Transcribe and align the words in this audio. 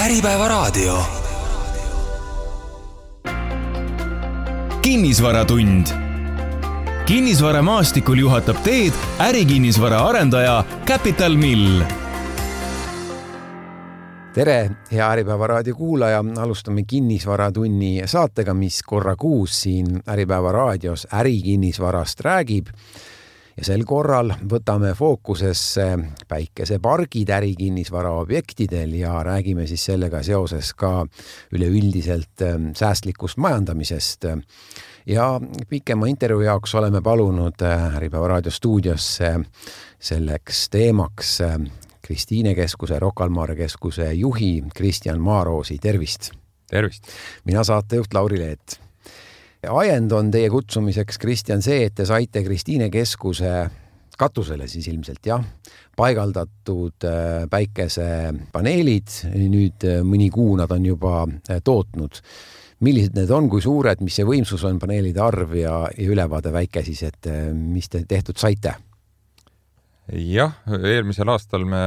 Äripäevaraadio. 0.00 1.02
kinnisvaratund. 4.82 5.86
kinnisvaramaastikul 7.06 8.18
juhatab 8.18 8.56
teed 8.62 8.92
ärikinnisvara 9.18 10.00
arendaja 10.00 10.64
Capital 10.86 11.36
Mill 11.36 11.82
tere, 14.34 14.70
hea 14.92 15.12
Äripäeva 15.12 15.46
raadio 15.46 15.74
kuulaja, 15.74 16.24
alustame 16.36 16.82
Kinnisvaratunni 16.82 18.02
saatega, 18.06 18.54
mis 18.54 18.82
korra 18.82 19.16
kuus 19.16 19.62
siin 19.62 20.02
Äripäeva 20.08 20.52
raadios 20.52 21.06
ärikinnisvarast 21.12 22.20
räägib 22.20 22.66
ja 23.60 23.66
sel 23.66 23.82
korral 23.84 24.32
võtame 24.48 24.94
fookusesse 24.96 25.84
päikesepargid 26.28 27.28
ärikinnisvara 27.36 28.14
objektidel 28.22 28.94
ja 29.02 29.18
räägime 29.26 29.66
siis 29.68 29.84
sellega 29.90 30.22
seoses 30.24 30.72
ka 30.74 31.04
üleüldiselt 31.52 32.44
ähm, 32.46 32.70
säästlikust 32.76 33.36
majandamisest. 33.36 34.24
ja 35.06 35.40
pikema 35.68 36.06
intervjuu 36.06 36.40
jaoks 36.40 36.74
oleme 36.74 37.02
palunud 37.02 37.62
äh, 37.62 37.96
Äripäeva 37.96 38.28
raadio 38.28 38.50
stuudiosse 38.50 39.40
selleks 39.98 40.68
teemaks 40.70 41.40
äh, 41.40 41.58
Kristiine 42.02 42.54
Keskuse, 42.54 42.98
Rocca 42.98 43.24
al 43.24 43.30
Mare 43.30 43.56
Keskuse 43.56 44.12
juhi 44.14 44.64
Kristjan 44.74 45.20
Maaroosi, 45.20 45.78
tervist! 45.78 46.30
tervist! 46.70 47.04
mina 47.44 47.64
saatejuht 47.64 48.14
Lauri 48.14 48.38
Leet 48.38 48.80
ajend 49.68 50.12
on 50.12 50.30
teie 50.32 50.48
kutsumiseks, 50.50 51.18
Kristjan, 51.20 51.62
see, 51.62 51.84
et 51.88 51.94
te 51.94 52.06
saite 52.08 52.42
Kristiine 52.44 52.90
keskuse 52.92 53.52
katusele 54.20 54.68
siis 54.68 54.88
ilmselt 54.90 55.26
jah, 55.26 55.44
paigaldatud 55.96 57.06
äh, 57.08 57.44
päikesepaneelid, 57.50 59.14
nüüd 59.40 59.86
äh, 59.88 60.00
mõni 60.06 60.28
kuu 60.32 60.56
nad 60.60 60.72
on 60.74 60.86
juba 60.86 61.22
äh, 61.26 61.60
tootnud. 61.64 62.20
millised 62.80 63.12
need 63.16 63.30
on, 63.36 63.48
kui 63.52 63.60
suured, 63.60 64.00
mis 64.00 64.14
see 64.16 64.24
võimsus 64.24 64.62
on, 64.64 64.78
paneelide 64.80 65.20
arv 65.20 65.52
ja, 65.56 65.74
ja 65.92 66.06
ülevaade 66.08 66.52
väike 66.52 66.82
siis, 66.84 67.02
et 67.04 67.28
mis 67.52 67.88
te 67.88 68.04
tehtud 68.08 68.40
saite? 68.40 68.74
jah, 70.10 70.56
eelmisel 70.74 71.28
aastal 71.28 71.64
me 71.68 71.82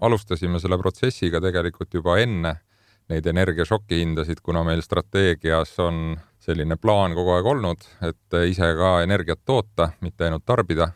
alustasime 0.00 0.60
selle 0.62 0.78
protsessiga 0.78 1.42
tegelikult 1.42 1.94
juba 1.94 2.16
enne 2.22 2.54
neid 3.08 3.26
energiašoki 3.26 3.98
hindasid, 4.02 4.40
kuna 4.44 4.62
meil 4.64 4.82
strateegias 4.84 5.74
on 5.82 6.16
selline 6.48 6.78
plaan 6.80 7.12
kogu 7.16 7.34
aeg 7.36 7.50
olnud, 7.50 7.84
et 8.08 8.38
ise 8.48 8.70
ka 8.78 8.94
energiat 9.04 9.42
toota, 9.44 9.90
mitte 10.00 10.24
ainult 10.24 10.46
tarbida. 10.48 10.92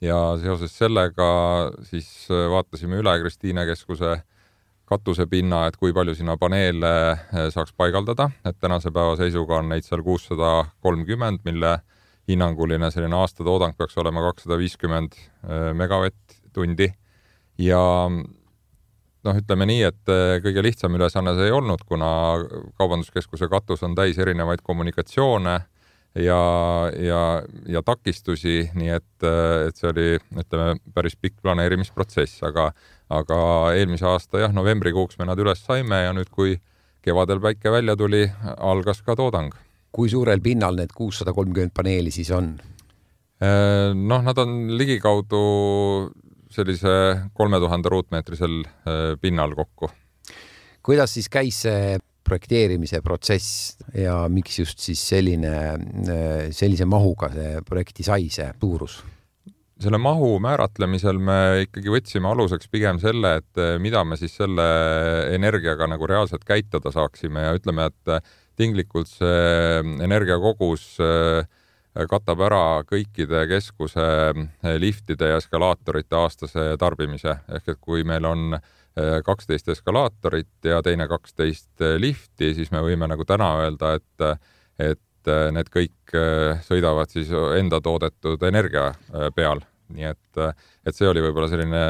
ja 0.00 0.16
seoses 0.38 0.74
sellega 0.78 1.28
siis 1.82 2.28
vaatasime 2.30 3.00
üle 3.00 3.16
Kristiine 3.18 3.64
keskuse 3.66 4.20
katusepinna, 4.88 5.66
et 5.68 5.76
kui 5.76 5.92
palju 5.92 6.14
sinna 6.16 6.36
paneele 6.40 6.92
eh, 7.12 7.48
saaks 7.52 7.74
paigaldada, 7.76 8.30
et 8.46 8.56
tänase 8.60 8.92
päeva 8.94 9.16
seisuga 9.20 9.60
on 9.60 9.68
neid 9.72 9.84
seal 9.86 10.02
kuussada 10.06 10.52
kolmkümmend, 10.84 11.42
mille 11.48 11.78
hinnanguline 12.28 12.90
selline 12.92 13.16
aastatoodang 13.18 13.76
peaks 13.76 13.96
olema 14.00 14.24
kakssada 14.30 14.58
viiskümmend 14.60 15.18
eh, 15.18 15.70
megavatt-tundi 15.76 16.90
ja 17.64 17.82
noh, 19.28 19.38
ütleme 19.38 19.66
nii, 19.68 19.82
et 19.88 20.12
eh, 20.12 20.36
kõige 20.44 20.64
lihtsam 20.64 20.96
ülesanne 20.96 21.34
see 21.36 21.48
ei 21.50 21.54
olnud, 21.54 21.84
kuna 21.88 22.10
kaubanduskeskuse 22.80 23.50
katus 23.52 23.84
on 23.86 23.96
täis 23.98 24.18
erinevaid 24.20 24.62
kommunikatsioone 24.66 25.56
ja, 26.18 26.40
ja, 26.96 27.20
ja 27.68 27.82
takistusi, 27.86 28.70
nii 28.78 28.94
et, 28.96 29.10
eh, 29.26 29.68
et 29.68 29.80
see 29.80 29.90
oli, 29.92 30.08
ütleme, 30.44 30.78
päris 30.94 31.18
pikk 31.20 31.38
planeerimisprotsess, 31.44 32.42
aga, 32.48 32.70
aga 33.12 33.40
eelmise 33.76 34.08
aasta 34.08 34.46
jah, 34.46 34.54
novembrikuuks 34.56 35.20
me 35.20 35.28
nad 35.28 35.40
üles 35.40 35.62
saime 35.64 36.04
ja 36.06 36.16
nüüd, 36.16 36.32
kui 36.32 36.56
kevadel 37.04 37.42
päike 37.42 37.72
välja 37.72 37.96
tuli, 37.96 38.26
algas 38.56 39.04
ka 39.04 39.16
toodang. 39.18 39.54
kui 39.92 40.10
suurel 40.12 40.40
pinnal 40.44 40.76
need 40.76 40.92
kuussada 40.94 41.32
kolmkümmend 41.32 41.72
paneeli 41.74 42.10
siis 42.12 42.28
on? 42.30 42.52
Eh, 43.40 43.94
noh, 43.94 44.22
nad 44.22 44.38
on 44.38 44.76
ligikaudu 44.78 45.40
sellise 46.54 46.92
kolme 47.36 47.60
tuhande 47.62 47.90
ruutmeetrisel 47.92 48.60
äh, 48.64 49.16
pinnal 49.20 49.54
kokku. 49.58 49.90
kuidas 50.82 51.14
siis 51.14 51.28
käis 51.28 51.62
see 51.66 51.98
projekteerimise 52.28 53.00
protsess 53.04 53.78
ja 53.96 54.20
miks 54.32 54.58
just 54.60 54.82
siis 54.84 55.02
selline, 55.14 55.54
äh, 56.08 56.48
sellise 56.54 56.88
mahuga 56.88 57.30
see 57.34 57.62
projekti 57.68 58.06
sai, 58.06 58.28
see 58.32 58.50
suurus? 58.60 59.00
selle 59.78 60.00
mahu 60.02 60.32
määratlemisel 60.42 61.20
me 61.22 61.38
ikkagi 61.68 61.92
võtsime 61.94 62.26
aluseks 62.32 62.66
pigem 62.72 62.98
selle, 63.02 63.36
et 63.42 63.62
äh, 63.62 63.76
mida 63.82 64.02
me 64.04 64.18
siis 64.18 64.34
selle 64.40 64.66
energiaga 65.36 65.86
nagu 65.90 66.08
reaalselt 66.10 66.44
käitada 66.48 66.90
saaksime 66.94 67.46
ja 67.46 67.54
ütleme, 67.54 67.86
et 67.92 68.34
tinglikult 68.58 69.10
see 69.10 69.78
energiakogus 70.02 70.96
äh, 71.02 71.46
katab 72.06 72.42
ära 72.46 72.64
kõikide 72.86 73.44
keskuse 73.50 74.04
eh, 74.30 74.76
liftide 74.78 75.32
ja 75.32 75.38
eskalaatorite 75.40 76.16
aastase 76.18 76.68
tarbimise, 76.78 77.38
ehk 77.56 77.72
et 77.74 77.80
kui 77.80 78.04
meil 78.06 78.26
on 78.28 78.54
eh, 78.54 79.18
kaksteist 79.26 79.72
eskalaatorit 79.74 80.70
ja 80.70 80.82
teine 80.82 81.08
kaksteist 81.10 81.82
eh, 81.82 81.96
lifti, 81.98 82.52
siis 82.54 82.70
me 82.74 82.84
võime 82.84 83.10
nagu 83.10 83.26
täna 83.26 83.54
öelda, 83.64 83.96
et, 83.98 84.46
et 84.78 85.32
need 85.52 85.68
kõik 85.68 86.12
sõidavad 86.64 87.10
siis 87.12 87.28
enda 87.58 87.82
toodetud 87.84 88.42
energia 88.48 88.92
peal 89.36 89.60
nii 89.94 90.08
et, 90.08 90.40
et 90.86 90.96
see 90.96 91.08
oli 91.08 91.22
võib-olla 91.24 91.48
selline 91.50 91.80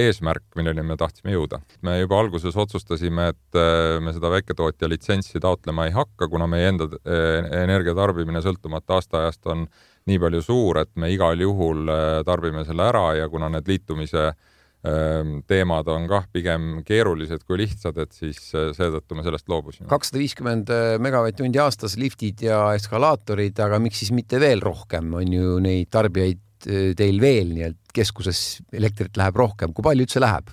eesmärk, 0.00 0.46
milleni 0.58 0.84
me 0.86 0.96
tahtsime 1.00 1.34
jõuda. 1.34 1.60
me 1.86 1.98
juba 2.00 2.20
alguses 2.22 2.56
otsustasime, 2.56 3.30
et 3.34 3.60
äh, 3.60 3.98
me 4.02 4.14
seda 4.16 4.30
väiketootja 4.32 4.88
litsentsi 4.90 5.42
taotlema 5.42 5.88
ei 5.88 5.94
hakka, 5.96 6.30
kuna 6.32 6.48
meie 6.50 6.70
enda 6.72 6.88
äh, 7.02 7.44
energiatarbimine 7.62 8.42
sõltumata 8.44 8.98
aastaajast 8.98 9.52
on 9.52 9.66
nii 10.06 10.20
palju 10.22 10.42
suur, 10.44 10.82
et 10.84 10.92
me 10.96 11.10
igal 11.12 11.40
juhul 11.40 11.88
äh, 11.92 12.20
tarbime 12.26 12.64
selle 12.66 12.88
ära 12.88 13.08
ja 13.18 13.28
kuna 13.28 13.50
need 13.52 13.68
liitumise 13.68 14.30
ähm, 14.30 15.40
teemad 15.50 15.90
on 15.92 16.06
kah 16.08 16.24
pigem 16.32 16.80
keerulised 16.86 17.44
kui 17.44 17.60
lihtsad, 17.60 17.98
et 18.00 18.16
siis 18.16 18.40
seetõttu 18.48 19.18
me 19.18 19.26
sellest 19.26 19.50
loobusime. 19.50 19.90
kakssada 19.90 20.22
viiskümmend 20.22 20.72
megavatt-tundi 21.04 21.60
aastas, 21.60 21.98
liftid 22.00 22.46
ja 22.46 22.62
eskalaatorid, 22.78 23.60
aga 23.66 23.82
miks 23.82 24.04
siis 24.04 24.14
mitte 24.16 24.40
veel 24.40 24.64
rohkem, 24.64 25.12
on 25.20 25.36
ju 25.36 25.60
neid 25.60 25.92
tarbijaid 25.92 26.45
Äh, 26.45 26.45
teil 26.66 27.20
veel 27.22 27.52
nii-öelda 27.54 27.94
keskuses 27.96 28.60
elektrit 28.74 29.16
läheb 29.16 29.38
rohkem, 29.38 29.72
kui 29.72 29.86
palju 29.86 30.06
üldse 30.06 30.22
läheb? 30.22 30.50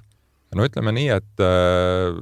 no 0.54 0.68
ütleme 0.68 0.94
nii, 0.94 1.10
et 1.16 1.44
äh, 1.44 2.18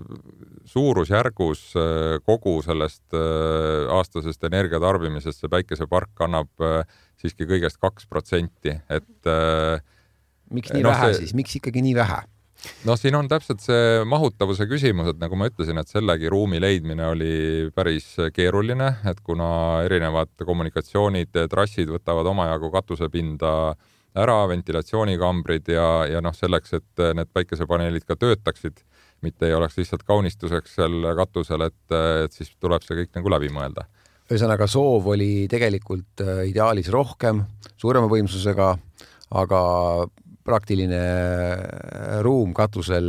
suurusjärgus 0.72 1.64
äh, 1.76 2.18
kogu 2.26 2.58
sellest 2.66 3.04
äh, 3.18 3.90
aastasest 3.92 4.44
energiatarbimisest 4.48 5.44
see 5.44 5.52
päikesepark 5.52 6.24
annab 6.28 6.64
äh, 6.64 6.84
siiski 7.22 7.48
kõigest 7.50 7.82
kaks 7.82 8.08
protsenti, 8.10 8.78
et 8.90 9.30
äh, 9.30 9.82
miks 10.54 10.74
nii 10.74 10.86
no, 10.86 10.94
vähe 10.94 11.12
see... 11.12 11.26
siis, 11.26 11.36
miks 11.38 11.58
ikkagi 11.60 11.84
nii 11.86 11.98
vähe? 12.00 12.22
Noh, 12.88 12.98
siin 13.00 13.16
on 13.18 13.30
täpselt 13.32 13.64
see 13.64 14.02
mahutavuse 14.08 14.68
küsimus, 14.70 15.12
et 15.12 15.22
nagu 15.22 15.38
ma 15.40 15.50
ütlesin, 15.52 15.80
et 15.82 15.92
sellegi 15.92 16.30
ruumi 16.32 16.62
leidmine 16.62 17.08
oli 17.12 17.36
päris 17.76 18.14
keeruline, 18.36 18.92
et 19.10 19.22
kuna 19.26 19.82
erinevad 19.86 20.34
kommunikatsioonid, 20.46 21.44
trassid 21.52 21.92
võtavad 21.94 22.30
omajagu 22.34 22.72
katusepinda 22.74 23.54
ära, 24.22 24.42
ventilatsioonikambrid 24.52 25.72
ja, 25.72 25.88
ja 26.10 26.22
noh, 26.24 26.36
selleks, 26.36 26.76
et 26.82 27.06
need 27.16 27.32
päikesepaneelid 27.34 28.06
ka 28.08 28.18
töötaksid, 28.20 28.84
mitte 29.22 29.48
ei 29.48 29.56
oleks 29.56 29.78
lihtsalt 29.78 30.04
kaunistuseks 30.04 30.78
seal 30.80 31.12
katusel, 31.18 31.68
et, 31.70 31.98
et 32.26 32.36
siis 32.36 32.52
tuleb 32.60 32.84
see 32.86 33.04
kõik 33.04 33.18
nagu 33.20 33.32
läbi 33.32 33.52
mõelda. 33.54 33.86
Ühesõnaga, 34.32 34.68
soov 34.72 35.10
oli 35.12 35.48
tegelikult 35.52 36.24
äh, 36.24 36.46
ideaalis 36.48 36.88
rohkem, 36.94 37.44
suurema 37.80 38.08
võimsusega, 38.12 38.70
aga 39.42 39.62
praktiline 40.46 41.00
ruum 42.26 42.54
katusel 42.58 43.08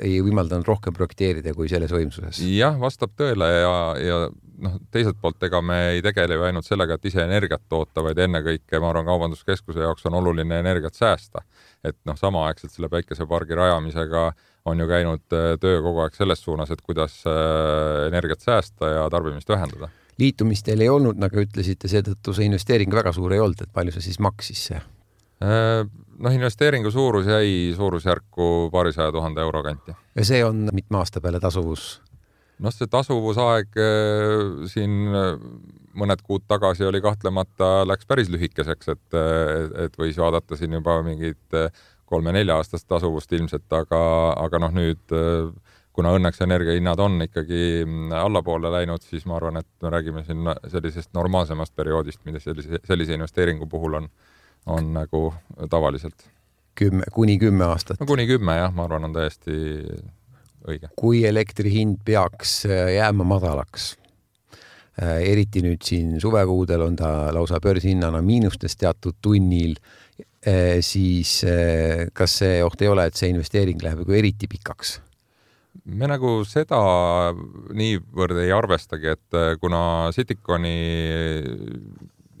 ei 0.00 0.18
võimaldanud 0.24 0.66
rohkem 0.68 0.96
projekteerida 0.96 1.54
kui 1.56 1.68
selles 1.70 1.92
võimsuses. 1.92 2.40
jah, 2.56 2.76
vastab 2.80 3.14
tõele 3.18 3.48
ja, 3.52 3.76
ja 4.00 4.18
noh, 4.62 4.78
teiselt 4.92 5.18
poolt, 5.20 5.42
ega 5.48 5.60
me 5.64 5.78
ei 5.94 6.02
tegele 6.04 6.38
ju 6.38 6.46
ainult 6.46 6.68
sellega, 6.68 6.96
et 6.96 7.08
ise 7.10 7.22
energiat 7.24 7.64
toota, 7.68 8.04
vaid 8.04 8.18
ennekõike 8.26 8.80
ma 8.80 8.90
arvan, 8.92 9.06
kaubanduskeskuse 9.08 9.84
jaoks 9.84 10.08
on 10.08 10.18
oluline 10.20 10.60
energiat 10.62 10.96
säästa. 10.96 11.44
et 11.84 11.98
noh, 12.08 12.16
samaaegselt 12.18 12.72
selle 12.72 12.88
päikesepargi 12.90 13.54
rajamisega 13.54 14.30
on 14.66 14.80
ju 14.80 14.88
käinud 14.90 15.36
äh, 15.36 15.52
töö 15.60 15.82
kogu 15.82 16.02
aeg 16.02 16.16
selles 16.16 16.42
suunas, 16.42 16.70
et 16.70 16.82
kuidas 16.82 17.20
äh, 17.28 18.08
energiat 18.08 18.40
säästa 18.40 18.90
ja 18.96 19.06
tarbimist 19.10 19.48
vähendada 19.48 19.92
liitumist 20.18 20.64
teil 20.64 20.80
ei 20.80 20.88
olnud, 20.88 21.18
nagu 21.20 21.40
ütlesite, 21.42 21.90
seetõttu 21.92 22.32
see 22.32 22.48
investeering 22.48 22.92
väga 22.94 23.12
suur 23.12 23.34
ei 23.36 23.42
olnud, 23.42 23.60
et 23.62 23.72
palju 23.72 23.92
see 23.96 24.08
siis 24.08 24.20
maksis 24.24 24.68
see? 24.70 24.80
Äh, 25.42 25.84
noh, 26.18 26.32
investeeringu 26.32 26.90
suurus 26.90 27.26
jäi 27.28 27.74
suurusjärku 27.76 28.70
paarisaja 28.72 29.12
tuhande 29.12 29.40
euro 29.40 29.62
kanti. 29.62 29.92
ja 30.14 30.24
see 30.24 30.44
on 30.44 30.68
mitme 30.72 30.96
aasta 30.98 31.20
peale 31.20 31.40
tasuvus? 31.40 32.00
noh, 32.58 32.72
see 32.72 32.88
tasuvusaeg 32.88 33.76
äh, 33.76 34.64
siin 34.72 35.10
äh, 35.12 35.34
mõned 35.96 36.22
kuud 36.24 36.46
tagasi 36.48 36.88
oli 36.88 37.02
kahtlemata, 37.04 37.84
läks 37.88 38.08
päris 38.08 38.32
lühikeseks, 38.32 38.88
et, 38.92 39.16
et 39.84 39.94
võis 39.96 40.16
vaadata 40.20 40.56
siin 40.56 40.72
juba 40.76 40.98
mingit 41.04 41.56
kolme-nelja 42.04 42.56
aastast 42.60 42.84
tasuvust 42.88 43.32
ilmselt, 43.32 43.64
aga, 43.72 44.00
aga 44.36 44.60
noh, 44.60 44.74
nüüd 44.76 45.16
kuna 45.96 46.12
õnneks 46.16 46.42
energiahinnad 46.44 47.00
on 47.00 47.16
ikkagi 47.24 47.60
mm, 47.86 48.12
allapoole 48.20 48.70
läinud, 48.72 49.04
siis 49.08 49.24
ma 49.28 49.38
arvan, 49.38 49.60
et 49.62 49.68
me 49.84 49.92
räägime 49.92 50.24
siin 50.26 50.48
sellisest 50.68 51.14
normaalsemast 51.16 51.72
perioodist, 51.76 52.20
mida 52.28 52.40
sellise, 52.42 52.82
sellise 52.84 53.16
investeeringu 53.16 53.68
puhul 53.72 53.96
on, 54.02 54.10
on 54.66 54.92
nagu 54.94 55.34
tavaliselt. 55.70 56.26
kümme, 56.74 57.04
kuni 57.12 57.38
kümme 57.38 57.64
aastat? 57.64 58.00
no 58.00 58.06
kuni 58.06 58.26
kümme 58.28 58.58
jah, 58.58 58.74
ma 58.74 58.84
arvan, 58.84 59.08
on 59.08 59.14
täiesti 59.16 59.54
õige. 60.66 60.90
kui 60.98 61.22
elektri 61.26 61.72
hind 61.72 62.02
peaks 62.04 62.58
äh, 62.68 62.96
jääma 62.96 63.26
madalaks, 63.28 63.94
äh, 65.00 65.22
eriti 65.30 65.62
nüüd 65.64 65.86
siin 65.86 66.16
suvekuudel 66.22 66.84
on 66.88 66.98
ta 66.98 67.32
lausa 67.34 67.60
börsihinnana 67.62 68.22
miinustes 68.24 68.76
teatud 68.80 69.18
tunnil, 69.22 69.76
äh, 70.46 70.78
siis 70.84 71.38
kas 72.12 72.38
see 72.42 72.62
oht 72.64 72.82
ei 72.82 72.92
ole, 72.92 73.08
et 73.08 73.18
see 73.18 73.32
investeering 73.32 73.82
läheb 73.82 74.04
nagu 74.04 74.18
eriti 74.18 74.50
pikaks? 74.50 75.00
me 75.86 76.08
nagu 76.08 76.40
seda 76.48 76.78
niivõrd 77.76 78.40
ei 78.42 78.50
arvestagi, 78.50 79.12
et 79.12 79.36
kuna 79.60 80.10
Citiconi 80.16 80.72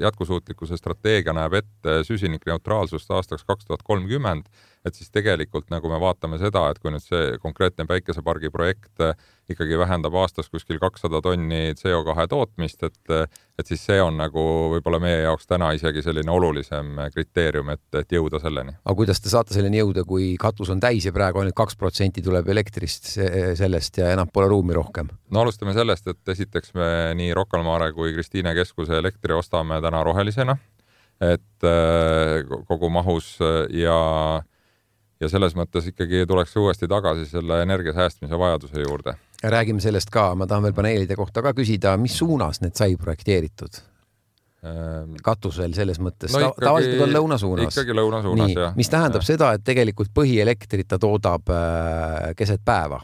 jätkusuutlikkuse 0.00 0.76
strateegia 0.76 1.32
näeb 1.32 1.54
ette 1.60 1.98
süsinikneutraalsust 2.04 3.10
aastaks 3.10 3.44
kaks 3.44 3.64
tuhat 3.64 3.82
kolmkümmend, 3.82 4.46
et 4.86 4.94
siis 4.94 5.10
tegelikult 5.10 5.70
nagu 5.72 5.90
me 5.90 5.98
vaatame 6.00 6.38
seda, 6.38 6.68
et 6.70 6.78
kui 6.82 6.92
nüüd 6.94 7.02
see 7.04 7.36
konkreetne 7.42 7.88
päikesepargi 7.90 8.52
projekt 8.54 9.02
äh, 9.02 9.16
ikkagi 9.50 9.78
vähendab 9.78 10.14
aastas 10.18 10.48
kuskil 10.50 10.78
kakssada 10.82 11.20
tonni 11.22 11.74
CO2 11.78 12.26
tootmist, 12.30 12.82
et, 12.88 13.12
et 13.58 13.68
siis 13.68 13.82
see 13.88 13.98
on 14.02 14.16
nagu 14.18 14.42
võib-olla 14.74 14.98
meie 15.02 15.20
jaoks 15.22 15.46
täna 15.46 15.70
isegi 15.76 16.02
selline 16.02 16.32
olulisem 16.32 16.98
kriteerium, 17.14 17.70
et, 17.76 17.84
et 18.00 18.16
jõuda 18.18 18.40
selleni. 18.42 18.76
aga 18.82 18.96
kuidas 18.98 19.22
te 19.22 19.30
saate 19.32 19.54
selleni 19.54 19.80
jõuda, 19.82 20.06
kui 20.08 20.32
katus 20.40 20.72
on 20.74 20.82
täis 20.82 21.06
ja 21.06 21.14
praegu 21.14 21.42
ainult 21.42 21.58
kaks 21.58 21.78
protsenti 21.78 22.24
tuleb 22.26 22.48
elektrist 22.54 23.12
sellest 23.58 24.02
ja 24.02 24.10
enam 24.14 24.30
pole 24.32 24.50
ruumi 24.50 24.74
rohkem? 24.76 25.12
no 25.30 25.44
alustame 25.44 25.76
sellest, 25.76 26.10
et 26.10 26.34
esiteks 26.36 26.74
me 26.74 26.88
nii 27.18 27.34
Rocca 27.36 27.60
al 27.60 27.66
Mare 27.66 27.92
kui 27.94 28.14
Kristiine 28.16 28.54
keskuse 28.56 28.98
elektri 28.98 29.36
ostame 29.36 29.78
täna 29.84 30.02
rohelisena, 30.06 30.58
et 31.22 31.70
äh, 31.70 32.42
kogu 32.66 32.90
mahus 32.92 33.36
ja 33.72 33.96
ja 35.20 35.30
selles 35.32 35.56
mõttes 35.56 35.88
ikkagi 35.92 36.24
tuleks 36.28 36.54
uuesti 36.60 36.88
tagasi 36.90 37.26
selle 37.30 37.62
energia 37.64 37.94
säästmise 37.96 38.38
vajaduse 38.38 38.84
juurde. 38.84 39.16
räägime 39.42 39.80
sellest 39.80 40.10
ka, 40.10 40.34
ma 40.34 40.46
tahan 40.46 40.68
veel 40.68 40.76
paneelide 40.76 41.16
kohta 41.16 41.42
ka 41.42 41.52
küsida, 41.56 41.96
mis 42.00 42.18
suunas 42.18 42.60
need 42.60 42.74
sai 42.76 42.96
projekteeritud? 42.96 43.82
Ehm, 44.66 45.16
katusel 45.22 45.74
selles 45.76 46.00
mõttes 46.02 46.32
no, 46.32 46.40
ikkagi, 46.48 46.64
tavaliselt 46.64 47.02
on 47.04 47.12
lõuna 47.12 47.36
suunas. 47.38 47.76
ikkagi 47.76 47.96
lõuna 47.96 48.22
suunas, 48.24 48.54
jah. 48.56 48.72
mis 48.76 48.88
tähendab 48.90 49.22
ja. 49.22 49.28
seda, 49.28 49.52
et 49.56 49.64
tegelikult 49.64 50.10
põhielektrit 50.16 50.88
ta 50.88 50.98
toodab 50.98 51.52
äh, 51.52 52.32
keset 52.38 52.64
päeva 52.64 53.02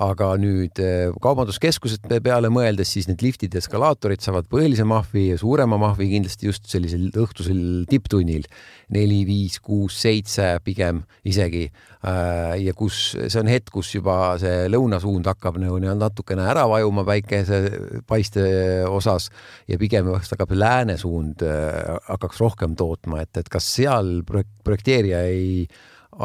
aga 0.00 0.30
nüüd 0.40 0.78
eh, 0.82 1.10
kaubanduskeskused 1.22 2.06
peale 2.24 2.50
mõeldes, 2.52 2.92
siis 2.94 3.08
need 3.10 3.22
liftid 3.24 3.54
ja 3.54 3.62
eskalaatorid 3.62 4.22
saavad 4.24 4.48
põhilise 4.50 4.86
mahvi 4.88 5.30
ja 5.32 5.38
suurema 5.40 5.78
mahvi 5.80 6.10
kindlasti 6.12 6.48
just 6.48 6.68
sellisel 6.70 7.08
õhtusel 7.18 7.84
tipptunnil, 7.90 8.46
neli, 8.94 9.22
viis, 9.28 9.58
kuus, 9.64 9.98
seitse 10.02 10.52
pigem 10.64 11.02
isegi. 11.26 11.66
Äh, 12.00 12.56
ja 12.64 12.74
kus 12.76 13.12
see 13.18 13.40
on 13.42 13.50
hetk, 13.50 13.72
kus 13.74 13.92
juba 13.94 14.36
see 14.40 14.70
lõunasuund 14.72 15.26
hakkab 15.28 15.58
nagu 15.60 15.76
natukene 15.80 16.46
ära 16.48 16.64
vajuma 16.70 17.04
päikesepaiste 17.08 18.44
osas 18.88 19.28
ja 19.68 19.78
pigem 19.80 20.08
vast 20.08 20.32
hakkab 20.36 20.54
lääne 20.56 20.96
suund 21.00 21.44
äh, 21.44 21.96
hakkaks 22.08 22.40
rohkem 22.40 22.76
tootma, 22.78 23.24
et, 23.26 23.34
et 23.42 23.52
kas 23.52 23.68
seal 23.76 24.20
projekteerija 24.26 25.24
ei 25.28 25.66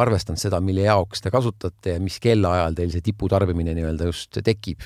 arvestanud 0.01 0.41
seda, 0.41 0.59
mille 0.63 0.87
jaoks 0.87 1.23
te 1.23 1.31
kasutate 1.33 1.95
ja 1.95 2.03
mis 2.03 2.19
kellaajal 2.23 2.77
teil 2.77 2.93
see 2.93 3.05
tiputarbimine 3.05 3.75
nii-öelda 3.77 4.11
just 4.11 4.43
tekib? 4.43 4.83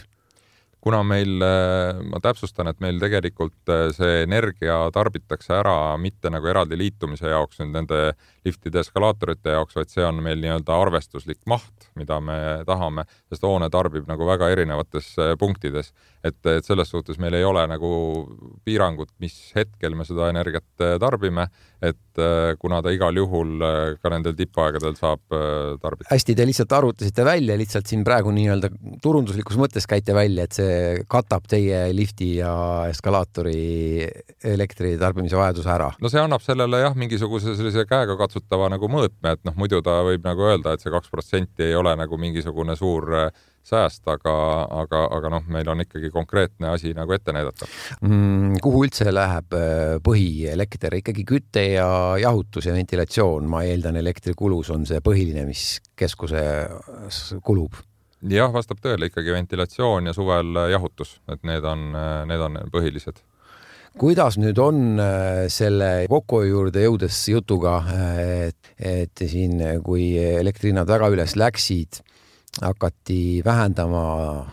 kuna 0.82 1.02
meil, 1.04 1.42
äh, 1.44 2.00
ma 2.08 2.22
täpsustan, 2.24 2.70
et 2.72 2.80
meil 2.84 3.00
tegelikult 3.02 3.72
äh, 3.72 3.90
see 3.96 4.24
energia 4.24 4.78
tarbitakse 4.96 5.54
ära 5.60 5.76
mitte 6.00 6.32
nagu 6.32 6.48
eraldi 6.48 6.78
liitumise 6.80 7.32
jaoks 7.34 7.60
nüüd 7.60 7.74
nende 7.76 8.00
liftide, 8.48 8.80
eskalaatorite 8.84 9.58
jaoks, 9.58 9.76
vaid 9.76 9.92
see 9.92 10.06
on 10.08 10.22
meil 10.24 10.40
nii-öelda 10.40 10.78
arvestuslik 10.86 11.42
maht, 11.52 11.90
mida 12.00 12.22
me 12.24 12.40
tahame, 12.68 13.06
sest 13.32 13.44
hoone 13.44 13.68
tarbib 13.74 14.08
nagu 14.08 14.28
väga 14.30 14.52
erinevates 14.56 15.12
äh, 15.20 15.34
punktides 15.40 15.92
et, 16.24 16.40
et 16.52 16.66
selles 16.66 16.90
suhtes 16.92 17.20
meil 17.22 17.36
ei 17.38 17.46
ole 17.48 17.64
nagu 17.70 17.90
piirangut, 18.68 19.12
mis 19.24 19.36
hetkel 19.56 19.96
me 19.96 20.06
seda 20.08 20.30
energiat 20.32 20.84
äh, 20.84 20.98
tarbime, 21.02 21.46
et 21.80 22.20
äh, 22.20 22.56
kuna 22.60 22.82
ta 22.84 22.92
igal 22.92 23.16
juhul 23.16 23.64
äh, 23.64 23.78
ka 24.02 24.12
nendel 24.12 24.36
tippaegadel 24.38 24.98
saab 25.00 25.22
tarbida. 25.80 26.10
hästi, 26.12 26.36
te 26.36 26.48
lihtsalt 26.48 26.76
arvutasite 26.76 27.26
välja, 27.28 27.56
lihtsalt 27.60 27.88
siin 27.90 28.04
praegu 28.08 28.34
nii-öelda 28.36 28.72
turunduslikus 29.04 29.60
mõttes 29.62 29.88
käite 29.90 30.16
välja, 30.16 30.48
et 30.48 30.60
see 30.60 31.06
katab 31.12 31.48
teie 31.50 31.86
lifti 31.96 32.34
ja 32.42 32.54
eskalaatori 32.92 34.10
elektri 34.52 34.96
tarbimise 35.00 35.40
vajaduse 35.40 35.72
ära? 35.72 35.92
no 36.02 36.12
see 36.12 36.22
annab 36.22 36.44
sellele 36.44 36.84
jah, 36.84 36.98
mingisuguse 37.00 37.56
sellise 37.56 37.88
käegakatsutava 37.90 38.68
nagu 38.76 38.92
mõõtme, 38.92 39.38
et 39.38 39.46
noh, 39.48 39.56
muidu 39.60 39.80
ta 39.86 40.02
võib 40.08 40.28
nagu 40.28 40.50
öelda, 40.52 40.76
et 40.76 40.84
see 40.84 40.92
kaks 40.92 41.12
protsenti 41.14 41.70
ei 41.70 41.80
ole 41.80 41.96
nagu 42.00 42.20
mingisugune 42.20 42.76
suur 42.80 43.08
sääst, 43.70 44.04
aga, 44.10 44.36
aga, 44.82 45.04
aga 45.16 45.32
noh, 45.36 45.46
meil 45.54 45.70
on 45.72 45.84
ikkagi 45.86 46.12
konkreetne 46.14 46.72
asi 46.74 46.94
nagu 46.98 47.14
ette 47.16 47.36
näidata. 47.36 47.68
Mm,. 48.02 48.58
kuhu 48.64 48.86
üldse 48.88 49.12
läheb 49.14 49.56
äh, 49.58 49.98
põhielekter, 50.06 51.00
ikkagi 51.02 51.26
küte 51.28 51.66
ja 51.76 51.90
jahutus 52.22 52.70
ja 52.70 52.76
ventilatsioon, 52.76 53.50
ma 53.50 53.64
eeldan, 53.68 54.00
elektrikulus 54.02 54.74
on 54.76 54.88
see 54.90 55.02
põhiline, 55.06 55.46
mis 55.50 55.80
keskuses 56.00 57.38
kulub? 57.46 57.78
jah, 58.30 58.52
vastab 58.52 58.82
tõele, 58.84 59.08
ikkagi 59.08 59.32
ventilatsioon 59.32 60.10
ja 60.10 60.14
suvel 60.16 60.58
jahutus, 60.74 61.20
et 61.32 61.44
need 61.48 61.64
on, 61.64 61.92
need 62.28 62.42
on 62.44 62.58
põhilised. 62.74 63.22
Kuidas 64.00 64.38
nüüd 64.38 64.60
on 64.62 65.00
äh, 65.02 65.48
selle 65.52 66.06
kokkuhoiu 66.12 66.52
juurde 66.52 66.84
jõudes 66.84 67.18
jutuga, 67.32 67.80
et, 68.22 68.74
et 68.78 69.24
siin, 69.28 69.58
kui 69.84 70.12
elektrihinnad 70.20 70.88
väga 70.88 71.10
üles 71.16 71.34
läksid, 71.40 72.04
hakati 72.62 73.42
vähendama 73.46 74.46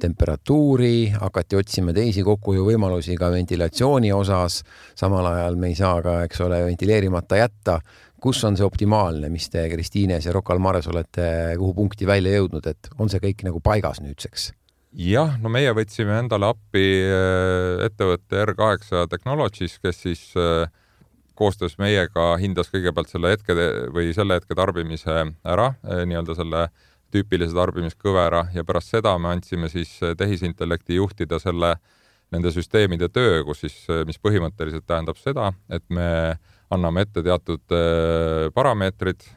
temperatuuri, 0.00 1.08
hakati 1.18 1.58
otsima 1.58 1.92
teisi 1.92 2.22
kokkuhoiuvõimalusi 2.22 3.16
ka 3.18 3.30
ventilatsiooni 3.34 4.12
osas. 4.12 4.62
samal 4.94 5.26
ajal 5.26 5.56
me 5.56 5.72
ei 5.72 5.74
saa 5.74 6.02
ka, 6.02 6.22
eks 6.24 6.40
ole, 6.40 6.64
ventileerimata 6.64 7.36
jätta. 7.36 7.80
kus 8.20 8.44
on 8.44 8.56
see 8.56 8.64
optimaalne, 8.64 9.28
mis 9.28 9.50
te 9.52 9.68
Kristiines 9.68 10.24
ja 10.24 10.32
Rocca 10.32 10.54
al 10.54 10.58
Mares 10.58 10.86
olete, 10.88 11.56
kuhu 11.58 11.74
punkti 11.74 12.06
välja 12.06 12.38
jõudnud, 12.38 12.66
et 12.66 12.88
on 12.98 13.10
see 13.12 13.20
kõik 13.20 13.44
nagu 13.44 13.60
paigas 13.60 14.00
nüüdseks? 14.00 14.52
jah, 14.94 15.34
no 15.42 15.50
meie 15.50 15.72
võtsime 15.74 16.20
endale 16.22 16.48
appi 16.54 16.86
äh, 17.02 17.84
ettevõtte 17.84 18.46
R8 18.46 19.08
Technologies, 19.10 19.78
kes 19.82 20.02
siis 20.06 20.22
äh, 20.38 20.70
koostöös 21.34 21.76
meiega 21.82 22.34
hindas 22.38 22.70
kõigepealt 22.72 23.10
selle 23.10 23.34
hetke 23.34 23.56
või 23.92 24.14
selle 24.14 24.38
hetke 24.38 24.54
tarbimise 24.54 25.16
ära, 25.42 25.74
äh, 25.82 26.04
nii-öelda 26.06 26.38
selle 26.38 26.68
tüüpilise 27.14 27.54
tarbimiskõvera 27.54 28.48
ja 28.54 28.64
pärast 28.66 28.94
seda 28.94 29.14
me 29.20 29.34
andsime 29.34 29.70
siis 29.72 29.92
eh, 30.02 30.16
tehisintellekti 30.18 30.98
juhtida 30.98 31.38
selle, 31.42 31.76
nende 32.34 32.50
süsteemide 32.50 33.10
töö, 33.14 33.42
kus 33.46 33.62
siis, 33.62 33.76
eh, 33.92 34.02
mis 34.08 34.18
põhimõtteliselt 34.22 34.86
tähendab 34.88 35.20
seda, 35.20 35.52
et 35.70 35.84
me 35.94 36.08
anname 36.74 37.04
ette 37.04 37.22
teatud 37.22 37.74
eh, 37.76 38.48
parameetrid 38.54 39.28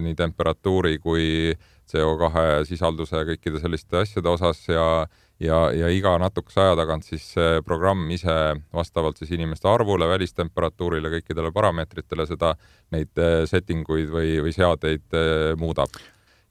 nii 0.00 0.16
temperatuuri 0.16 0.96
kui 1.02 1.26
CO2 1.90 2.62
sisalduse 2.68 3.18
ja 3.18 3.26
kõikide 3.26 3.60
selliste 3.60 3.98
asjade 4.00 4.30
osas 4.30 4.62
ja 4.70 4.84
ja, 5.40 5.58
ja 5.72 5.88
iga 5.88 6.12
natukese 6.20 6.60
aja 6.60 6.74
tagant 6.76 7.06
siis 7.08 7.24
programm 7.64 8.04
ise 8.12 8.36
vastavalt 8.76 9.18
siis 9.18 9.32
inimeste 9.32 9.68
arvule, 9.72 10.04
välistemperatuurile, 10.08 11.10
kõikidele 11.16 11.50
parameetritele 11.56 12.28
seda, 12.28 12.52
neid 12.92 13.24
setting 13.48 13.88
uid 13.88 14.12
või, 14.12 14.36
või 14.44 14.52
seadeid 14.54 15.18
muudab 15.58 15.96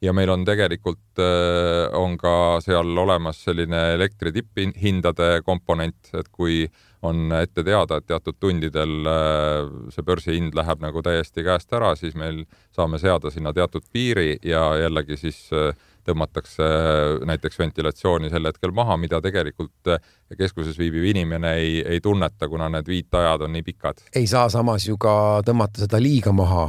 ja 0.02 0.14
meil 0.16 0.30
on 0.32 0.46
tegelikult, 0.48 1.20
äh, 1.20 1.88
on 1.98 2.18
ka 2.18 2.60
seal 2.64 2.98
olemas 2.98 3.44
selline 3.44 3.94
elektri 3.96 4.32
tipphindade 4.36 5.42
komponent, 5.46 6.14
et 6.14 6.30
kui 6.32 6.64
on 7.08 7.32
ette 7.36 7.64
teada, 7.64 8.00
et 8.00 8.08
teatud 8.08 8.36
tundidel 8.40 9.08
äh, 9.08 9.70
see 9.94 10.06
börsihind 10.08 10.56
läheb 10.56 10.84
nagu 10.84 11.04
täiesti 11.04 11.44
käest 11.48 11.72
ära, 11.76 11.94
siis 12.00 12.16
meil 12.20 12.44
saame 12.76 13.00
seada 13.00 13.32
sinna 13.32 13.54
teatud 13.56 13.86
piiri 13.92 14.38
ja 14.44 14.72
jällegi 14.80 15.20
siis 15.20 15.46
äh, 15.56 15.72
tõmmatakse 16.10 16.70
näiteks 17.30 17.60
ventilatsiooni 17.62 18.32
sel 18.32 18.50
hetkel 18.50 18.74
maha, 18.76 18.98
mida 19.00 19.22
tegelikult 19.24 19.94
keskuses 20.38 20.78
viibiv 20.80 21.06
inimene 21.12 21.54
ei, 21.62 21.80
ei 21.86 22.02
tunneta, 22.04 22.50
kuna 22.50 22.70
need 22.74 22.90
viitajad 22.90 23.46
on 23.48 23.54
nii 23.56 23.66
pikad. 23.66 24.04
ei 24.16 24.28
saa 24.30 24.48
samas 24.50 24.88
ju 24.88 24.98
ka 25.02 25.42
tõmmata 25.48 25.86
seda 25.86 26.02
liiga 26.02 26.34
maha, 26.36 26.66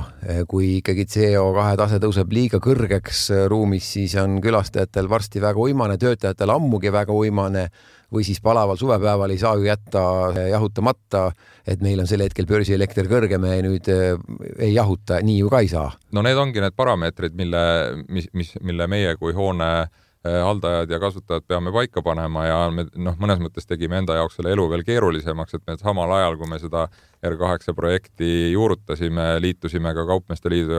kui 0.48 0.76
ikkagi 0.80 1.06
CO2 1.10 1.76
tase 1.80 2.00
tõuseb 2.02 2.34
liiga 2.34 2.60
kõrgeks 2.62 3.28
ruumis, 3.50 3.92
siis 3.96 4.16
on 4.20 4.40
külastajatel 4.44 5.08
varsti 5.10 5.42
väga 5.42 5.60
uimane, 5.60 5.98
töötajatel 6.00 6.56
ammugi 6.56 6.92
väga 6.92 7.16
uimane 7.16 7.68
või 8.12 8.24
siis 8.26 8.40
palaval 8.42 8.78
suvepäeval 8.80 9.30
ei 9.30 9.38
saa 9.38 9.54
ju 9.58 9.66
jätta 9.68 10.02
jahutamata, 10.50 11.30
et 11.66 11.82
meil 11.84 12.02
on 12.02 12.10
sel 12.10 12.24
hetkel 12.24 12.48
börsielekter 12.50 13.08
kõrge, 13.10 13.38
me 13.38 13.56
nüüd 13.64 13.88
eh, 13.92 14.14
ei 14.58 14.74
jahuta, 14.74 15.20
nii 15.24 15.40
ju 15.40 15.50
ka 15.52 15.62
ei 15.64 15.72
saa. 15.72 15.90
no 16.12 16.22
need 16.26 16.38
ongi 16.38 16.62
need 16.62 16.76
parameetrid, 16.76 17.34
mille, 17.38 17.64
mis, 18.08 18.30
mis, 18.32 18.54
mille 18.60 18.86
meie 18.90 19.16
kui 19.20 19.36
hoone 19.36 19.72
haldajad 20.20 20.90
ja 20.92 20.98
kasutajad 21.00 21.46
peame 21.48 21.70
paika 21.72 22.02
panema 22.04 22.42
ja 22.44 22.56
me 22.68 22.82
noh, 23.00 23.14
mõnes 23.16 23.38
mõttes 23.40 23.64
tegime 23.64 23.96
enda 24.02 24.18
jaoks 24.18 24.34
selle 24.36 24.50
elu 24.52 24.66
veel 24.68 24.82
keerulisemaks, 24.84 25.56
et 25.56 25.62
me 25.64 25.78
samal 25.80 26.12
ajal, 26.12 26.36
kui 26.36 26.50
me 26.50 26.58
seda 26.60 26.82
R8 27.24 27.72
projekti 27.78 28.50
juurutasime, 28.52 29.30
liitusime 29.40 29.94
ka 29.96 30.04
Kaupmeeste 30.10 30.52
Liidu 30.52 30.76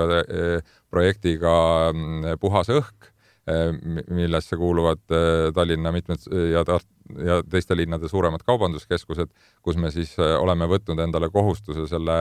projektiga 0.94 1.56
mm, 1.90 2.38
Puhas 2.44 2.70
õhk 2.70 3.10
Eh, 3.50 3.74
millesse 4.14 4.58
kuuluvad 4.58 5.02
eh, 5.10 5.50
Tallinna 5.54 5.92
mitmed 5.92 6.28
ja 6.52 6.62
Tart- 6.62 6.91
ja 7.26 7.42
teiste 7.50 7.78
linnade 7.78 8.10
suuremad 8.12 8.44
kaubanduskeskused, 8.46 9.32
kus 9.62 9.80
me 9.80 9.92
siis 9.94 10.14
eh, 10.20 10.36
oleme 10.40 10.68
võtnud 10.72 11.02
endale 11.04 11.32
kohustuse 11.34 11.88
selle 11.90 12.16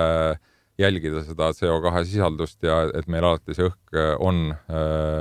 jälgida 0.80 1.20
seda 1.26 1.50
CO2 1.52 2.04
sisaldust 2.08 2.62
ja 2.64 2.82
et 2.96 3.08
meil 3.12 3.26
alati 3.26 3.52
see 3.52 3.66
õhk 3.68 3.98
on 4.24 4.46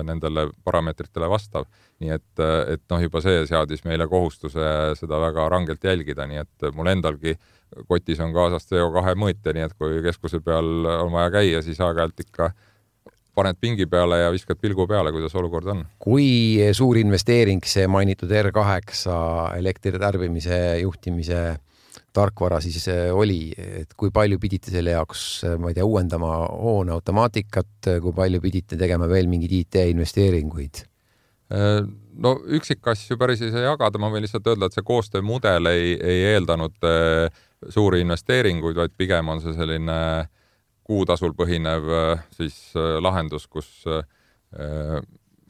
nendele 0.07 0.45
parameetritele 0.63 1.27
vastav. 1.27 1.65
nii 1.99 2.13
et, 2.15 2.41
et 2.71 2.83
noh, 2.93 3.01
juba 3.03 3.19
see 3.19 3.41
seadis 3.49 3.83
meile 3.83 4.07
kohustuse 4.07 4.69
seda 4.95 5.19
väga 5.19 5.49
rangelt 5.51 5.83
jälgida, 5.83 6.29
nii 6.29 6.39
et 6.45 6.69
mul 6.77 6.87
endalgi 6.87 7.35
kotis 7.89 8.21
on 8.23 8.31
kaasas 8.31 8.69
CO2 8.71 9.17
mõõtja, 9.19 9.51
nii 9.57 9.65
et 9.67 9.75
kui 9.75 9.99
keskuse 10.05 10.39
peal 10.39 10.87
on 10.93 11.11
vaja 11.11 11.33
käia, 11.41 11.61
siis 11.65 11.81
aeg-ajalt 11.83 12.23
ikka 12.23 12.53
äh, 12.53 12.68
paned 13.39 13.59
pingi 13.61 13.87
peale 13.89 14.21
ja 14.25 14.33
viskad 14.35 14.59
pilgu 14.59 14.85
peale, 14.87 15.13
kuidas 15.15 15.35
olukord 15.39 15.71
on. 15.71 15.85
kui 15.99 16.59
suur 16.75 16.99
investeering 16.99 17.63
see 17.65 17.87
mainitud 17.87 18.31
R8 18.43 19.07
elektritarbimise 19.57 20.59
juhtimise 20.83 21.41
tarkvara 22.13 22.59
siis 22.63 22.87
äh, 22.91 23.07
oli, 23.15 23.53
et 23.55 23.93
kui 23.97 24.11
palju 24.13 24.39
pidite 24.41 24.73
selle 24.73 24.93
jaoks, 24.95 25.25
äh, 25.47 25.57
ma 25.61 25.71
ei 25.71 25.77
tea, 25.77 25.85
uuendama 25.85 26.31
hoone 26.49 26.93
automaatikat, 26.95 27.91
kui 28.03 28.15
palju 28.15 28.41
pidite 28.43 28.79
tegema 28.79 29.09
veel 29.09 29.29
mingeid 29.31 29.53
IT-investeeringuid? 29.61 30.83
Äh, 31.53 31.83
no 32.17 32.35
üksikasju 32.59 33.17
päris 33.21 33.43
ei 33.45 33.53
saa 33.53 33.69
jagada, 33.69 34.01
ma 34.01 34.11
võin 34.13 34.25
lihtsalt 34.25 34.47
öelda, 34.49 34.69
et 34.69 34.77
see 34.77 34.85
koostöömudel 34.85 35.71
ei, 35.71 35.93
ei 35.97 36.25
eeldanud 36.33 36.77
suuri 37.69 38.03
investeeringuid, 38.05 38.77
vaid 38.79 38.95
pigem 38.97 39.31
on 39.33 39.41
see 39.43 39.55
selline 39.57 39.95
äh, 40.23 40.27
kuutasul 40.89 41.35
põhinev 41.37 41.89
äh, 41.93 42.27
siis 42.33 42.59
äh, 42.77 42.97
lahendus, 43.03 43.47
kus 43.47 43.69
äh, 43.87 45.01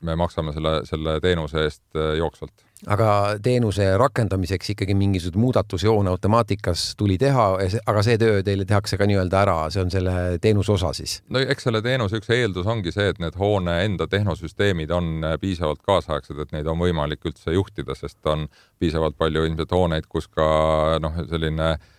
me 0.04 0.16
maksame 0.16 0.52
selle, 0.56 0.80
selle 0.88 1.20
teenuse 1.24 1.64
eest 1.68 1.98
jooksvalt. 2.18 2.64
aga 2.88 3.08
teenuse 3.44 3.86
rakendamiseks 4.00 4.72
ikkagi 4.74 4.96
mingisugune 4.96 5.44
muudatus 5.44 5.84
joone 5.84 6.12
automaatikas 6.12 6.84
tuli 7.00 7.18
teha, 7.20 7.46
aga 7.92 8.04
see 8.04 8.16
töö 8.20 8.40
teile 8.48 8.68
tehakse 8.68 9.00
ka 9.00 9.08
nii-öelda 9.08 9.42
ära, 9.42 9.58
see 9.72 9.84
on 9.84 9.92
selle 9.92 10.16
teenuse 10.44 10.72
osa 10.76 10.94
siis? 10.96 11.18
no 11.28 11.44
eks 11.44 11.68
selle 11.68 11.84
teenuse 11.84 12.20
üks 12.20 12.32
eeldus 12.36 12.68
ongi 12.72 12.96
see, 12.96 13.12
et 13.12 13.20
need 13.24 13.36
hoone 13.40 13.76
enda 13.84 14.08
tehnosüsteemid 14.08 14.92
on 14.96 15.28
piisavalt 15.44 15.84
kaasaegsed, 15.88 16.40
et 16.40 16.56
neid 16.56 16.68
on 16.72 16.80
võimalik 16.80 17.28
üldse 17.28 17.56
juhtida, 17.56 17.96
sest 18.00 18.20
on 18.32 18.48
piisavalt 18.80 19.20
palju 19.20 19.48
ilmselt 19.48 19.76
hooneid, 19.76 20.08
kus 20.12 20.32
ka 20.32 20.50
noh, 21.04 21.24
selline 21.28 21.74
Äh, 21.74 21.90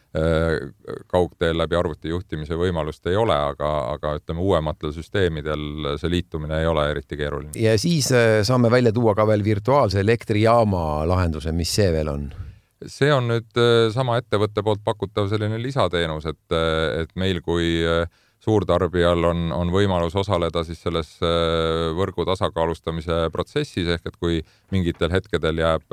kaugteel 1.07 1.59
läbi 1.59 1.77
arvuti 1.79 2.11
juhtimise 2.11 2.57
võimalust 2.59 3.07
ei 3.07 3.17
ole, 3.17 3.35
aga, 3.53 3.69
aga 3.95 4.17
ütleme, 4.19 4.43
uuematel 4.43 4.91
süsteemidel 4.95 5.93
see 6.01 6.11
liitumine 6.11 6.59
ei 6.59 6.67
ole 6.67 6.89
eriti 6.91 7.19
keeruline. 7.19 7.53
ja 7.55 7.77
siis 7.79 8.11
äh, 8.13 8.41
saame 8.47 8.71
välja 8.71 8.93
tuua 8.93 9.15
ka 9.15 9.27
veel 9.29 9.45
virtuaalse 9.47 10.01
elektrijaama 10.03 11.05
lahenduse, 11.07 11.53
mis 11.55 11.71
see 11.79 11.93
veel 11.95 12.11
on? 12.11 12.25
see 12.87 13.13
on 13.15 13.31
nüüd 13.31 13.61
äh, 13.61 13.85
sama 13.95 14.19
ettevõtte 14.19 14.65
poolt 14.67 14.83
pakutav 14.83 15.29
selline 15.31 15.61
lisateenus, 15.63 16.27
et, 16.27 16.59
et 17.05 17.15
meil 17.15 17.39
kui 17.47 17.85
suurtarbijal 18.41 19.29
on, 19.29 19.51
on 19.53 19.71
võimalus 19.71 20.17
osaleda 20.17 20.63
siis 20.65 20.81
selles 20.81 21.11
võrgu 21.95 22.25
tasakaalustamise 22.25 23.27
protsessis 23.31 23.91
ehk 23.93 24.09
et 24.09 24.17
kui 24.17 24.41
mingitel 24.73 25.13
hetkedel 25.13 25.61
jääb 25.61 25.93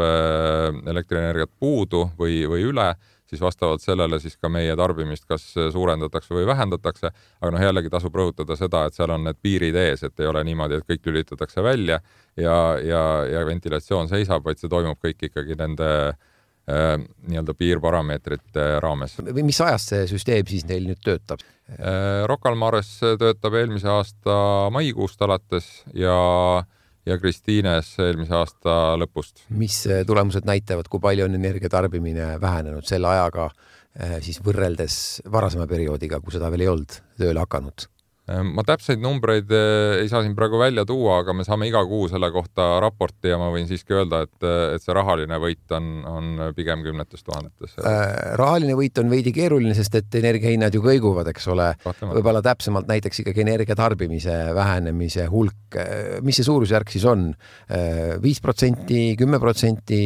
elektrienergiat 0.88 1.52
puudu 1.60 2.06
või, 2.18 2.46
või 2.48 2.64
üle, 2.70 2.88
siis 3.30 3.42
vastavalt 3.42 3.84
sellele 3.84 4.20
siis 4.24 4.38
ka 4.38 4.50
meie 4.52 4.76
tarbimist 4.80 5.26
kas 5.28 5.44
suurendatakse 5.74 6.36
või 6.36 6.46
vähendatakse. 6.48 7.12
aga 7.42 7.52
noh, 7.54 7.64
jällegi 7.64 7.92
tasub 7.94 8.16
rõhutada 8.16 8.56
seda, 8.60 8.86
et 8.88 8.98
seal 8.98 9.12
on 9.12 9.28
need 9.28 9.42
piirid 9.42 9.76
ees, 9.76 10.04
et 10.04 10.20
ei 10.20 10.30
ole 10.30 10.44
niimoodi, 10.48 10.80
et 10.80 10.88
kõik 10.88 11.12
lülitatakse 11.12 11.64
välja 11.64 12.00
ja, 12.38 12.58
ja, 12.84 13.04
ja 13.32 13.46
ventilatsioon 13.46 14.10
seisab, 14.12 14.46
vaid 14.46 14.62
see 14.62 14.72
toimub 14.72 15.00
kõik 15.04 15.28
ikkagi 15.30 15.58
nende 15.60 15.90
äh, 16.08 16.96
nii-öelda 17.28 17.58
piirparameetrite 17.58 18.70
raames. 18.84 19.20
või 19.28 19.46
mis 19.50 19.62
ajast 19.62 19.94
see 19.94 20.08
süsteem 20.16 20.48
siis 20.48 20.66
neil 20.70 20.88
nüüd 20.88 21.04
töötab 21.04 21.44
äh,? 21.44 22.24
Rocca 22.28 22.52
al 22.52 22.60
Mares 22.60 22.98
töötab 23.02 23.60
eelmise 23.60 23.92
aasta 23.92 24.40
maikuust 24.74 25.22
alates 25.22 25.72
ja 25.94 26.18
äh, 26.64 26.74
ja 27.08 27.18
Kristiines 27.22 27.94
eelmise 28.04 28.36
aasta 28.38 28.78
lõpust. 29.00 29.46
mis 29.50 29.80
eh, 29.88 30.04
tulemused 30.08 30.48
näitavad, 30.48 30.90
kui 30.92 31.04
palju 31.04 31.28
on 31.28 31.38
energia 31.40 31.72
tarbimine 31.72 32.36
vähenenud 32.42 32.88
selle 32.88 33.12
ajaga 33.14 33.50
eh, 33.50 34.18
siis 34.26 34.42
võrreldes 34.44 34.98
varasema 35.32 35.68
perioodiga, 35.70 36.22
kui 36.22 36.36
seda 36.36 36.52
veel 36.54 36.68
ei 36.68 36.74
olnud 36.74 37.00
tööle 37.20 37.44
hakanud? 37.46 37.88
Ehm, 38.28 38.50
ma 38.58 38.64
täpseid 38.68 39.00
numbreid 39.00 39.52
eh, 39.56 40.02
ei 40.02 40.10
saa 40.12 40.20
siin 40.26 40.34
praegu 40.36 40.60
välja 40.60 40.84
tuua, 40.88 41.22
aga 41.22 41.32
me 41.38 41.46
saame 41.48 41.70
iga 41.70 41.80
kuu 41.88 42.10
selle 42.12 42.28
kohta 42.36 42.66
raporti 42.84 43.32
ja 43.32 43.38
ma 43.40 43.48
võin 43.54 43.70
siiski 43.70 43.96
öelda, 43.96 44.26
et, 44.28 44.36
et 44.76 44.84
see 44.84 44.96
rahaline 44.98 45.40
võit 45.40 45.76
on, 45.78 45.88
on 46.12 46.44
pigem 46.58 46.84
kümnetes 46.84 47.24
tuhandetes 47.24 47.78
äh,. 47.80 48.36
rahaline 48.40 48.76
võit 48.76 49.00
on 49.00 49.08
veidi 49.14 49.32
keeruline, 49.36 49.72
sest 49.78 49.96
et 50.02 50.20
energiahinnad 50.20 50.76
ju 50.76 50.84
kõiguvad, 50.84 51.32
eks 51.32 51.48
ole. 51.56 51.70
võib-olla 51.88 52.44
täpsemalt 52.44 52.92
näiteks 52.92 53.24
ikkagi 53.24 53.46
energia 53.46 53.80
tarbimise 53.80 54.36
vähenemise 54.58 55.30
hulk, 55.32 55.80
äh, 55.80 56.20
mis 56.20 56.42
see 56.42 56.52
suurusjärk 56.52 56.92
siis 56.92 57.08
on? 57.08 57.30
Äh, 57.72 58.18
viis 58.24 58.44
protsenti, 58.44 59.14
kümme 59.20 59.40
protsenti, 59.40 60.02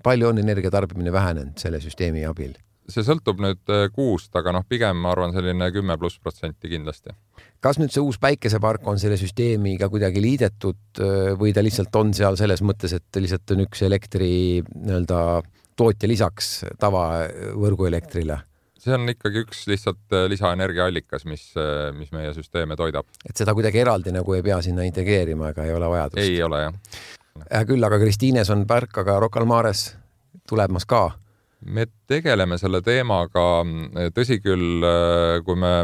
palju 0.00 0.32
on 0.32 0.40
energia 0.40 0.72
tarbimine 0.72 1.12
vähenenud 1.12 1.60
selle 1.60 1.84
süsteemi 1.84 2.24
abil? 2.24 2.56
See 2.90 3.04
sõltub 3.06 3.40
nüüd 3.42 3.72
äh, 3.72 3.86
kuust, 3.94 4.32
aga 4.38 4.54
noh, 4.54 4.64
pigem 4.68 4.98
ma 5.02 5.12
arvan, 5.14 5.34
selline 5.34 5.68
kümme 5.74 5.96
pluss 6.00 6.18
protsenti 6.22 6.70
kindlasti. 6.72 7.14
kas 7.62 7.78
nüüd 7.78 7.94
see 7.94 8.02
uus 8.02 8.18
päikesepark 8.22 8.86
on 8.90 8.98
selle 8.98 9.18
süsteemiga 9.20 9.88
kuidagi 9.92 10.22
liidetud 10.22 11.02
äh, 11.02 11.32
või 11.38 11.54
ta 11.54 11.64
lihtsalt 11.64 11.94
on 12.00 12.14
seal 12.16 12.38
selles 12.40 12.64
mõttes, 12.66 12.94
et 12.96 13.20
lihtsalt 13.20 13.54
on 13.54 13.66
üks 13.66 13.84
elektri 13.86 14.32
nii-öelda 14.62 15.42
tootja 15.78 16.10
lisaks 16.10 16.54
tavavõrguelektrile? 16.82 18.42
see 18.82 18.96
on 18.96 19.06
ikkagi 19.14 19.44
üks 19.46 19.64
lihtsalt 19.70 20.18
äh, 20.18 20.26
lisaenergiaallikas, 20.32 21.26
mis, 21.30 21.48
mis 21.98 22.10
meie 22.14 22.34
süsteeme 22.34 22.76
toidab. 22.78 23.06
et 23.28 23.38
seda 23.38 23.54
kuidagi 23.54 23.82
eraldi 23.84 24.14
nagu 24.14 24.38
ei 24.38 24.42
pea 24.42 24.58
sinna 24.64 24.86
integreerima 24.88 25.54
ega 25.54 25.68
ei 25.68 25.74
ole 25.78 25.90
vajadust? 25.94 26.22
ei 26.24 26.42
ole 26.42 26.66
jah. 26.66 27.02
hea 27.46 27.64
küll, 27.70 27.86
aga 27.86 28.02
Kristiines 28.02 28.50
on 28.50 28.66
pärk, 28.66 29.04
aga 29.04 29.20
Rocca 29.22 29.42
al 29.42 29.50
Mares 29.50 29.92
tulemas 30.48 30.88
ka 30.88 31.12
me 31.64 31.86
tegeleme 32.10 32.58
selle 32.58 32.80
teemaga, 32.82 33.62
tõsi 34.14 34.38
küll, 34.42 34.84
kui 35.46 35.58
me 35.58 35.74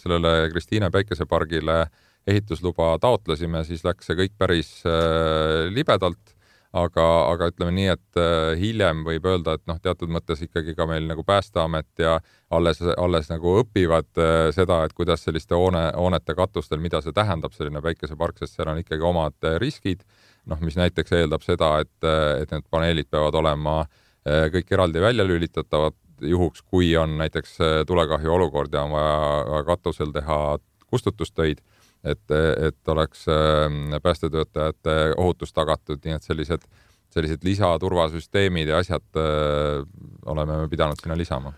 sellele 0.00 0.34
Kristiine 0.52 0.90
päikesepargile 0.94 1.82
ehitusluba 2.28 2.96
taotlesime, 3.00 3.62
siis 3.64 3.84
läks 3.86 4.08
see 4.08 4.18
kõik 4.18 4.34
päris 4.40 4.70
eh, 4.88 5.68
libedalt, 5.72 6.34
aga, 6.76 7.04
aga 7.32 7.48
ütleme 7.52 7.72
nii, 7.76 7.86
et 7.94 8.20
eh, 8.20 8.52
hiljem 8.60 9.04
võib 9.06 9.28
öelda, 9.30 9.56
et 9.56 9.64
noh, 9.70 9.78
teatud 9.82 10.12
mõttes 10.12 10.42
ikkagi 10.44 10.74
ka 10.76 10.86
meil 10.90 11.08
nagu 11.08 11.24
Päästeamet 11.26 12.04
ja 12.04 12.18
alles, 12.54 12.82
alles 12.96 13.30
nagu 13.32 13.58
õpivad 13.62 14.10
seda, 14.56 14.82
et 14.84 14.96
kuidas 14.96 15.24
selliste 15.24 15.56
hoone, 15.56 15.88
hoonete 15.96 16.36
katustel, 16.36 16.82
mida 16.84 17.00
see 17.04 17.16
tähendab, 17.16 17.56
selline 17.56 17.82
päikesepark, 17.84 18.40
sest 18.40 18.58
seal 18.58 18.72
on 18.72 18.82
ikkagi 18.82 19.04
omad 19.08 19.52
riskid, 19.62 20.04
noh, 20.48 20.60
mis 20.64 20.76
näiteks 20.80 21.16
eeldab 21.20 21.44
seda, 21.46 21.78
et, 21.84 21.96
et 22.42 22.52
need 22.52 22.68
paneelid 22.72 23.08
peavad 23.12 23.36
olema 23.40 23.80
äh, 23.82 23.88
Äh, 23.88 24.07
kõik 24.26 24.72
eraldi 24.74 25.00
välja 25.00 25.24
lülitatavad, 25.24 25.94
juhuks 26.20 26.62
kui 26.62 26.96
on 26.96 27.18
näiteks 27.18 27.60
äh, 27.60 27.86
tulekahju 27.86 28.32
olukord 28.32 28.72
ja 28.72 28.82
on 28.82 28.90
vaja 28.90 29.62
katusel 29.64 30.12
teha 30.12 30.58
kustutustöid, 30.86 31.58
et, 32.04 32.30
et 32.66 32.88
oleks 32.88 33.26
ähm, 33.28 33.94
päästetöötajate 34.02 35.14
ohutus 35.16 35.52
tagatud, 35.52 36.00
nii 36.04 36.16
et 36.16 36.22
sellised, 36.22 36.64
sellised 37.10 37.44
lisaturvasüsteemid 37.44 38.68
ja 38.72 38.78
asjad 38.78 39.04
äh, 39.16 39.84
oleme 40.26 40.60
me 40.62 40.68
pidanud 40.68 41.00
sinna 41.02 41.16
lisama. 41.18 41.52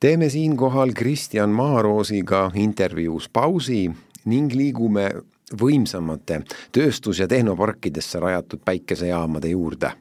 teeme 0.00 0.28
siinkohal 0.28 0.92
Kristjan 0.94 1.50
Maaroosiga 1.50 2.50
intervjuus 2.54 3.28
pausi 3.28 3.90
ning 4.24 4.52
liigume 4.54 5.10
võimsamate 5.60 6.42
tööstus- 6.72 7.18
ja 7.18 7.28
tehnoparkidesse 7.28 8.20
rajatud 8.20 8.60
päikesejaamade 8.64 9.48
juurde 9.48 9.92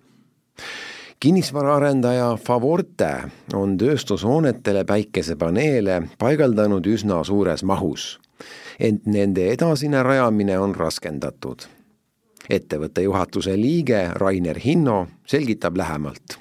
kinnisvaraarendaja 1.20 2.38
Favorte 2.46 3.10
on 3.54 3.78
tööstushoonetele 3.78 4.84
päikesepaneele 4.86 6.02
paigaldanud 6.20 6.86
üsna 6.86 7.24
suures 7.26 7.64
mahus, 7.64 8.20
ent 8.80 9.08
nende 9.10 9.50
edasine 9.54 10.04
rajamine 10.04 10.60
on 10.60 10.76
raskendatud. 10.76 11.66
ettevõtte 12.50 13.02
juhatuse 13.02 13.58
liige 13.60 14.12
Rainer 14.16 14.60
Hinno 14.66 15.08
selgitab 15.26 15.78
lähemalt. 15.78 16.38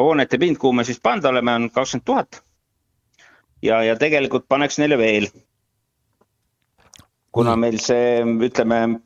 hoonete 0.00 0.38
pind, 0.38 0.56
kuhu 0.56 0.72
me 0.72 0.84
siis 0.84 1.00
pannud 1.00 1.24
oleme, 1.24 1.54
on 1.54 1.70
kakskümmend 1.70 2.04
tuhat. 2.04 2.42
ja, 3.62 3.82
ja 3.82 3.96
tegelikult 3.96 4.48
paneks 4.48 4.78
neile 4.78 4.98
veel. 4.98 5.26
kuna 7.32 7.56
meil 7.56 7.78
see, 7.78 8.22
ütleme, 8.22 9.00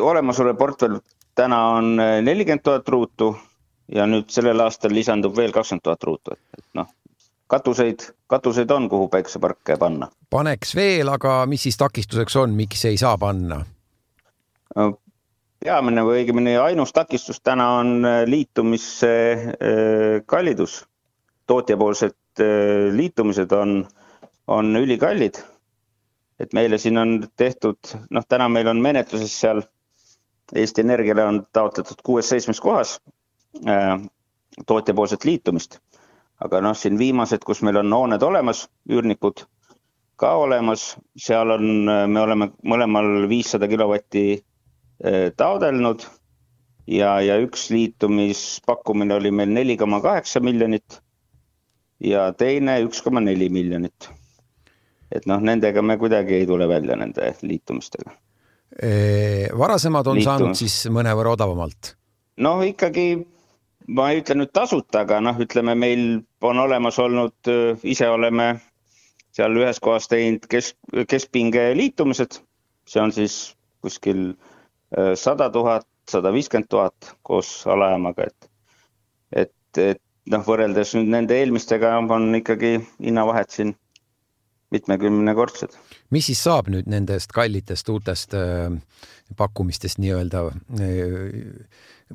olemasolev 0.00 0.56
portfell 0.56 1.00
täna 1.34 1.66
on 1.68 1.96
nelikümmend 2.22 2.62
tuhat 2.62 2.88
ruutu 2.88 3.36
ja 3.92 4.06
nüüd 4.06 4.30
sellel 4.32 4.60
aastal 4.64 4.94
lisandub 4.94 5.36
veel 5.36 5.52
kakskümmend 5.52 5.84
tuhat 5.84 6.06
ruutu, 6.08 6.36
et, 6.58 6.66
noh, 6.74 6.88
katuseid, 7.50 8.06
katuseid 8.26 8.70
on, 8.70 8.88
kuhu 8.88 9.08
päikseparke 9.12 9.76
panna. 9.80 10.08
paneks 10.30 10.74
veel, 10.76 11.08
aga 11.12 11.44
mis 11.46 11.66
siis 11.68 11.78
takistuseks 11.80 12.36
on, 12.36 12.54
miks 12.56 12.84
ei 12.84 12.96
saa 13.00 13.18
panna? 13.18 13.64
peamine 15.64 16.02
või 16.04 16.22
õigemini 16.22 16.56
ainus 16.60 16.92
takistus 16.92 17.40
täna 17.40 17.70
on 17.78 18.06
liitumise 18.26 19.14
kallidus. 20.26 20.84
tootjapoolsed 21.46 22.42
liitumised 22.96 23.52
on, 23.52 23.84
on 24.46 24.76
ülikallid 24.76 25.38
et 26.40 26.52
meile 26.52 26.78
siin 26.78 26.98
on 26.98 27.16
tehtud, 27.36 27.78
noh, 28.10 28.26
täna 28.28 28.48
meil 28.48 28.68
on 28.68 28.82
menetluses 28.82 29.34
seal 29.40 29.62
Eesti 30.54 30.82
Energiale 30.84 31.24
on 31.24 31.40
taotletud 31.56 32.02
kuues-seitsmes 32.04 32.60
kohas 32.60 32.98
äh, 32.98 33.13
tootjapoolset 34.66 35.24
liitumist. 35.24 35.78
aga 36.44 36.60
noh, 36.60 36.74
siin 36.76 36.98
viimased, 36.98 37.44
kus 37.46 37.62
meil 37.62 37.78
on 37.80 37.92
hooned 37.94 38.22
olemas, 38.22 38.64
üürnikud 38.90 39.44
ka 40.20 40.32
olemas, 40.42 40.96
seal 41.16 41.54
on, 41.54 41.86
me 41.86 42.20
oleme 42.20 42.50
mõlemal 42.66 43.28
viissada 43.30 43.68
kilovatti 43.70 44.24
äh, 44.34 45.30
taodelnud 45.36 46.04
ja, 46.86 47.16
ja 47.22 47.38
üks 47.42 47.70
liitumispakkumine 47.70 49.14
oli 49.14 49.30
meil 49.30 49.54
neli 49.54 49.78
koma 49.80 50.02
kaheksa 50.04 50.42
miljonit 50.44 51.00
ja 52.02 52.28
teine 52.36 52.80
üks 52.84 53.02
koma 53.02 53.22
neli 53.24 53.48
miljonit 53.48 54.10
et 55.14 55.26
noh, 55.30 55.42
nendega 55.42 55.82
me 55.82 55.96
kuidagi 56.00 56.40
ei 56.40 56.46
tule 56.48 56.68
välja 56.68 56.96
nende 56.98 57.34
liitumistega. 57.42 58.14
varasemad 59.58 60.06
on 60.10 60.18
Liitum. 60.18 60.30
saanud 60.30 60.58
siis 60.58 60.78
mõnevõrra 60.90 61.36
odavamalt? 61.36 61.94
noh, 62.42 62.62
ikkagi 62.66 63.06
ma 63.88 64.10
ei 64.10 64.22
ütle 64.22 64.36
nüüd 64.38 64.52
tasuta, 64.56 65.04
aga 65.04 65.20
noh, 65.24 65.38
ütleme, 65.40 65.74
meil 65.78 66.04
on 66.44 66.62
olemas 66.62 66.98
olnud, 67.02 67.50
ise 67.84 68.08
oleme 68.08 68.54
seal 69.34 69.56
ühes 69.58 69.80
kohas 69.82 70.08
teinud 70.08 70.46
kesk, 70.50 70.76
keskpinge 71.10 71.66
liitumised, 71.76 72.38
see 72.88 73.02
on 73.02 73.12
siis 73.12 73.54
kuskil 73.84 74.32
sada 75.18 75.50
tuhat, 75.52 75.86
sada 76.08 76.32
viiskümmend 76.32 76.70
tuhat 76.70 77.14
koos 77.26 77.50
alajaamaga, 77.66 78.28
et, 78.28 78.50
et, 79.44 79.80
et 79.82 80.02
noh, 80.30 80.44
võrreldes 80.46 80.94
nüüd 80.96 81.10
nende 81.12 81.36
eelmistega 81.40 81.96
on 81.98 82.30
ikkagi 82.40 82.76
hinnavahed 83.02 83.50
siin 83.52 83.74
mitmekümnekordsed. 84.74 85.74
mis 86.10 86.30
siis 86.30 86.40
saab 86.42 86.70
nüüd 86.72 86.88
nendest 86.90 87.34
kallitest 87.34 87.88
uutest 87.92 88.34
äh, 88.38 88.70
pakkumistest 89.36 89.98
nii-öelda 89.98 90.44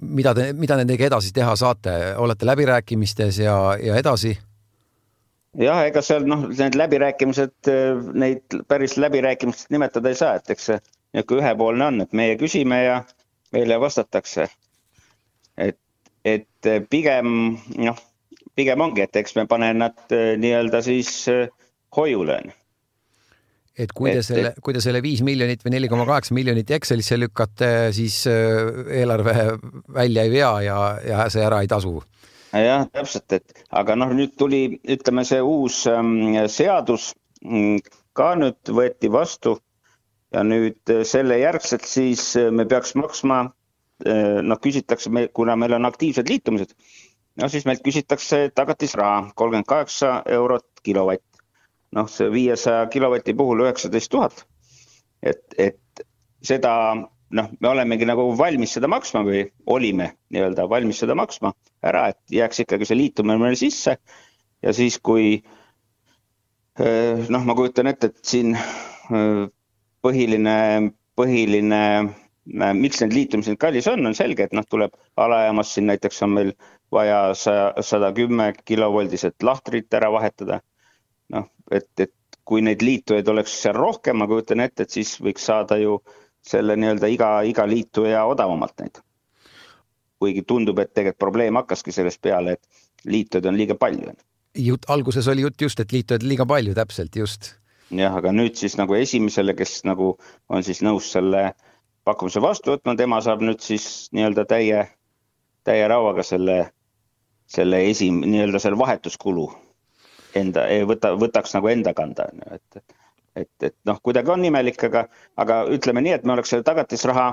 mida 0.02 0.34
te, 0.38 0.52
mida 0.54 0.78
nendega 0.80 1.08
edasi 1.10 1.34
teha 1.36 1.56
saate, 1.60 1.96
olete 2.22 2.48
läbirääkimistes 2.48 3.40
ja, 3.44 3.56
ja 3.82 3.98
edasi? 4.00 4.36
jah, 5.60 5.82
ega 5.88 6.02
seal 6.06 6.28
noh, 6.30 6.46
need 6.52 6.78
läbirääkimised, 6.78 7.72
neid 8.14 8.60
päris 8.70 8.98
läbirääkimisteks 9.02 9.74
nimetada 9.74 10.12
ei 10.12 10.20
saa, 10.20 10.36
et 10.38 10.54
eks 10.54 10.70
see 10.72 10.80
niisugune 11.14 11.42
ühepoolne 11.42 11.88
on, 11.88 12.02
et 12.06 12.14
meie 12.14 12.36
küsime 12.38 12.84
ja 12.84 13.00
meile 13.56 13.80
vastatakse. 13.82 14.46
et, 15.58 15.80
et 16.26 16.70
pigem 16.90 17.58
noh, 17.78 18.04
pigem 18.56 18.82
ongi, 18.86 19.02
et 19.02 19.16
eks 19.16 19.36
me 19.40 19.48
paneme 19.50 19.80
nad 19.86 20.14
äh, 20.14 20.36
nii-öelda 20.38 20.84
siis 20.86 21.12
äh, 21.32 21.48
hoiule 21.98 22.42
et 23.80 23.94
kui 23.96 24.12
te 24.14 24.24
selle, 24.26 24.52
kui 24.64 24.76
te 24.76 24.82
selle 24.84 25.02
viis 25.04 25.22
miljonit 25.26 25.64
või 25.64 25.76
neli 25.76 25.90
koma 25.92 26.06
kaheksa 26.10 26.36
miljonit 26.36 26.72
Excelisse 26.76 27.18
lükkate, 27.20 27.70
siis 27.96 28.22
äh, 28.30 28.84
eelarve 29.00 29.36
välja 29.96 30.26
ei 30.28 30.34
vea 30.34 30.52
ja, 30.66 30.80
ja 31.06 31.28
see 31.32 31.46
ära 31.46 31.62
ei 31.64 31.72
tasu. 31.72 31.96
jah, 32.52 32.86
täpselt, 32.94 33.32
et 33.38 33.64
aga 33.82 33.96
noh, 34.00 34.12
nüüd 34.16 34.36
tuli, 34.40 34.64
ütleme, 34.90 35.26
see 35.28 35.42
uus 35.46 35.84
ähm, 35.92 36.36
seadus 36.52 37.14
mm, 37.46 37.80
ka 38.18 38.34
nüüd 38.40 38.74
võeti 38.76 39.12
vastu 39.14 39.58
ja 40.36 40.44
nüüd 40.44 40.92
äh, 40.92 41.06
selle 41.08 41.40
järgselt 41.40 41.88
siis 41.88 42.34
äh, 42.40 42.52
me 42.52 42.68
peaks 42.70 42.96
maksma, 43.00 43.48
noh, 44.00 44.56
küsitakse, 44.64 45.10
kuna 45.36 45.58
meil 45.60 45.74
on 45.76 45.84
aktiivsed 45.84 46.30
liitumised, 46.32 46.70
no 47.36 47.50
siis 47.52 47.66
meilt 47.68 47.82
küsitakse 47.84 48.46
tagatisraha 48.56 49.34
kolmkümmend 49.36 49.68
kaheksa 49.68 50.22
eurot 50.32 50.80
kilovatt 50.88 51.29
noh, 51.96 52.10
see 52.10 52.30
viiesaja 52.34 52.88
kilovati 52.94 53.34
puhul 53.34 53.66
üheksateist 53.66 54.12
tuhat. 54.12 54.46
et, 55.24 55.44
et 55.58 56.06
seda 56.42 56.74
noh, 57.36 57.50
me 57.60 57.70
olemegi 57.70 58.08
nagu 58.10 58.30
valmis 58.38 58.74
seda 58.76 58.90
maksma 58.92 59.24
või 59.28 59.44
olime 59.70 60.14
nii-öelda 60.34 60.66
valmis 60.70 61.02
seda 61.04 61.16
maksma 61.18 61.54
ära, 61.86 62.08
et 62.14 62.20
jääks 62.34 62.64
ikkagi 62.66 62.88
see 62.90 62.98
liitumine 62.98 63.38
meile 63.42 63.60
sisse. 63.60 63.98
ja 64.62 64.74
siis, 64.76 65.00
kui 65.00 65.36
eh, 66.80 67.28
noh, 67.30 67.46
ma 67.46 67.56
kujutan 67.56 67.92
ette, 67.92 68.12
et 68.12 68.26
siin 68.26 68.56
eh, 68.56 69.46
põhiline, 70.04 70.58
põhiline, 71.20 71.84
eh, 72.10 72.74
miks 72.74 73.04
need 73.04 73.16
liitumised 73.16 73.60
kallis 73.62 73.88
on, 73.92 74.06
on 74.10 74.18
selge, 74.18 74.50
et 74.50 74.58
noh, 74.58 74.66
tuleb 74.68 74.98
alajaamas 75.18 75.76
siin 75.76 75.90
näiteks 75.92 76.26
on 76.26 76.36
meil 76.36 76.54
vaja 76.92 77.22
saja, 77.38 77.72
sada 77.86 78.10
kümme 78.16 78.52
kilovoldised 78.66 79.38
lahtrid 79.46 79.94
ära 79.94 80.10
vahetada 80.12 80.64
noh, 81.34 81.50
et, 81.72 81.90
et 82.00 82.14
kui 82.50 82.64
neid 82.66 82.82
liitujaid 82.82 83.28
oleks 83.30 83.54
seal 83.64 83.78
rohkem, 83.78 84.18
ma 84.18 84.28
kujutan 84.30 84.64
ette, 84.64 84.86
et 84.86 84.96
siis 84.98 85.14
võiks 85.22 85.46
saada 85.52 85.78
ju 85.78 86.00
selle 86.46 86.78
nii-öelda 86.80 87.10
iga, 87.12 87.30
iga 87.46 87.68
liituja 87.70 88.26
odavamalt 88.30 88.82
neid. 88.82 89.04
kuigi 90.20 90.42
tundub, 90.44 90.80
et 90.84 90.90
tegelikult 90.92 91.22
probleem 91.22 91.56
hakkaski 91.56 91.94
sellest 91.96 92.20
peale, 92.22 92.58
et 92.58 93.06
liitujaid 93.08 93.46
on 93.48 93.56
liiga 93.60 93.78
palju. 93.80 94.16
jutt, 94.58 94.90
alguses 94.90 95.28
oli 95.28 95.46
jutt 95.46 95.62
just, 95.62 95.80
et 95.80 95.94
liitujaid 95.96 96.26
liiga 96.26 96.46
palju, 96.46 96.74
täpselt, 96.76 97.16
just. 97.16 97.54
jah, 97.92 98.18
aga 98.18 98.34
nüüd 98.36 98.58
siis 98.60 98.78
nagu 98.82 98.98
esimesele, 98.98 99.56
kes 99.56 99.84
nagu 99.88 100.16
on 100.50 100.66
siis 100.66 100.82
nõus 100.86 101.12
selle 101.14 101.52
pakkumise 102.04 102.42
vastu 102.42 102.74
võtma, 102.74 102.98
tema 102.98 103.22
saab 103.22 103.46
nüüd 103.46 103.62
siis 103.62 104.10
nii-öelda 104.16 104.46
täie, 104.50 104.84
täie 105.68 105.88
rauaga 105.88 106.26
selle, 106.26 106.60
selle 107.48 107.86
esim-, 107.92 108.24
nii-öelda 108.26 108.60
selle 108.64 108.80
vahetuskulu 108.80 109.52
enda, 110.38 110.66
võta, 110.90 111.14
võtaks 111.20 111.56
nagu 111.56 111.72
enda 111.72 111.94
kanda, 111.98 112.28
on 112.32 112.44
ju, 112.44 112.60
et, 112.60 112.98
et, 113.44 113.54
et 113.70 113.76
noh, 113.90 114.00
kuidagi 114.04 114.34
on 114.34 114.46
imelik, 114.46 114.84
aga, 114.90 115.08
aga 115.40 115.64
ütleme 115.74 116.04
nii, 116.06 116.18
et 116.20 116.28
me 116.28 116.36
oleks 116.36 116.54
selle 116.54 116.68
tagatisraha 116.68 117.32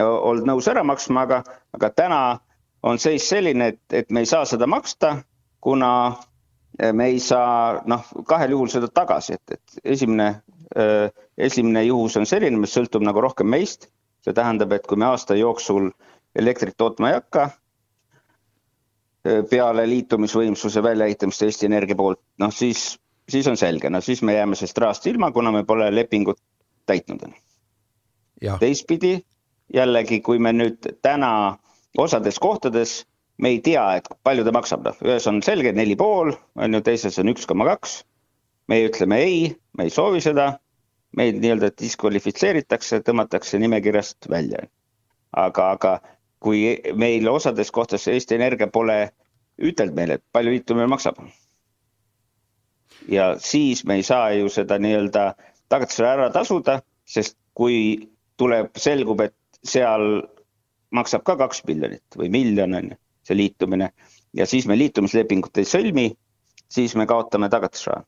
olnud 0.00 0.48
nõus 0.48 0.68
ära 0.72 0.84
maksma, 0.86 1.26
aga, 1.26 1.42
aga 1.76 1.90
täna 1.92 2.20
on 2.82 2.98
seis 2.98 3.28
selline, 3.28 3.72
et, 3.74 3.82
et 3.92 4.10
me 4.10 4.22
ei 4.22 4.28
saa 4.28 4.46
seda 4.48 4.66
maksta, 4.66 5.16
kuna 5.62 5.92
me 6.92 7.06
ei 7.12 7.20
saa 7.20 7.82
noh, 7.86 8.06
kahel 8.28 8.54
juhul 8.56 8.70
seda 8.72 8.88
tagasi, 8.88 9.36
et, 9.36 9.58
et 9.58 9.92
esimene, 9.96 10.28
esimene 11.36 11.84
juhus 11.84 12.16
on 12.16 12.26
selline, 12.28 12.58
mis 12.58 12.72
sõltub 12.74 13.04
nagu 13.04 13.20
rohkem 13.20 13.50
meist. 13.52 13.90
see 14.22 14.34
tähendab, 14.34 14.70
et 14.70 14.84
kui 14.86 14.94
me 14.96 15.08
aasta 15.10 15.34
jooksul 15.34 15.88
elektrit 16.38 16.76
tootma 16.78 17.08
ei 17.10 17.16
hakka, 17.16 17.48
peale 19.22 19.86
liitumisvõimsuse 19.86 20.82
väljaehitamist 20.82 21.42
Eesti 21.46 21.66
Energia 21.68 21.96
poolt, 21.98 22.20
noh 22.42 22.50
siis, 22.54 22.98
siis 23.30 23.46
on 23.46 23.56
selge, 23.56 23.90
no 23.90 24.00
siis 24.02 24.22
me 24.22 24.34
jääme 24.34 24.58
sellest 24.58 24.78
rahast 24.82 25.06
ilma, 25.06 25.30
kuna 25.32 25.52
me 25.54 25.64
pole 25.64 25.90
lepingut 25.94 26.40
täitnud. 26.86 27.22
teistpidi 28.58 29.20
jällegi, 29.74 30.20
kui 30.20 30.38
me 30.38 30.52
nüüd 30.52 30.90
täna 31.02 31.58
osades 31.98 32.38
kohtades, 32.38 33.02
me 33.38 33.54
ei 33.54 33.60
tea, 33.60 33.84
et 33.96 34.08
palju 34.22 34.44
ta 34.44 34.52
maksab, 34.54 34.84
noh, 34.86 34.98
ühes 35.06 35.26
on 35.30 35.42
selge 35.42 35.72
neli 35.72 35.96
pool, 35.96 36.32
on 36.56 36.74
ju, 36.74 36.82
teises 36.84 37.18
on 37.22 37.30
üks 37.32 37.46
koma 37.48 37.66
kaks. 37.70 38.02
meie 38.70 38.86
ütleme 38.88 39.18
ei, 39.18 39.56
me 39.76 39.84
ei 39.84 39.90
soovi 39.90 40.20
seda, 40.22 40.58
meid 41.16 41.40
nii-öelda 41.42 41.72
diskvalifitseeritakse, 41.78 43.02
tõmmatakse 43.06 43.58
nimekirjast 43.58 44.30
välja. 44.30 44.66
aga, 45.32 45.70
aga 45.70 46.00
kui 46.42 46.62
meil 46.98 47.28
osades 47.30 47.70
kohtades 47.70 48.08
Eesti 48.10 48.34
Energia 48.34 48.68
pole 48.72 48.98
ütelnud 49.62 49.96
meile, 49.96 50.18
et 50.18 50.24
palju 50.32 50.50
liitumine 50.54 50.88
maksab. 50.90 51.20
ja 53.08 53.34
siis 53.38 53.84
me 53.84 53.94
ei 53.98 54.02
saa 54.02 54.30
ju 54.32 54.48
seda 54.48 54.78
nii-öelda 54.78 55.34
tagatisele 55.68 56.08
ära 56.08 56.30
tasuda, 56.30 56.80
sest 57.04 57.36
kui 57.54 58.08
tuleb, 58.38 58.70
selgub, 58.76 59.20
et 59.20 59.34
seal 59.64 60.22
maksab 60.90 61.24
ka 61.24 61.36
kaks 61.36 61.64
miljonit 61.66 62.18
või 62.18 62.30
miljon 62.30 62.74
on 62.74 62.92
ju, 62.92 62.98
see 63.26 63.36
liitumine 63.36 63.92
ja 64.34 64.46
siis 64.46 64.66
me 64.66 64.78
liitumislepingut 64.78 65.58
ei 65.58 65.68
sõlmi, 65.68 66.06
siis 66.68 66.94
me 66.96 67.06
kaotame 67.06 67.48
tagatisraha 67.48 68.04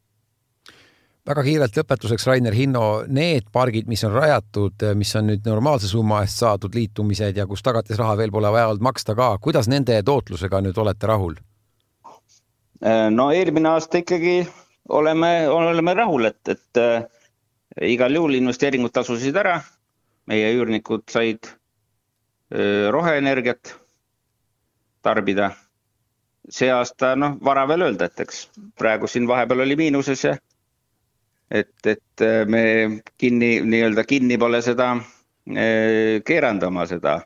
väga 1.29 1.45
kiirelt 1.45 1.79
lõpetuseks, 1.79 2.27
Rainer 2.29 2.55
Hinno, 2.57 3.05
need 3.09 3.49
pargid, 3.53 3.89
mis 3.89 4.05
on 4.05 4.13
rajatud, 4.13 4.85
mis 4.99 5.15
on 5.17 5.31
nüüd 5.31 5.47
normaalse 5.49 5.89
summa 5.89 6.21
eest 6.25 6.43
saadud 6.43 6.77
liitumised 6.77 7.41
ja 7.41 7.47
kus 7.49 7.65
tagatisraha 7.65 8.19
veel 8.21 8.33
pole 8.35 8.51
vaja 8.53 8.69
olnud 8.73 8.85
maksta 8.85 9.17
ka, 9.17 9.31
kuidas 9.41 9.71
nende 9.73 9.97
tootlusega 10.05 10.61
nüüd 10.65 10.79
olete 10.85 11.11
rahul? 11.11 11.41
no 12.85 13.31
eelmine 13.33 13.71
aasta 13.71 14.03
ikkagi 14.03 14.43
oleme, 14.93 15.49
oleme 15.49 15.95
rahul, 15.97 16.27
et, 16.29 16.49
et 16.53 16.81
äh, 16.81 17.07
igal 17.95 18.13
juhul 18.13 18.37
investeeringud 18.43 18.93
tasusid 18.93 19.37
ära. 19.41 19.61
meie 20.27 20.55
üürnikud 20.57 21.03
said 21.13 21.49
roheenergiat 22.91 23.75
tarbida. 25.03 25.51
see 26.51 26.69
aasta, 26.73 27.15
noh, 27.17 27.39
vara 27.45 27.65
veel 27.69 27.87
öelda, 27.89 28.05
et 28.05 28.21
eks 28.21 28.49
praegu 28.77 29.09
siin 29.09 29.29
vahepeal 29.29 29.65
oli 29.65 29.77
miinuses 29.81 30.25
ja 30.25 30.35
et, 31.51 31.75
et 31.87 32.25
me 32.49 32.65
kinni, 33.21 33.59
nii-öelda 33.65 34.05
kinni 34.09 34.39
pole 34.41 34.63
seda 34.65 34.95
keeranud 35.45 36.63
oma 36.71 36.87
seda 36.89 37.19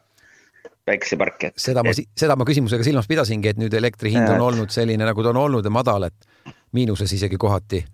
päikseparki. 0.89 1.53
seda 1.57 1.85
ma, 1.87 1.93
seda 1.95 2.37
ma 2.37 2.47
küsimusega 2.49 2.87
silmas 2.87 3.07
pidasingi, 3.11 3.53
et 3.53 3.61
nüüd 3.61 3.75
elektri 3.79 4.13
hind 4.15 4.27
on 4.33 4.43
olnud 4.49 4.75
selline, 4.75 5.05
nagu 5.07 5.23
ta 5.23 5.31
on 5.31 5.41
olnud 5.45 5.65
ja 5.67 5.73
madal, 5.75 6.09
et 6.09 6.53
miinuses 6.75 7.13
isegi 7.15 7.39
kohati. 7.41 7.85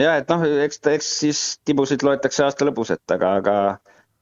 ja 0.00 0.16
et 0.20 0.30
noh, 0.32 0.46
eks 0.64 0.80
eks 0.94 1.12
siis 1.24 1.44
tibusid 1.64 2.04
loetakse 2.06 2.46
aasta 2.46 2.68
lõpus, 2.68 2.94
et 2.94 3.16
aga, 3.16 3.36
aga 3.42 3.56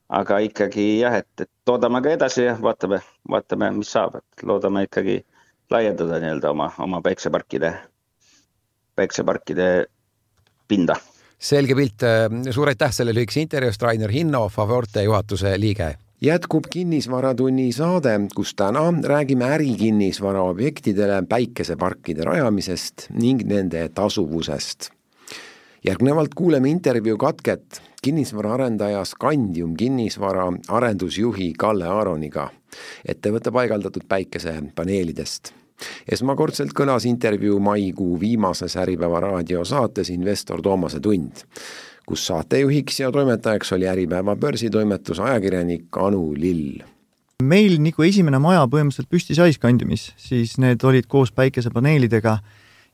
aga 0.09 0.39
ikkagi 0.45 0.87
jah, 1.03 1.19
et, 1.21 1.29
et 1.41 1.51
toodame 1.69 2.01
ka 2.05 2.15
edasi 2.17 2.47
ja 2.47 2.57
vaatame, 2.63 3.03
vaatame, 3.29 3.71
mis 3.77 3.93
saab, 3.93 4.19
et 4.21 4.47
loodame 4.49 4.87
ikkagi 4.87 5.21
laiendada 5.71 6.21
nii-öelda 6.23 6.53
oma, 6.55 6.71
oma 6.81 7.03
päikseparkide, 7.05 7.75
päikseparkide 8.97 9.69
pinda. 10.69 10.97
Selge 11.39 11.75
pilt, 11.79 12.05
suur 12.51 12.69
aitäh 12.69 12.93
selle 12.93 13.15
lühikese 13.15 13.41
intervjuu 13.47 13.73
eest, 13.73 13.83
Rainer 13.83 14.11
Hinno, 14.11 14.49
Favorte 14.49 15.03
juhatuse 15.07 15.55
liige. 15.61 15.95
Jätkub 16.21 16.67
kinnisvaratunni 16.71 17.69
saade, 17.73 18.11
kus 18.35 18.57
täna 18.59 18.89
räägime 19.07 19.47
ärikinnisvara 19.55 20.43
objektidele 20.51 21.21
päikeseparkide 21.31 22.27
rajamisest 22.27 23.07
ning 23.15 23.45
nende 23.47 23.85
tasuvusest. 23.95 24.91
Järgnevalt 25.87 26.35
kuuleme 26.35 26.71
intervjuu 26.71 27.19
katket. 27.19 27.83
Kinnisvaraarendaja 28.03 29.05
Scandium 29.05 29.77
kinnisvara 29.77 30.49
arendusjuhi 30.69 31.53
Kalle 31.59 31.87
Aaroniga. 31.87 32.49
Ettevõtte 33.07 33.55
paigaldatud 33.55 34.07
päikesepaneelidest. 34.09 35.55
Esmakordselt 36.11 36.75
kõlas 36.77 37.07
intervjuu 37.09 37.61
maikuu 37.63 38.19
viimases 38.21 38.77
Äripäeva 38.77 39.21
raadiosaates 39.21 40.11
Investor 40.15 40.63
Toomase 40.63 41.01
tund, 41.01 41.45
kus 42.07 42.27
saatejuhiks 42.27 43.01
ja 43.01 43.13
toimetajaks 43.13 43.73
oli 43.77 43.89
Äripäeva 43.89 44.37
börsitoimetuse 44.37 45.23
ajakirjanik 45.23 46.01
Anu 46.03 46.33
Lill 46.37 46.83
meil 47.43 47.77
nagu 47.79 48.03
esimene 48.03 48.41
maja 48.43 48.65
põhimõtteliselt 48.67 49.11
püsti 49.13 49.37
sai 49.39 49.53
Scandiumis, 49.55 50.09
siis 50.19 50.57
need 50.59 50.83
olid 50.83 51.07
koos 51.07 51.31
päikesepaneelidega 51.31 52.39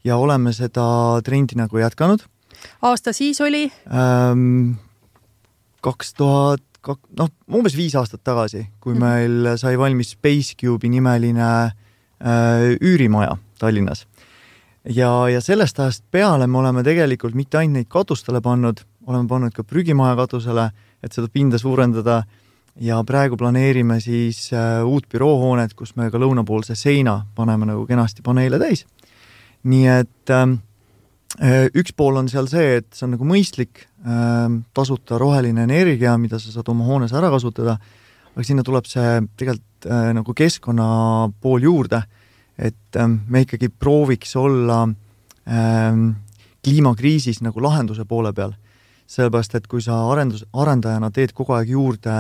ja 0.04 0.18
oleme 0.20 0.52
seda 0.52 0.84
trendi 1.24 1.56
nagu 1.56 1.80
jätkanud 1.80 2.26
aasta 2.84 3.12
siis 3.16 3.40
oli 3.40 3.70
ähm,? 3.88 4.76
kaks 5.84 6.14
tuhat, 6.16 6.62
noh, 7.18 7.28
umbes 7.52 7.74
viis 7.76 7.92
aastat 7.96 8.22
tagasi, 8.24 8.66
kui 8.80 8.94
mhm. 8.94 9.02
meil 9.04 9.56
sai 9.60 9.78
valmis 9.80 10.14
Spacecube'i 10.14 10.88
nimeline 10.92 11.44
äh, 11.44 11.72
üürimaja 12.80 13.36
Tallinnas. 13.58 14.06
ja, 14.84 15.28
ja 15.28 15.40
sellest 15.40 15.80
ajast 15.80 16.04
peale 16.10 16.46
me 16.46 16.58
oleme 16.58 16.82
tegelikult 16.84 17.34
mitte 17.34 17.58
ainult 17.58 17.74
neid 17.74 17.88
katustele 17.88 18.40
pannud, 18.40 18.80
oleme 19.06 19.28
pannud 19.28 19.52
ka 19.52 19.64
prügimaja 19.64 20.16
katusele, 20.16 20.70
et 21.02 21.12
seda 21.12 21.28
pinda 21.32 21.58
suurendada 21.58 22.22
ja 22.80 23.00
praegu 23.04 23.36
planeerime 23.36 24.00
siis 24.00 24.52
äh, 24.52 24.84
uut 24.84 25.08
büroohoonet, 25.08 25.74
kus 25.74 25.96
me 25.96 26.10
ka 26.10 26.18
lõunapoolse 26.18 26.76
seina 26.76 27.24
paneme 27.34 27.66
nagu 27.66 27.86
kenasti 27.86 28.22
paneele 28.22 28.58
täis. 28.58 28.86
nii 29.64 29.86
et 29.88 30.30
äh, 30.30 30.46
Äh, 31.42 31.66
üks 31.74 31.90
pool 31.98 32.14
on 32.20 32.28
seal 32.30 32.46
see, 32.46 32.76
et 32.78 32.92
see 32.94 33.08
on 33.08 33.16
nagu 33.16 33.26
mõistlik 33.26 33.88
ähm, 34.06 34.60
tasuta 34.76 35.18
roheline 35.18 35.64
energia, 35.66 36.12
mida 36.20 36.38
sa 36.38 36.52
saad 36.52 36.68
oma 36.70 36.86
hoones 36.86 37.14
ära 37.16 37.26
kasutada, 37.32 37.74
aga 38.30 38.44
sinna 38.46 38.62
tuleb 38.66 38.86
see 38.86 39.16
tegelikult 39.40 39.66
äh, 39.86 40.12
nagu 40.16 40.34
keskkonna 40.34 41.30
pool 41.40 41.66
juurde, 41.66 42.02
et 42.58 42.96
ähm, 42.96 43.20
me 43.28 43.44
ikkagi 43.44 43.68
prooviks 43.68 44.36
olla 44.36 44.84
ähm, 45.48 46.10
kliimakriisis 46.64 47.42
nagu 47.42 47.62
lahenduse 47.62 48.04
poole 48.04 48.32
peal. 48.32 48.54
sellepärast, 49.06 49.54
et 49.54 49.66
kui 49.68 49.82
sa 49.84 49.98
arendus, 50.08 50.46
arendajana 50.52 51.10
teed 51.12 51.34
kogu 51.36 51.52
aeg 51.52 51.68
juurde 51.68 52.12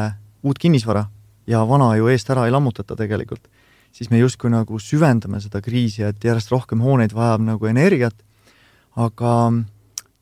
uut 0.44 0.58
kinnisvara 0.60 1.06
ja 1.46 1.62
vana 1.64 1.94
ju 1.96 2.10
eest 2.12 2.28
ära 2.30 2.44
ei 2.44 2.52
lammutata 2.52 2.96
tegelikult, 2.96 3.48
siis 3.90 4.10
me 4.10 4.18
justkui 4.18 4.50
nagu 4.52 4.78
süvendame 4.78 5.40
seda 5.40 5.62
kriisi, 5.64 6.02
et 6.04 6.24
järjest 6.24 6.52
rohkem 6.52 6.84
hooneid 6.84 7.16
vajab 7.16 7.40
nagu 7.40 7.66
energiat 7.66 8.14
aga 8.96 9.34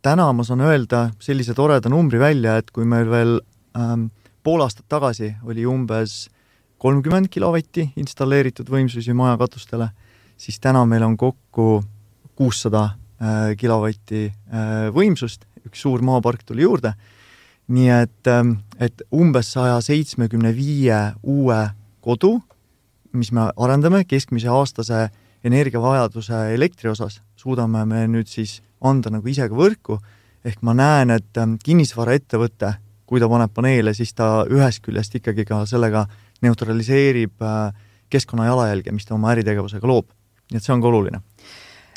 täna 0.05 0.29
ma 0.33 0.45
saan 0.45 0.65
öelda 0.65 1.11
sellise 1.23 1.55
toreda 1.57 1.91
numbri 1.93 2.21
välja, 2.21 2.57
et 2.59 2.71
kui 2.73 2.87
meil 2.89 3.11
veel 3.11 3.39
ähm, 3.79 4.09
pool 4.43 4.65
aastat 4.65 4.89
tagasi 4.91 5.35
oli 5.47 5.67
umbes 5.69 6.27
kolmkümmend 6.83 7.31
kilovatti 7.31 7.93
installeeritud 8.01 8.67
võimsusi 8.71 9.15
maja 9.15 9.37
katustele, 9.39 9.87
siis 10.37 10.59
täna 10.63 10.83
meil 10.89 11.05
on 11.07 11.15
kokku 11.17 11.83
kuussada 12.39 12.83
äh, 12.83 13.53
kilovatti 13.59 14.25
äh, 14.27 14.89
võimsust, 14.95 15.47
üks 15.69 15.85
suur 15.85 16.03
maapark 16.03 16.43
tuli 16.49 16.65
juurde, 16.67 16.95
nii 17.73 17.91
et, 17.95 18.31
ähm, 18.31 18.57
et 18.83 19.05
umbes 19.15 19.53
saja 19.55 19.77
seitsmekümne 19.85 20.51
viie 20.57 20.99
uue 21.23 21.61
kodu, 22.03 22.41
mis 23.15 23.31
me 23.31 23.47
arendame 23.57 24.03
keskmise 24.09 24.51
aastase 24.51 25.05
energiavajaduse 25.47 26.49
elektri 26.57 26.91
osas, 26.91 27.21
suudame 27.39 27.85
me 27.87 28.09
nüüd 28.11 28.31
siis 28.31 28.59
anda 28.83 29.13
nagu 29.15 29.31
ise 29.31 29.47
ka 29.47 29.55
võrku, 29.55 30.01
ehk 30.43 30.67
ma 30.67 30.75
näen, 30.75 31.15
et 31.15 31.39
ähm, 31.39 31.55
kinnisvaraettevõte, 31.63 32.75
kui 33.07 33.23
ta 33.23 33.31
paneb 33.31 33.55
paneele, 33.55 33.95
siis 33.95 34.17
ta 34.19 34.49
ühest 34.51 34.83
küljest 34.83 35.15
ikkagi 35.21 35.47
ka 35.47 35.63
sellega 35.71 36.09
neutraliseerib 36.43 37.43
äh, 37.43 37.85
keskkonna 38.13 38.47
jalajälge, 38.47 38.93
mis 38.93 39.09
ta 39.09 39.15
oma 39.17 39.33
äritegevusega 39.33 39.89
loob. 39.89 40.11
nii 40.53 40.61
et 40.61 40.65
see 40.67 40.75
on 40.75 40.83
ka 40.83 40.91
oluline 40.91 41.23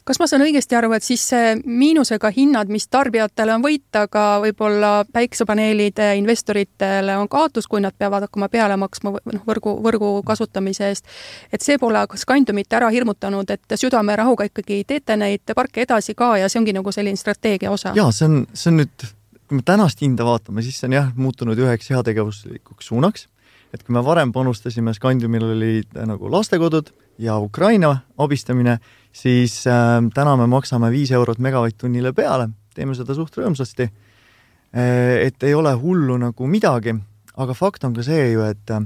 kas 0.05 0.19
ma 0.21 0.27
saan 0.29 0.43
õigesti 0.45 0.77
aru, 0.77 0.91
et 0.93 1.03
siis 1.03 1.23
see 1.31 1.55
miinusega 1.65 2.29
hinnad, 2.35 2.69
mis 2.71 2.85
tarbijatele 2.93 3.55
on 3.55 3.63
võit, 3.65 3.87
aga 3.97 4.25
võib-olla 4.43 4.91
päiksepaneelide 5.13 6.11
investoritele 6.19 7.17
on 7.17 7.29
kaotus, 7.31 7.67
kui 7.67 7.81
nad 7.81 7.95
peavad 7.97 8.27
hakkama 8.27 8.49
peale 8.53 8.77
maksma 8.77 9.15
noh, 9.17 9.43
võrgu, 9.49 9.75
võrgu 9.85 10.11
kasutamise 10.27 10.91
eest, 10.91 11.09
et 11.51 11.65
see 11.65 11.79
pole 11.81 12.05
Scandiumit 12.15 12.73
ära 12.77 12.89
hirmutanud, 12.93 13.49
et 13.49 13.77
südamerahuga 13.81 14.49
ikkagi 14.51 14.83
teete 14.87 15.17
neid 15.17 15.55
parke 15.57 15.85
edasi 15.85 16.13
ka 16.17 16.35
ja 16.37 16.49
see 16.49 16.61
ongi 16.61 16.75
nagu 16.75 16.93
selline 16.93 17.17
strateegia 17.17 17.73
osa? 17.73 17.95
jaa, 17.97 18.11
see 18.13 18.29
on, 18.29 18.43
see 18.53 18.71
on 18.71 18.83
nüüd, 18.83 19.07
kui 19.49 19.59
me 19.59 19.65
tänast 19.65 20.01
hinda 20.05 20.27
vaatame, 20.27 20.61
siis 20.65 20.77
see 20.79 20.91
on 20.91 20.99
jah, 20.99 21.09
muutunud 21.17 21.57
üheks 21.65 21.89
heategevuslikuks 21.95 22.93
suunaks, 22.93 23.25
et 23.73 23.83
kui 23.83 23.93
me 23.93 24.03
varem 24.05 24.31
panustasime, 24.31 24.93
Scandiumil 24.93 25.43
olid 25.43 25.97
nagu 26.07 26.29
lastekodud 26.31 26.93
ja 27.17 27.37
Ukraina 27.39 27.97
abistamine, 28.17 28.79
siis 29.13 29.63
äh, 29.67 30.01
täna 30.13 30.35
me 30.39 30.47
maksame 30.51 30.91
viis 30.91 31.11
eurot 31.15 31.39
megavatt-tunnile 31.43 32.13
peale, 32.15 32.49
teeme 32.75 32.95
seda 32.95 33.15
suht 33.15 33.37
rõõmsasti 33.39 33.87
äh,. 33.87 35.27
et 35.27 35.43
ei 35.43 35.53
ole 35.55 35.73
hullu 35.79 36.17
nagu 36.19 36.47
midagi, 36.47 36.95
aga 37.35 37.55
fakt 37.55 37.83
on 37.87 37.95
ka 37.95 38.03
see 38.03 38.31
ju, 38.33 38.43
et 38.43 38.75
äh, 38.75 38.83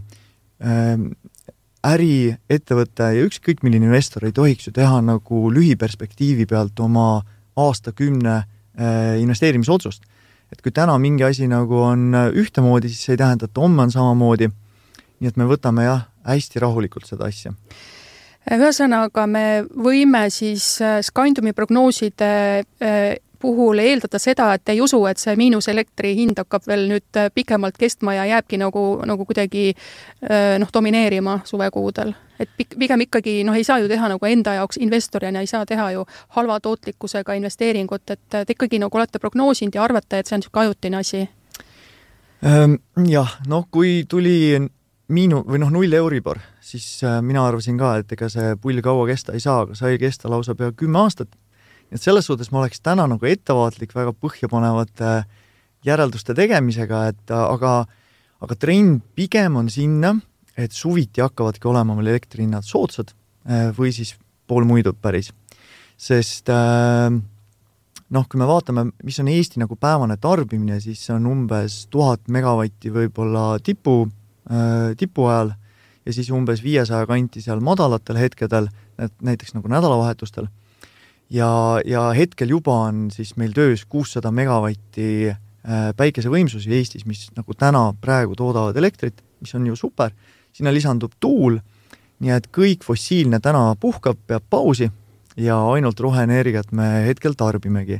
äriettevõte 1.89 3.09
ja 3.15 3.25
ükskõik 3.25 3.63
milline 3.63 3.87
investor 3.87 4.25
ei 4.27 4.35
tohiks 4.35 4.67
ju 4.67 4.75
teha 4.75 4.99
nagu 5.01 5.47
lühiperspektiivi 5.53 6.45
pealt 6.49 6.79
oma 6.83 7.23
aastakümne 7.57 8.35
äh, 8.37 9.17
investeerimisotsust. 9.23 10.03
et 10.51 10.61
kui 10.65 10.71
täna 10.73 10.97
mingi 10.97 11.23
asi 11.23 11.45
nagu 11.47 11.77
on 11.77 12.13
ühtemoodi, 12.33 12.89
siis 12.89 13.03
see 13.05 13.13
ei 13.13 13.19
tähenda, 13.21 13.45
et 13.45 13.57
homme 13.57 13.83
on 13.83 13.91
samamoodi. 13.91 14.49
Nii 15.19 15.31
et 15.31 15.39
me 15.39 15.47
võtame 15.49 15.85
jah, 15.87 16.05
hästi 16.27 16.61
rahulikult 16.63 17.07
seda 17.09 17.29
asja 17.29 17.55
ühesõnaga, 18.57 19.25
me 19.27 19.63
võime 19.69 20.27
siis 20.33 20.77
äh, 20.81 20.99
Scandiumi 21.05 21.53
prognooside 21.53 22.29
äh, 22.81 23.17
puhul 23.39 23.79
eeldada 23.79 24.19
seda, 24.19 24.49
et 24.55 24.69
ei 24.71 24.81
usu, 24.83 24.99
et 25.07 25.19
see 25.19 25.35
miinuselektri 25.39 26.11
hind 26.17 26.39
hakkab 26.41 26.65
veel 26.67 26.87
nüüd 26.89 27.19
äh, 27.19 27.29
pikemalt 27.33 27.77
kestma 27.79 28.15
ja 28.17 28.25
jääbki 28.33 28.59
nagu, 28.59 28.83
nagu 29.07 29.27
kuidagi 29.27 29.71
noh, 30.59 30.71
domineerima 30.73 31.39
suvekuudel. 31.47 32.13
et 32.39 32.49
pik-, 32.57 32.75
pigem 32.79 33.05
ikkagi 33.05 33.43
noh, 33.47 33.55
ei 33.55 33.63
saa 33.63 33.79
ju 33.79 33.87
teha 33.87 34.09
nagu 34.11 34.25
enda 34.25 34.53
jaoks 34.57 34.79
investorina 34.79 35.39
ei 35.39 35.47
saa 35.47 35.65
teha 35.65 35.91
ju 35.91 36.05
halva 36.35 36.59
tootlikkusega 36.59 37.33
investeeringut, 37.39 38.09
et 38.09 38.27
te 38.29 38.55
ikkagi 38.55 38.79
nagu 38.79 38.97
olete 38.97 39.19
prognoosinud 39.19 39.75
ja 39.75 39.83
arvate, 39.83 40.19
et 40.19 40.27
see 40.27 40.35
on 40.35 40.43
niisugune 40.43 40.65
ajutine 40.65 40.99
asi? 40.99 41.27
Ehm, 42.43 42.75
jah, 43.07 43.39
noh, 43.47 43.67
kui 43.71 44.03
tuli 44.07 44.59
miinu- 45.09 45.43
või 45.47 45.59
noh, 45.61 45.71
null 45.73 45.93
Euribor, 45.93 46.39
siis 46.61 47.01
äh, 47.03 47.19
mina 47.25 47.43
arvasin 47.47 47.77
ka, 47.79 47.97
et 48.01 48.11
ega 48.13 48.29
see 48.29 48.55
pull 48.61 48.81
kaua 48.85 49.07
kesta 49.09 49.33
ei 49.33 49.43
saa, 49.43 49.63
aga 49.65 49.77
sai 49.77 49.97
kesta 50.01 50.29
lausa 50.29 50.55
pea 50.55 50.71
kümme 50.71 51.01
aastat. 51.01 51.29
et 51.91 52.01
selles 52.01 52.27
suhtes 52.29 52.51
ma 52.51 52.59
oleks 52.61 52.83
täna 52.85 53.07
nagu 53.09 53.25
ettevaatlik 53.25 53.95
väga 53.95 54.13
põhjapanevate 54.13 55.23
järelduste 55.85 56.35
tegemisega, 56.37 57.07
et 57.09 57.31
äh, 57.31 57.45
aga, 57.55 57.85
aga 58.41 58.55
trend 58.55 59.01
pigem 59.15 59.55
on 59.57 59.69
sinna, 59.69 60.13
et 60.57 60.71
suviti 60.71 61.21
hakkavadki 61.21 61.67
olema 61.67 61.95
meil 61.95 62.13
elektrihinnad 62.13 62.63
soodsad 62.67 63.09
äh, 63.49 63.71
või 63.73 63.89
siis 63.95 64.15
poolmuidud 64.47 65.01
päris. 65.01 65.33
sest 65.99 66.47
noh, 66.49 68.25
kui 68.29 68.39
me 68.39 68.45
vaatame, 68.47 68.85
mis 69.03 69.19
on 69.19 69.27
Eesti 69.27 69.59
nagu 69.59 69.75
päevane 69.75 70.15
tarbimine, 70.17 70.79
siis 70.79 71.01
see 71.05 71.13
on 71.13 71.25
umbes 71.27 71.87
tuhat 71.91 72.29
megavatti 72.31 72.89
võib-olla 72.89 73.59
tipu 73.59 74.07
Äh, 74.07 74.18
tipu 74.97 75.27
ajal, 75.29 75.51
ja 76.05 76.13
siis 76.13 76.31
umbes 76.33 76.63
viiesaja 76.63 77.05
kanti 77.09 77.41
seal 77.43 77.61
madalatel 77.61 78.17
hetkedel, 78.17 78.69
näiteks 79.21 79.53
nagu 79.53 79.69
nädalavahetustel. 79.69 80.47
ja, 81.29 81.49
ja 81.85 82.09
hetkel 82.17 82.49
juba 82.49 82.73
on 82.89 83.11
siis 83.11 83.35
meil 83.37 83.53
töös 83.53 83.85
kuussada 83.85 84.31
megavatti 84.31 85.29
äh, 85.29 85.91
päikesevõimsusi 85.97 86.73
Eestis, 86.73 87.05
mis 87.05 87.27
nagu 87.37 87.53
täna 87.53 87.91
praegu 88.01 88.35
toodavad 88.35 88.77
elektrit, 88.77 89.21
mis 89.41 89.53
on 89.55 89.67
ju 89.67 89.75
super, 89.75 90.11
sinna 90.53 90.73
lisandub 90.73 91.13
tuul, 91.19 91.59
nii 92.19 92.33
et 92.33 92.49
kõik 92.55 92.83
fossiilne 92.83 93.39
täna 93.39 93.75
puhkab, 93.79 94.17
peab 94.27 94.43
pausi 94.49 94.89
ja 95.37 95.59
ainult 95.71 95.99
roheenergiat 95.99 96.71
me 96.71 96.89
hetkel 97.05 97.37
tarbimegi. 97.37 97.99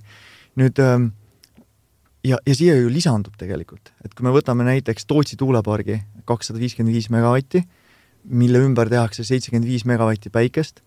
nüüd 0.60 0.80
ähm, 0.82 1.12
ja, 2.26 2.38
ja 2.46 2.56
siia 2.56 2.76
ju 2.76 2.90
lisandub 2.92 3.38
tegelikult, 3.38 3.94
et 4.04 4.14
kui 4.14 4.26
me 4.26 4.34
võtame 4.34 4.66
näiteks 4.68 5.06
Tootsi 5.06 5.38
tuulepargi 5.38 6.02
kakssada 6.30 6.62
viiskümmend 6.62 6.96
viis 6.96 7.10
megavatti, 7.14 7.64
mille 8.30 8.62
ümber 8.64 8.90
tehakse 8.92 9.26
seitsekümmend 9.28 9.68
viis 9.68 9.86
megavatti 9.90 10.32
päikest, 10.34 10.84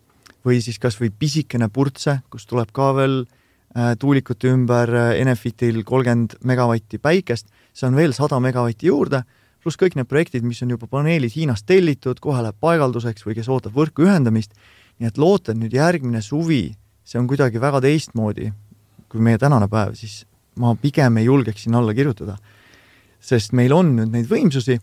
või 0.47 0.61
siis 0.65 0.79
kas 0.83 0.99
või 1.01 1.11
pisikene 1.11 1.69
Purtse, 1.73 2.21
kus 2.31 2.47
tuleb 2.51 2.73
ka 2.75 2.91
veel 2.97 3.23
äh, 3.23 3.93
tuulikute 3.99 4.51
ümber 4.53 4.91
äh, 4.91 5.13
Enefitil 5.21 5.83
kolmkümmend 5.87 6.39
megavatti 6.49 7.01
päikest, 7.03 7.49
see 7.73 7.89
on 7.89 7.99
veel 7.99 8.15
sada 8.17 8.41
megavatti 8.43 8.91
juurde, 8.91 9.23
pluss 9.63 9.79
kõik 9.79 9.95
need 9.99 10.11
projektid, 10.11 10.47
mis 10.47 10.63
on 10.65 10.75
juba 10.75 10.89
paneelid 10.91 11.35
Hiinast 11.37 11.67
tellitud, 11.69 12.19
kohe 12.23 12.43
läheb 12.43 12.59
paigalduseks 12.63 13.27
või 13.27 13.39
kes 13.39 13.51
ootab 13.53 13.77
võrku 13.77 14.09
ühendamist, 14.09 14.57
nii 14.99 15.11
et 15.11 15.19
loota, 15.19 15.53
et 15.53 15.61
nüüd 15.61 15.75
järgmine 15.75 16.23
suvi, 16.23 16.65
see 17.07 17.21
on 17.21 17.31
kuidagi 17.31 17.63
väga 17.63 17.81
teistmoodi 17.85 18.51
kui 19.13 19.21
meie 19.21 19.39
tänane 19.41 19.69
päev, 19.69 19.93
siis 19.99 20.23
ma 20.61 20.73
pigem 20.81 21.21
ei 21.21 21.29
julgeks 21.29 21.67
sinna 21.67 21.83
alla 21.83 21.95
kirjutada. 21.95 22.39
sest 23.23 23.53
meil 23.55 23.71
on 23.73 23.93
nüüd 23.95 24.11
neid 24.11 24.27
võimsusi 24.27 24.81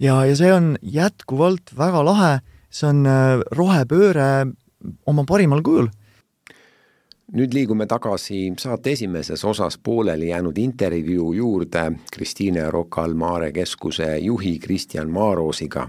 ja, 0.00 0.24
ja 0.26 0.36
see 0.36 0.52
on 0.52 0.74
jätkuvalt 0.82 1.74
väga 1.78 2.04
lahe, 2.04 2.34
see 2.70 2.88
on 2.90 3.06
äh, 3.06 3.40
rohepööre 3.56 4.50
oma 5.06 5.24
parimal 5.28 5.62
kujul. 5.62 5.90
Nüüd 7.30 7.52
liigume 7.54 7.86
tagasi 7.86 8.48
saate 8.58 8.90
esimeses 8.96 9.44
osas 9.46 9.76
pooleli 9.78 10.32
jäänud 10.32 10.56
intervjuu 10.58 11.28
juurde 11.32 11.84
Kristiine 12.10 12.64
Rocca 12.74 13.04
al 13.06 13.14
Mare 13.14 13.52
keskuse 13.54 14.16
juhi 14.18 14.56
Kristjan 14.58 15.12
Maaroosiga 15.14 15.86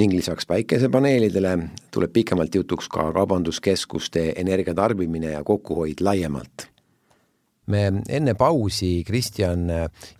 ning 0.00 0.16
lisaks 0.16 0.48
päikesepaneelidele 0.48 1.52
tuleb 1.92 2.16
pikemalt 2.16 2.54
jutuks 2.54 2.88
ka 2.88 3.10
kaubanduskeskuste 3.12 4.32
energiatarbimine 4.36 5.36
ja 5.36 5.44
kokkuhoid 5.44 6.00
laiemalt 6.00 6.77
me 7.68 7.84
enne 8.08 8.34
pausi, 8.38 9.02
Kristjan, 9.06 9.66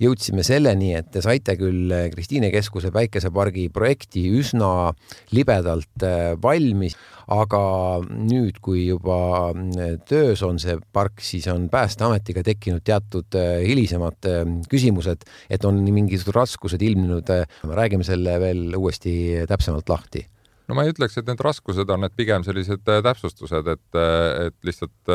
jõudsime 0.02 0.44
selleni, 0.46 0.92
et 0.98 1.10
te 1.12 1.22
saite 1.24 1.56
küll 1.58 1.92
Kristiine 2.12 2.52
keskuse 2.54 2.92
päikesepargi 2.94 3.68
projekti 3.74 4.26
üsna 4.38 4.92
libedalt 5.36 6.04
äh, 6.06 6.34
valmis, 6.40 6.96
aga 7.32 7.62
nüüd, 8.08 8.60
kui 8.64 8.86
juba 8.86 9.18
äh, 9.52 9.96
töös 10.08 10.42
on 10.46 10.60
see 10.62 10.78
park, 10.94 11.22
siis 11.24 11.48
on 11.52 11.68
Päästeametiga 11.72 12.44
tekkinud 12.46 12.84
teatud 12.86 13.38
äh, 13.38 13.58
hilisemad 13.66 14.30
küsimused, 14.70 15.26
et 15.50 15.64
on 15.68 15.80
mingisugused 15.84 16.34
raskused 16.34 16.82
ilmnenud. 16.82 17.28
räägime 17.64 18.04
selle 18.04 18.38
veel 18.40 18.74
uuesti 18.76 19.44
täpsemalt 19.48 19.88
lahti 19.88 20.24
no 20.68 20.76
ma 20.76 20.84
ei 20.84 20.92
ütleks, 20.92 21.16
et 21.18 21.28
need 21.28 21.40
raskused 21.40 21.88
on, 21.90 22.04
et 22.04 22.14
pigem 22.16 22.44
sellised 22.44 22.84
täpsustused, 22.84 23.68
et, 23.72 24.00
et 24.46 24.56
lihtsalt 24.64 25.12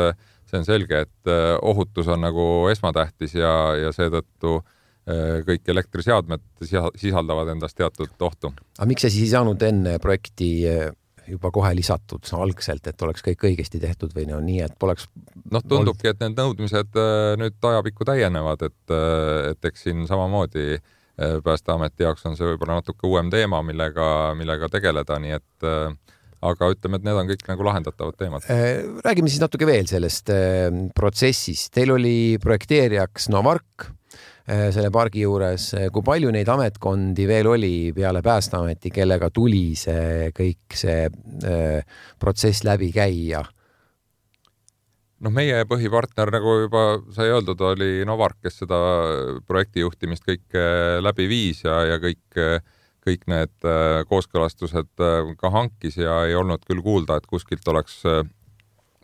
see 0.50 0.60
on 0.60 0.66
selge, 0.68 1.04
et 1.06 1.30
äh, 1.30 1.54
ohutus 1.62 2.08
on 2.12 2.24
nagu 2.24 2.46
esmatähtis 2.72 3.36
ja, 3.38 3.52
ja 3.78 3.92
seetõttu 3.94 4.56
äh, 4.60 5.40
kõik 5.46 5.70
elektriseadmed 5.74 6.44
sisaldavad 6.64 7.54
endas 7.54 7.76
teatud 7.76 8.12
ohtu. 8.20 8.52
aga 8.78 8.90
miks 8.90 9.06
see 9.06 9.16
siis 9.16 9.28
ei 9.28 9.34
saanud 9.36 9.62
enne 9.66 9.98
projekti 10.02 10.50
äh, 10.70 10.88
juba 11.28 11.48
kohe 11.54 11.70
lisatud 11.76 12.26
algselt, 12.36 12.86
et 12.90 13.02
oleks 13.02 13.24
kõik 13.24 13.46
õigesti 13.48 13.80
tehtud 13.80 14.12
või 14.16 14.26
no 14.28 14.40
nii, 14.44 14.60
et 14.66 14.74
poleks 14.78 15.06
noh, 15.50 15.62
tundubki, 15.64 16.10
et 16.10 16.20
need 16.20 16.36
nõudmised 16.36 16.98
nüüd 17.40 17.70
ajapikku 17.70 18.04
täienevad, 18.04 18.66
et, 18.68 18.96
et 19.54 19.70
eks 19.70 19.88
siin 19.88 20.04
samamoodi 20.10 20.82
Päästeameti 21.14 22.02
jaoks 22.02 22.24
on 22.26 22.32
see 22.34 22.42
võib-olla 22.48 22.80
natuke 22.80 23.06
uuem 23.06 23.28
teema, 23.30 23.60
millega, 23.62 24.06
millega 24.34 24.66
tegeleda, 24.66 25.14
nii 25.22 25.36
et 25.36 25.66
aga 26.44 26.70
ütleme, 26.74 27.00
et 27.00 27.06
need 27.06 27.18
on 27.18 27.30
kõik 27.30 27.48
nagu 27.48 27.66
lahendatavad 27.66 28.18
teemad. 28.20 28.46
Äh, 28.52 28.84
räägime 29.04 29.32
siis 29.32 29.42
natuke 29.42 29.68
veel 29.68 29.88
sellest 29.90 30.32
äh, 30.34 30.68
protsessist. 30.96 31.72
Teil 31.74 31.94
oli 31.94 32.16
projekteerijaks 32.42 33.30
Novark 33.32 33.86
äh, 33.86 34.68
selle 34.74 34.92
pargi 34.94 35.24
juures. 35.24 35.70
kui 35.94 36.06
palju 36.06 36.32
neid 36.34 36.50
ametkondi 36.52 37.28
veel 37.30 37.50
oli 37.54 37.74
peale 37.96 38.22
Päästeameti, 38.24 38.92
kellega 38.94 39.30
tuli 39.34 39.72
see 39.78 40.30
kõik 40.36 40.78
see 40.84 41.08
protsess 42.20 42.64
läbi 42.66 42.92
käia? 42.94 43.44
noh, 45.24 45.32
meie 45.32 45.62
põhipartner, 45.64 46.28
nagu 46.34 46.54
juba 46.66 46.80
sai 47.14 47.30
öeldud, 47.32 47.60
oli 47.64 48.02
Novark, 48.04 48.42
kes 48.44 48.58
seda 48.60 48.76
projekti 49.48 49.80
juhtimist 49.80 50.26
kõike 50.26 50.64
läbi 51.00 51.24
viis 51.30 51.62
ja, 51.64 51.78
ja 51.94 51.96
kõik 52.02 52.42
kõik 53.04 53.26
need 53.30 53.68
äh, 53.68 54.00
kooskõlastused 54.08 55.02
äh, 55.02 55.34
ka 55.40 55.50
hankis 55.52 55.98
ja 56.00 56.22
ei 56.28 56.36
olnud 56.38 56.64
küll 56.66 56.82
kuulda, 56.84 57.18
et 57.20 57.28
kuskilt 57.28 57.66
oleks 57.68 58.00
äh, 58.08 58.22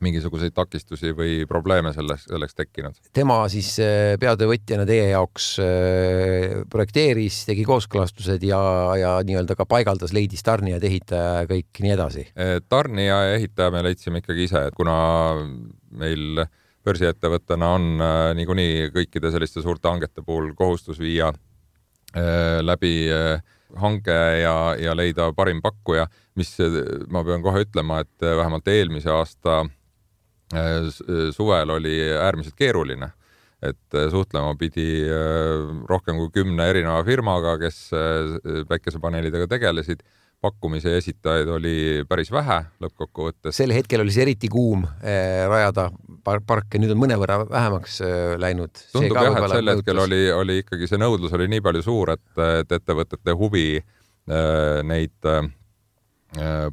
mingisuguseid 0.01 0.55
takistusi 0.57 1.13
või 1.13 1.43
probleeme 1.49 1.93
selles, 1.93 2.25
selleks 2.25 2.57
tekkinud. 2.57 2.97
tema 3.13 3.43
siis 3.53 3.75
peatöövõtjana 4.23 4.87
teie 4.89 5.11
jaoks 5.11 5.51
projekteeris, 6.73 7.43
tegi 7.45 7.67
kooskõlastused 7.69 8.47
ja, 8.49 8.61
ja 8.97 9.11
nii-öelda 9.29 9.59
ka 9.59 9.67
paigaldas, 9.69 10.15
leidis 10.17 10.41
tarnijad, 10.47 10.87
ehitaja 10.89 11.43
ja 11.43 11.51
kõik 11.51 11.83
nii 11.85 11.93
edasi? 11.99 12.25
tarnija 12.73 13.21
ja 13.27 13.37
ehitaja 13.43 13.77
me 13.77 13.85
leidsime 13.91 14.25
ikkagi 14.25 14.49
ise, 14.49 14.65
et 14.71 14.81
kuna 14.81 14.97
meil 16.01 16.47
börsiettevõttena 16.81 17.75
on 17.77 17.93
niikuinii 18.41 18.89
kõikide 18.97 19.37
selliste 19.37 19.61
suurte 19.61 19.93
hangete 19.93 20.25
puhul 20.25 20.55
kohustus 20.57 20.97
viia 20.97 21.29
läbi 22.65 22.95
äh, 23.13 23.45
hange 23.79 24.19
ja, 24.41 24.55
ja 24.79 24.95
leida 24.97 25.31
parim 25.37 25.63
pakkuja, 25.63 26.07
mis 26.39 26.57
ma 27.11 27.25
pean 27.27 27.43
kohe 27.45 27.65
ütlema, 27.67 28.01
et 28.05 28.27
vähemalt 28.27 28.69
eelmise 28.69 29.13
aasta 29.15 29.63
äh, 30.55 30.91
suvel 31.37 31.77
oli 31.77 31.97
äärmiselt 32.17 32.57
keeruline, 32.59 33.13
et 33.63 33.99
suhtlema 34.11 34.55
pidi 34.57 35.05
rohkem 35.89 36.17
kui 36.17 36.31
kümne 36.41 36.65
erineva 36.73 37.03
firmaga, 37.05 37.59
kes 37.61 37.91
päikesepaneelidega 38.71 39.51
tegelesid 39.51 40.01
pakkumise 40.41 40.97
esitajaid 40.97 41.49
oli 41.53 41.75
päris 42.09 42.31
vähe 42.33 42.63
lõppkokkuvõttes. 42.81 43.55
sel 43.57 43.75
hetkel 43.77 44.01
oli 44.05 44.13
see 44.15 44.25
eriti 44.25 44.49
kuum 44.53 44.87
eh, 45.05 45.45
rajada 45.49 45.91
par 46.25 46.41
parke, 46.47 46.81
nüüd 46.81 46.95
on 46.95 47.01
mõnevõrra 47.03 47.43
vähemaks 47.51 48.01
eh, 48.07 48.35
läinud. 48.41 48.73
tundub 48.93 49.21
jah, 49.21 49.37
et 49.37 49.55
sel 49.55 49.73
hetkel 49.75 50.03
oli, 50.07 50.21
oli 50.33 50.61
ikkagi 50.65 50.89
see 50.89 51.01
nõudlus 51.01 51.37
oli 51.37 51.49
nii 51.53 51.65
palju 51.65 51.85
suur, 51.85 52.15
et, 52.17 52.29
et 52.63 52.77
ettevõtete 52.81 53.37
huvi 53.37 53.67
eh, 53.77 54.81
neid 54.89 55.29
eh, 55.29 55.51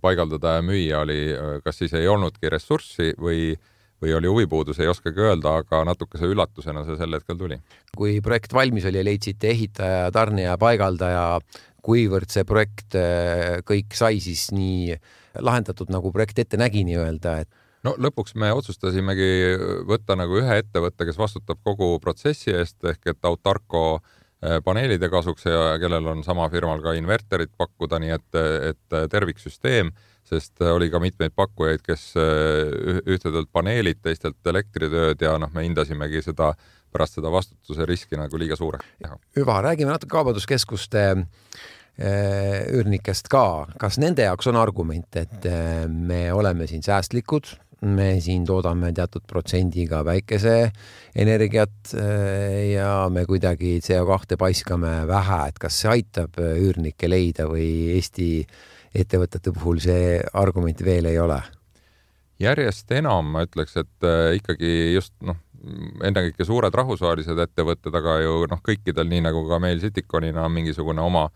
paigaldada 0.02 0.60
ja 0.60 0.66
müüa 0.66 1.02
oli, 1.04 1.22
kas 1.66 1.82
siis 1.82 1.96
ei 1.98 2.08
olnudki 2.08 2.52
ressurssi 2.54 3.16
või 3.20 3.56
või 4.02 4.14
oli 4.18 4.30
huvipuudus, 4.30 4.80
ei 4.80 4.90
oskagi 4.92 5.24
öelda, 5.26 5.58
aga 5.64 5.84
natukese 5.88 6.30
üllatusena 6.30 6.84
see 6.86 6.98
sel 7.00 7.18
hetkel 7.18 7.38
tuli. 7.40 7.60
kui 7.98 8.20
projekt 8.22 8.54
valmis 8.54 8.86
oli, 8.90 9.04
leidsite 9.06 9.50
ehitaja, 9.54 10.12
tarnija, 10.14 10.58
paigaldaja, 10.62 11.40
kuivõrd 11.86 12.30
see 12.34 12.46
projekt 12.48 12.98
äh, 13.00 13.62
kõik 13.68 13.96
sai 13.98 14.20
siis 14.24 14.50
nii 14.54 14.98
lahendatud, 15.42 15.90
nagu 15.94 16.12
projekt 16.14 16.40
ette 16.44 16.60
nägi 16.60 16.84
nii-öelda, 16.88 17.40
et 17.46 17.50
no 17.86 17.96
lõpuks 18.02 18.36
me 18.40 18.52
otsustasimegi 18.54 19.58
võtta 19.90 20.18
nagu 20.20 20.40
ühe 20.42 20.62
ettevõtte, 20.62 21.08
kes 21.08 21.20
vastutab 21.20 21.62
kogu 21.66 21.96
protsessi 22.04 22.54
eest 22.54 22.86
ehk 22.86 23.14
et 23.14 23.30
Autarco 23.30 23.84
äh, 23.98 24.60
paneelide 24.66 25.10
kasuks 25.14 25.50
ja 25.50 25.78
kellel 25.82 26.14
on 26.14 26.24
sama 26.28 26.50
firmal 26.54 26.84
ka 26.86 26.94
inverterit 26.98 27.54
pakkuda, 27.58 28.02
nii 28.04 28.14
et, 28.18 28.42
et 28.74 29.00
terviksüsteem, 29.10 29.94
sest 30.28 30.62
oli 30.62 30.90
ka 30.94 31.00
mitmeid 31.04 31.36
pakkujaid, 31.36 31.84
kes 31.86 32.10
äh, 32.20 33.02
ühtedelt 33.06 33.52
paneelid, 33.54 34.02
teistelt 34.04 34.52
elektritööd 34.52 35.22
ja 35.22 35.38
noh, 35.42 35.54
me 35.54 35.66
hindasimegi 35.68 36.24
seda 36.26 36.54
pärast 36.92 37.18
seda 37.18 37.32
vastutuse 37.32 37.86
riski 37.86 38.18
nagu 38.20 38.40
liiga 38.40 38.56
suureks. 38.56 38.86
hüva, 39.36 39.60
räägime 39.66 39.92
natuke 39.92 40.14
kaubanduskeskuste 40.16 41.04
äh, 41.12 41.26
Äh, 41.98 42.68
üürnikest 42.78 43.26
ka, 43.34 43.66
kas 43.82 43.96
nende 43.98 44.22
jaoks 44.22 44.46
on 44.52 44.58
argument, 44.62 45.16
et 45.18 45.48
äh, 45.50 45.88
me 45.90 46.28
oleme 46.30 46.68
siin 46.70 46.84
säästlikud, 46.86 47.50
me 47.90 48.20
siin 48.22 48.44
toodame 48.46 48.92
teatud 48.94 49.26
protsendiga 49.26 50.04
päikeseenergiat 50.06 51.96
äh, 51.98 52.76
ja 52.76 52.92
me 53.10 53.24
kuidagi 53.26 53.80
CO2 53.82 54.38
paiskame 54.38 54.92
vähe, 55.10 55.40
et 55.50 55.58
kas 55.58 55.80
see 55.82 55.90
aitab 55.96 56.38
üürnikke 56.38 57.10
leida 57.10 57.50
või 57.50 57.66
Eesti 57.96 58.30
ettevõtete 58.96 59.54
puhul 59.56 59.82
see 59.84 60.22
argument 60.34 60.84
veel 60.86 61.10
ei 61.12 61.20
ole? 61.20 61.42
järjest 62.38 62.92
enam 62.94 63.32
ma 63.34 63.42
ütleks, 63.48 63.74
et 63.82 64.08
ikkagi 64.38 64.94
just 64.94 65.16
noh, 65.26 65.40
ennekõike 66.06 66.46
suured 66.46 66.76
rahvusvahelised 66.76 67.40
ettevõtted, 67.48 67.96
aga 67.98 68.20
ju 68.22 68.44
noh, 68.52 68.60
kõikidel, 68.64 69.08
nii 69.10 69.24
nagu 69.26 69.42
ka 69.50 69.58
meil 69.64 69.82
Cityconina 69.82 70.46
on 70.46 70.54
mingisugune 70.54 71.02
oma 71.02 71.28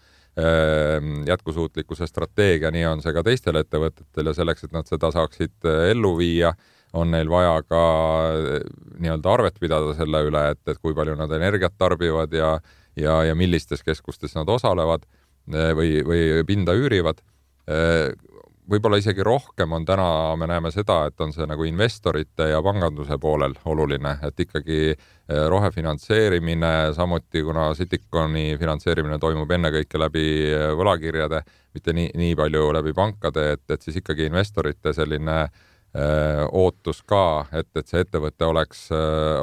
jätkusuutlikkuse 1.27 2.07
strateegia, 2.07 2.69
nii 2.71 2.85
on 2.87 3.01
see 3.03 3.11
ka 3.11 3.23
teistel 3.27 3.57
ettevõtetel 3.59 4.29
ja 4.29 4.33
selleks, 4.37 4.63
et 4.63 4.75
nad 4.75 4.87
seda 4.87 5.09
saaksid 5.11 5.67
ellu 5.91 6.13
viia, 6.19 6.53
on 6.95 7.11
neil 7.11 7.27
vaja 7.31 7.57
ka 7.67 7.81
nii-öelda 8.99 9.33
arvet 9.33 9.59
pidada 9.59 9.91
selle 9.95 10.23
üle, 10.27 10.45
et, 10.53 10.61
et 10.67 10.79
kui 10.79 10.95
palju 10.95 11.17
nad 11.19 11.31
energiat 11.35 11.75
tarbivad 11.79 12.31
ja, 12.35 12.53
ja, 12.99 13.17
ja 13.27 13.35
millistes 13.35 13.83
keskustes 13.83 14.35
nad 14.35 14.49
osalevad 14.51 15.03
või, 15.47 15.99
või 16.07 16.23
pinda 16.47 16.75
üürivad 16.79 17.19
võib-olla 18.71 18.99
isegi 19.01 19.23
rohkem 19.25 19.73
on 19.75 19.85
täna, 19.85 20.35
me 20.39 20.47
näeme 20.49 20.71
seda, 20.71 21.05
et 21.09 21.21
on 21.21 21.33
see 21.35 21.47
nagu 21.49 21.65
investorite 21.67 22.51
ja 22.51 22.61
panganduse 22.63 23.17
poolel 23.21 23.55
oluline, 23.67 24.15
et 24.27 24.43
ikkagi 24.45 24.79
eh, 24.91 25.41
rohefinantseerimine, 25.51 26.71
samuti 26.95 27.43
kuna 27.47 27.71
Citiconi 27.77 28.55
finantseerimine 28.59 29.19
toimub 29.19 29.51
ennekõike 29.57 29.99
läbi 29.99 30.27
eh, 30.51 30.69
võlakirjade, 30.77 31.43
mitte 31.75 31.95
nii, 31.97 32.13
nii 32.21 32.37
palju 32.39 32.71
läbi 32.77 32.95
pankade, 32.95 33.51
et, 33.57 33.65
et 33.75 33.83
siis 33.83 33.99
ikkagi 34.01 34.29
investorite 34.29 34.93
selline 34.95 35.37
öö, 35.41 35.67
eh, 36.01 36.45
ootus 36.55 37.01
ka, 37.07 37.47
et, 37.51 37.71
et 37.75 37.87
see 37.87 38.03
ettevõte 38.05 38.47
oleks, 38.47 38.85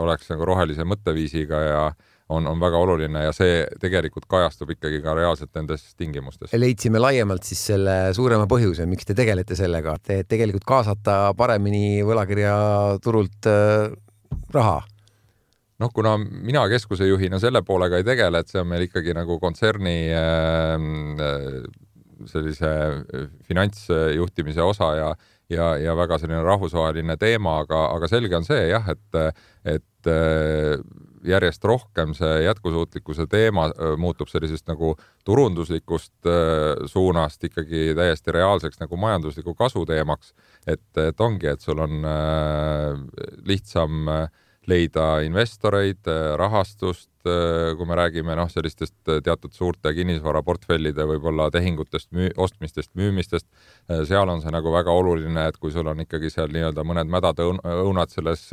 oleks 0.01 0.31
nagu 0.33 0.47
rohelise 0.49 0.87
mõtteviisiga 0.89 1.65
ja 1.67 1.83
on, 2.29 2.47
on 2.47 2.61
väga 2.61 2.79
oluline 2.79 3.23
ja 3.25 3.33
see 3.37 3.63
tegelikult 3.81 4.27
kajastub 4.31 4.73
ikkagi 4.75 5.01
ka 5.05 5.15
reaalselt 5.17 5.55
nendes 5.57 5.87
tingimustes. 5.99 6.53
leidsime 6.57 7.01
laiemalt 7.01 7.47
siis 7.49 7.63
selle 7.71 7.97
suurema 8.17 8.49
põhjuse, 8.51 8.87
miks 8.91 9.09
te 9.09 9.17
tegelete 9.19 9.57
sellega, 9.59 9.97
et 9.99 10.29
tegelikult 10.29 10.67
kaasata 10.69 11.19
paremini 11.39 12.03
võlakirjaturult 12.07 13.51
äh, 13.51 13.97
raha 14.55 14.79
noh, 15.79 15.93
kuna 15.95 16.17
mina 16.19 16.67
keskuse 16.69 17.09
juhina 17.09 17.41
selle 17.43 17.63
poolega 17.67 18.01
ei 18.01 18.07
tegele, 18.07 18.43
et 18.43 18.53
see 18.53 18.63
on 18.63 18.71
meil 18.71 18.89
ikkagi 18.89 19.17
nagu 19.17 19.41
kontserni 19.43 19.99
äh, 20.13 20.75
äh 20.77 21.85
sellise 22.27 22.67
finantsjuhtimise 23.47 24.59
osa 24.67 24.89
ja 24.99 25.11
ja, 25.49 25.69
ja 25.79 25.95
väga 25.97 26.19
selline 26.19 26.43
rahvusvaheline 26.43 27.17
teema, 27.17 27.61
aga, 27.63 27.85
aga 27.95 28.09
selge 28.11 28.37
on 28.37 28.47
see 28.47 28.65
jah, 28.73 28.89
et, 28.93 29.37
et 29.77 30.11
äh, 30.11 30.83
järjest 31.29 31.65
rohkem 31.65 32.15
see 32.17 32.43
jätkusuutlikkuse 32.45 33.27
teema 33.31 33.69
muutub 34.01 34.29
sellisest 34.29 34.69
nagu 34.71 34.95
turunduslikust 35.25 36.29
suunast 36.91 37.45
ikkagi 37.45 37.93
täiesti 37.97 38.35
reaalseks 38.35 38.81
nagu 38.81 38.97
majandusliku 38.97 39.55
kasu 39.55 39.87
teemaks. 39.87 40.35
et, 40.67 40.85
et 40.97 41.21
ongi, 41.21 41.47
et 41.47 41.61
sul 41.61 41.79
on 41.79 42.05
lihtsam 43.47 44.11
leida 44.69 45.07
investoreid, 45.25 46.09
rahastust, 46.37 47.11
kui 47.25 47.89
me 47.89 47.97
räägime 47.99 48.37
noh, 48.39 48.49
sellistest 48.53 48.97
teatud 49.25 49.53
suurte 49.53 49.93
kinnisvaraportfellide 49.97 51.07
võib-olla 51.09 51.49
tehingutest, 51.53 52.11
ostmistest, 52.41 52.93
müümistest, 52.99 53.47
seal 54.09 54.29
on 54.29 54.43
see 54.45 54.53
nagu 54.55 54.73
väga 54.73 54.93
oluline, 54.95 55.49
et 55.49 55.59
kui 55.61 55.73
sul 55.75 55.89
on 55.89 56.05
ikkagi 56.05 56.31
seal 56.33 56.53
nii-öelda 56.55 56.85
mõned 56.89 57.11
mädad 57.13 57.43
õunad 57.43 58.13
selles 58.13 58.49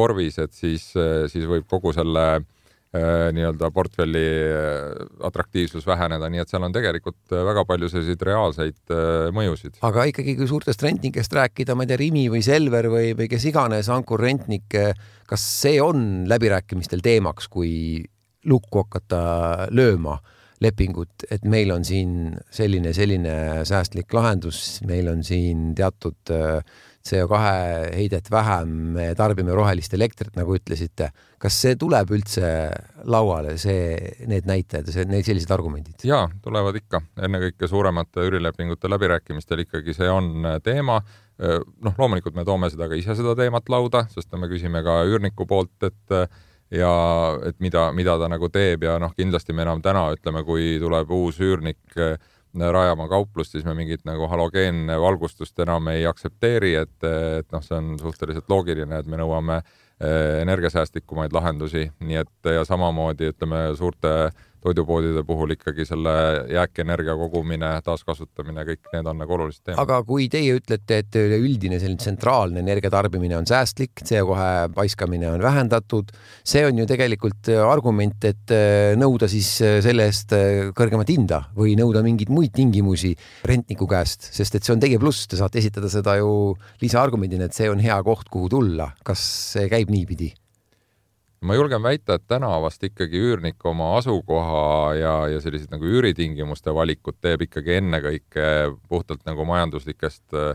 korvis, 0.00 0.40
et 0.42 0.56
siis, 0.56 0.88
siis 1.32 1.46
võib 1.48 1.68
kogu 1.70 1.92
selle 1.96 2.24
äh, 2.40 3.28
nii-öelda 3.36 3.70
portfelli 3.76 4.24
äh, 4.48 5.04
atraktiivsus 5.28 5.86
väheneda, 5.88 6.30
nii 6.32 6.42
et 6.42 6.52
seal 6.52 6.64
on 6.66 6.74
tegelikult 6.74 7.36
väga 7.36 7.66
palju 7.68 7.92
selliseid 7.92 8.24
reaalseid 8.30 8.96
mõjusid. 9.36 9.78
aga 9.86 10.08
ikkagi, 10.10 10.36
kui 10.40 10.48
suurtest 10.50 10.82
rentnikest 10.86 11.36
rääkida, 11.36 11.76
ma 11.76 11.86
ei 11.86 11.92
tea, 11.92 12.00
Rimi 12.00 12.26
või 12.32 12.42
Selver 12.46 12.90
või, 12.92 13.12
või 13.18 13.28
kes 13.30 13.46
iganes 13.52 13.92
ankurrentnik, 13.92 14.80
kas 15.30 15.46
see 15.60 15.78
on 15.84 16.26
läbirääkimistel 16.30 17.04
teemaks, 17.04 17.48
kui 17.52 18.02
lukku 18.48 18.84
hakata 18.84 19.70
lööma 19.74 20.18
lepingut, 20.60 21.24
et 21.32 21.44
meil 21.48 21.72
on 21.72 21.84
siin 21.86 22.36
selline, 22.52 22.92
selline 22.96 23.34
säästlik 23.68 24.12
lahendus, 24.12 24.80
meil 24.88 25.08
on 25.12 25.24
siin 25.24 25.70
teatud 25.76 26.32
äh, 26.34 26.60
CO2 27.00 27.38
heidet 27.94 28.26
vähem, 28.30 28.72
me 28.96 29.06
tarbime 29.16 29.54
rohelist 29.56 29.94
elektrit, 29.96 30.34
nagu 30.36 30.52
ütlesite. 30.56 31.10
kas 31.40 31.56
see 31.56 31.76
tuleb 31.80 32.10
üldse 32.12 32.50
lauale, 33.08 33.56
see, 33.58 33.96
need 34.28 34.44
näitajad 34.48 34.90
ja 34.90 34.96
see, 34.98 35.06
need 35.08 35.24
sellised 35.24 35.50
argumendid? 35.54 36.04
ja 36.04 36.26
tulevad 36.44 36.76
ikka, 36.76 37.00
ennekõike 37.24 37.68
suuremate 37.70 38.26
üürilepingute 38.28 38.90
läbirääkimistel 38.92 39.64
ikkagi 39.64 39.96
see 39.96 40.10
on 40.12 40.44
teema. 40.64 41.00
noh, 41.40 41.96
loomulikult 41.96 42.36
me 42.36 42.44
toome 42.44 42.68
seda 42.68 42.88
ka 42.88 42.98
ise 43.00 43.16
seda 43.16 43.32
teemat 43.38 43.72
lauda, 43.72 44.04
sest 44.12 44.36
me 44.36 44.50
küsime 44.52 44.84
ka 44.84 45.00
üürniku 45.08 45.46
poolt, 45.48 45.88
et 45.88 46.18
ja 46.70 46.90
et 47.48 47.56
mida, 47.64 47.88
mida 47.96 48.18
ta 48.20 48.28
nagu 48.30 48.50
teeb 48.52 48.84
ja 48.84 48.98
noh, 49.00 49.14
kindlasti 49.16 49.56
me 49.56 49.64
enam 49.64 49.80
täna 49.82 50.10
ütleme, 50.14 50.44
kui 50.44 50.76
tuleb 50.82 51.16
uus 51.16 51.40
üürnik 51.40 51.96
rajama 52.54 53.06
kauplust, 53.08 53.54
siis 53.54 53.64
me 53.64 53.74
mingit 53.78 54.02
nagu 54.08 54.26
halogeenvalgustust 54.30 55.58
enam 55.62 55.88
ei 55.92 56.06
aktsepteeri, 56.06 56.74
et, 56.82 56.96
et 57.04 57.52
noh, 57.52 57.62
see 57.62 57.76
on 57.78 57.94
suhteliselt 58.00 58.50
loogiline, 58.50 58.98
et 58.98 59.06
me 59.06 59.20
nõuame 59.20 59.60
eh, 59.60 60.40
energiasäästlikumaid 60.42 61.32
lahendusi, 61.36 61.86
nii 62.00 62.22
et 62.24 62.52
ja 62.56 62.64
samamoodi 62.66 63.30
ütleme 63.30 63.68
suurte 63.78 64.14
äh, 64.26 64.46
toidupoodide 64.64 65.24
puhul 65.26 65.54
ikkagi 65.56 65.86
selle 65.88 66.14
jääkenergia 66.52 67.16
kogumine, 67.18 67.72
taaskasutamine, 67.86 68.64
kõik 68.68 68.90
need 68.94 69.08
on 69.10 69.20
nagu 69.22 69.36
olulised 69.36 69.64
teemad. 69.64 69.82
aga 69.82 70.00
kui 70.06 70.28
teie 70.32 70.56
ütlete, 70.58 71.00
et 71.04 71.20
üleüldine 71.20 71.80
selline 71.80 72.00
tsentraalne 72.00 72.62
energiatarbimine 72.62 73.38
on 73.38 73.48
säästlik, 73.48 74.04
CO2 74.04 74.74
paiskamine 74.76 75.30
on 75.32 75.42
vähendatud, 75.44 76.12
see 76.44 76.64
on 76.66 76.82
ju 76.82 76.88
tegelikult 76.90 77.50
argument, 77.64 78.24
et 78.28 78.54
äh, 78.54 78.92
nõuda 79.00 79.28
siis 79.30 79.52
äh, 79.64 79.78
selle 79.84 80.08
eest 80.10 80.34
äh, 80.36 80.70
kõrgemat 80.76 81.10
hinda 81.12 81.42
või 81.56 81.76
nõuda 81.78 82.04
mingeid 82.06 82.32
muid 82.32 82.54
tingimusi 82.56 83.14
rentniku 83.48 83.88
käest, 83.90 84.30
sest 84.34 84.58
et 84.58 84.66
see 84.66 84.74
on 84.76 84.82
teie 84.82 85.00
pluss, 85.00 85.28
te 85.30 85.40
saate 85.40 85.60
esitada 85.62 85.90
seda 85.92 86.18
ju 86.20 86.54
lisaargumendina, 86.82 87.48
et 87.48 87.56
see 87.56 87.70
on 87.70 87.82
hea 87.82 87.96
koht, 88.06 88.28
kuhu 88.30 88.50
tulla. 88.52 88.92
kas 89.04 89.24
see 89.54 89.68
käib 89.72 89.92
niipidi? 89.92 90.32
Ma 91.46 91.56
julgen 91.56 91.82
väita, 91.82 92.18
et 92.18 92.26
täna 92.28 92.50
vast 92.62 92.82
ikkagi 92.84 93.20
üürnik 93.20 93.64
oma 93.64 93.94
asukoha 93.98 94.64
ja, 94.98 95.14
ja 95.32 95.40
sellised 95.40 95.72
nagu 95.72 95.88
üüritingimuste 95.88 96.74
valikut 96.76 97.20
teeb 97.20 97.46
ikkagi 97.46 97.78
ennekõike 97.78 98.44
puhtalt 98.88 99.24
nagu 99.28 99.46
majanduslikest 99.48 100.36
äh, 100.36 100.52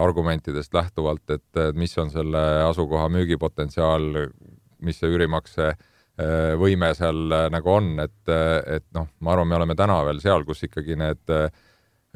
argumentidest 0.00 0.74
lähtuvalt, 0.74 1.30
et 1.30 1.60
mis 1.78 1.92
on 1.98 2.10
selle 2.10 2.40
asukoha 2.66 3.06
müügipotentsiaal, 3.14 4.08
mis 4.82 4.98
see 4.98 5.12
üürimakse 5.12 5.68
äh, 5.70 5.78
võime 6.58 6.90
seal 6.98 7.28
äh, 7.34 7.46
nagu 7.54 7.72
on, 7.72 7.92
et, 8.02 8.32
et 8.66 8.86
noh, 8.96 9.08
ma 9.20 9.34
arvan, 9.34 9.50
me 9.50 9.58
oleme 9.60 9.76
täna 9.78 10.00
veel 10.08 10.22
seal, 10.22 10.46
kus 10.48 10.64
ikkagi 10.66 10.98
need 10.98 11.34
äh, 11.34 11.48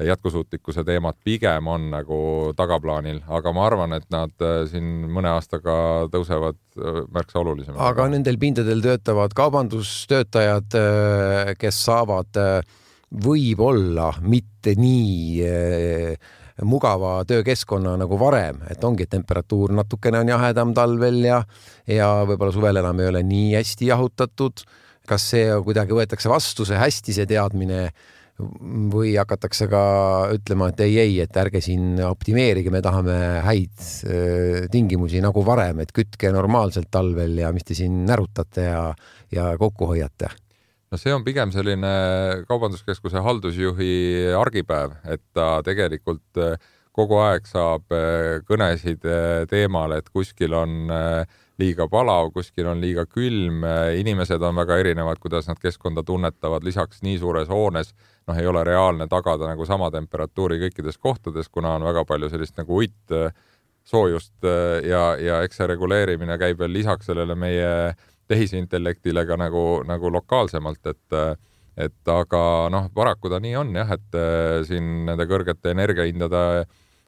jätkusuutlikkuse 0.01 0.83
teemad 0.83 1.15
pigem 1.23 1.67
on 1.67 1.89
nagu 1.93 2.17
tagaplaanil, 2.57 3.19
aga 3.29 3.53
ma 3.53 3.65
arvan, 3.67 3.93
et 3.93 4.07
nad 4.13 4.33
äh, 4.41 4.63
siin 4.69 5.05
mõne 5.13 5.29
aastaga 5.35 5.75
tõusevad 6.13 6.57
äh, 6.57 7.03
märksa 7.13 7.41
olulisemaks. 7.43 7.81
aga 7.85 8.07
nendel 8.09 8.39
pindadel 8.41 8.81
töötavad 8.81 9.35
kaubandustöötajad, 9.37 10.77
äh, 10.79 11.51
kes 11.59 11.83
saavad 11.85 12.41
võib-olla 13.13 14.15
mitte 14.25 14.73
nii 14.73 15.43
mugava 16.65 17.19
töökeskkonna 17.29 17.93
nagu 18.01 18.17
varem, 18.17 18.63
et 18.73 18.81
ongi 18.83 19.05
temperatuur 19.09 19.75
natukene 19.77 20.23
on 20.23 20.31
jahedam 20.33 20.73
talvel 20.73 21.21
ja, 21.21 21.43
ja 21.85 22.09
võib-olla 22.25 22.55
suvel 22.55 22.81
enam 22.81 23.01
ei 23.01 23.11
ole 23.11 23.21
nii 23.29 23.53
hästi 23.59 23.91
jahutatud. 23.93 24.65
kas 25.05 25.29
see 25.33 25.49
kuidagi 25.65 25.91
võetakse 25.93 26.29
vastu, 26.31 26.65
see 26.65 26.77
hästi, 26.79 27.13
see 27.13 27.25
teadmine 27.27 27.89
või 28.39 29.13
hakatakse 29.13 29.67
ka 29.69 29.81
ütlema, 30.33 30.71
et 30.71 30.81
ei, 30.85 30.95
ei, 31.03 31.17
et 31.21 31.37
ärge 31.37 31.61
siin 31.61 31.99
optimeerige, 32.07 32.71
me 32.73 32.81
tahame 32.83 33.17
häid 33.45 33.83
äh, 34.09 34.63
tingimusi 34.73 35.21
nagu 35.23 35.43
varem, 35.45 35.83
et 35.83 35.93
kütke 35.93 36.31
normaalselt 36.33 36.89
talvel 36.91 37.37
ja 37.43 37.51
mis 37.53 37.67
te 37.67 37.77
siin 37.77 38.03
närutate 38.07 38.65
ja, 38.65 38.87
ja 39.33 39.51
kokku 39.59 39.91
hoiate. 39.91 40.31
No 40.93 40.99
see 41.01 41.13
on 41.13 41.25
pigem 41.25 41.53
selline 41.53 41.93
kaubanduskeskuse 42.49 43.21
haldusjuhi 43.25 43.93
argipäev, 44.37 44.97
et 45.09 45.23
ta 45.33 45.55
tegelikult 45.65 46.41
äh, 46.41 46.57
kogu 46.93 47.21
aeg 47.21 47.45
saab 47.49 47.93
äh, 47.93 48.41
kõnesid 48.49 49.05
teemal, 49.49 49.97
et 49.97 50.09
kuskil 50.13 50.57
on 50.57 50.91
liiga 51.61 51.85
palav, 51.89 52.31
kuskil 52.33 52.67
on 52.71 52.81
liiga 52.81 53.05
külm, 53.05 53.61
inimesed 53.99 54.41
on 54.41 54.55
väga 54.57 54.79
erinevad, 54.81 55.19
kuidas 55.21 55.45
nad 55.47 55.59
keskkonda 55.61 56.03
tunnetavad, 56.03 56.65
lisaks 56.65 57.03
nii 57.05 57.19
suures 57.21 57.51
hoones 57.51 57.93
noh, 58.27 58.37
ei 58.39 58.47
ole 58.47 58.63
reaalne 58.63 59.07
tagada 59.11 59.49
nagu 59.51 59.65
sama 59.67 59.91
temperatuuri 59.93 60.59
kõikides 60.65 60.97
kohtades, 61.01 61.49
kuna 61.51 61.75
on 61.77 61.87
väga 61.87 62.05
palju 62.09 62.29
sellist 62.31 62.57
nagu 62.59 62.79
uitsoojust 62.81 64.47
äh, 64.49 64.89
ja, 64.89 65.05
ja 65.19 65.41
eks 65.45 65.61
see 65.61 65.69
reguleerimine 65.69 66.37
käib 66.41 66.61
veel 66.63 66.73
lisaks 66.73 67.11
sellele 67.11 67.35
meie 67.35 67.71
tehisintellektile 68.31 69.25
ka 69.27 69.37
nagu, 69.37 69.83
nagu 69.87 70.13
lokaalsemalt, 70.13 70.85
et 70.93 71.19
et 71.73 72.09
aga 72.09 72.69
noh, 72.69 72.83
paraku 72.93 73.31
ta 73.33 73.39
nii 73.41 73.55
on 73.57 73.71
jah, 73.73 73.95
et 73.95 74.17
äh, 74.17 74.59
siin 74.67 75.07
nende 75.07 75.25
kõrgete 75.25 75.71
energiahindade 75.73 76.43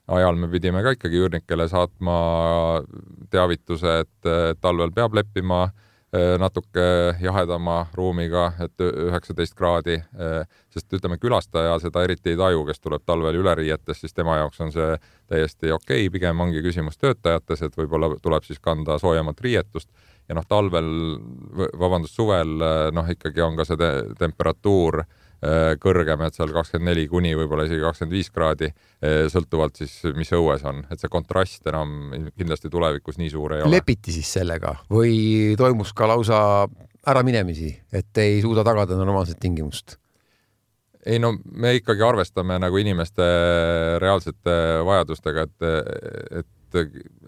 ajal 0.07 0.37
me 0.37 0.49
pidime 0.51 0.83
ka 0.85 0.93
ikkagi 0.95 1.21
üürnikele 1.23 1.67
saatma 1.69 2.17
teavituse, 3.33 3.99
et 4.05 4.29
talvel 4.61 4.93
peab 4.95 5.17
leppima 5.17 5.67
natuke 6.39 6.83
jahedama 7.19 7.87
ruumiga, 7.93 8.45
et 8.63 8.79
üheksateist 8.79 9.55
kraadi, 9.57 9.97
sest 10.71 10.93
ütleme, 10.95 11.17
külastaja 11.19 11.73
seda 11.83 12.05
eriti 12.05 12.31
ei 12.31 12.39
taju, 12.39 12.61
kes 12.69 12.79
tuleb 12.79 13.03
talvel 13.05 13.35
üleriietes, 13.41 13.99
siis 13.99 14.15
tema 14.15 14.37
jaoks 14.39 14.61
on 14.63 14.71
see 14.71 14.93
täiesti 15.27 15.73
okei 15.75 16.05
okay., 16.05 16.13
pigem 16.13 16.39
ongi 16.45 16.63
küsimus 16.63 17.01
töötajates, 17.01 17.65
et 17.65 17.75
võib-olla 17.75 18.13
tuleb 18.21 18.47
siis 18.47 18.61
kanda 18.63 18.95
soojemat 19.01 19.41
riietust 19.43 19.89
ja 20.29 20.37
noh, 20.37 20.47
talvel, 20.47 20.87
vabandust, 21.75 22.15
suvel 22.15 22.55
noh, 22.95 23.11
ikkagi 23.11 23.43
on 23.43 23.59
ka 23.59 23.67
see 23.67 23.81
te 23.81 23.91
temperatuur 24.21 25.03
Äh, 25.03 25.24
kõrgem, 25.81 26.23
et 26.25 26.37
seal 26.37 26.51
kakskümmend 26.53 26.91
neli 26.91 27.05
kuni 27.11 27.33
võib-olla 27.37 27.65
isegi 27.67 27.83
kakskümmend 27.83 28.15
viis 28.15 28.31
kraadi, 28.33 28.69
äh, 29.03 29.25
sõltuvalt 29.31 29.81
siis, 29.81 29.97
mis 30.17 30.31
õues 30.35 30.65
on, 30.67 30.83
et 30.91 31.01
see 31.01 31.11
kontrast 31.11 31.67
enam 31.71 32.13
kindlasti 32.37 32.71
tulevikus 32.73 33.19
nii 33.21 33.31
suur 33.33 33.57
ei 33.57 33.65
ole. 33.65 33.77
lepiti 33.77 34.15
siis 34.15 34.31
sellega 34.39 34.75
või 34.91 35.55
toimus 35.59 35.93
ka 35.97 36.09
lausa 36.11 36.39
äraminemisi, 37.05 37.71
et 37.93 38.23
ei 38.23 38.41
suuda 38.43 38.65
tagada 38.65 38.97
normaalset 38.97 39.39
tingimust? 39.41 39.97
ei 41.05 41.19
no 41.21 41.35
me 41.53 41.75
ikkagi 41.77 42.01
arvestame 42.01 42.57
nagu 42.57 42.77
inimeste 42.81 43.25
reaalsete 44.01 44.55
vajadustega, 44.85 45.43
et, 45.45 46.39
et 46.41 46.79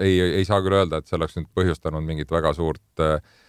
ei, 0.01 0.15
ei 0.41 0.45
saa 0.45 0.63
küll 0.65 0.79
öelda, 0.79 0.97
et 0.97 1.07
see 1.07 1.19
oleks 1.19 1.37
nüüd 1.37 1.51
põhjustanud 1.55 2.03
mingit 2.03 2.31
väga 2.33 2.55
suurt 2.57 3.03
äh, 3.05 3.19
Äh, 3.19 3.46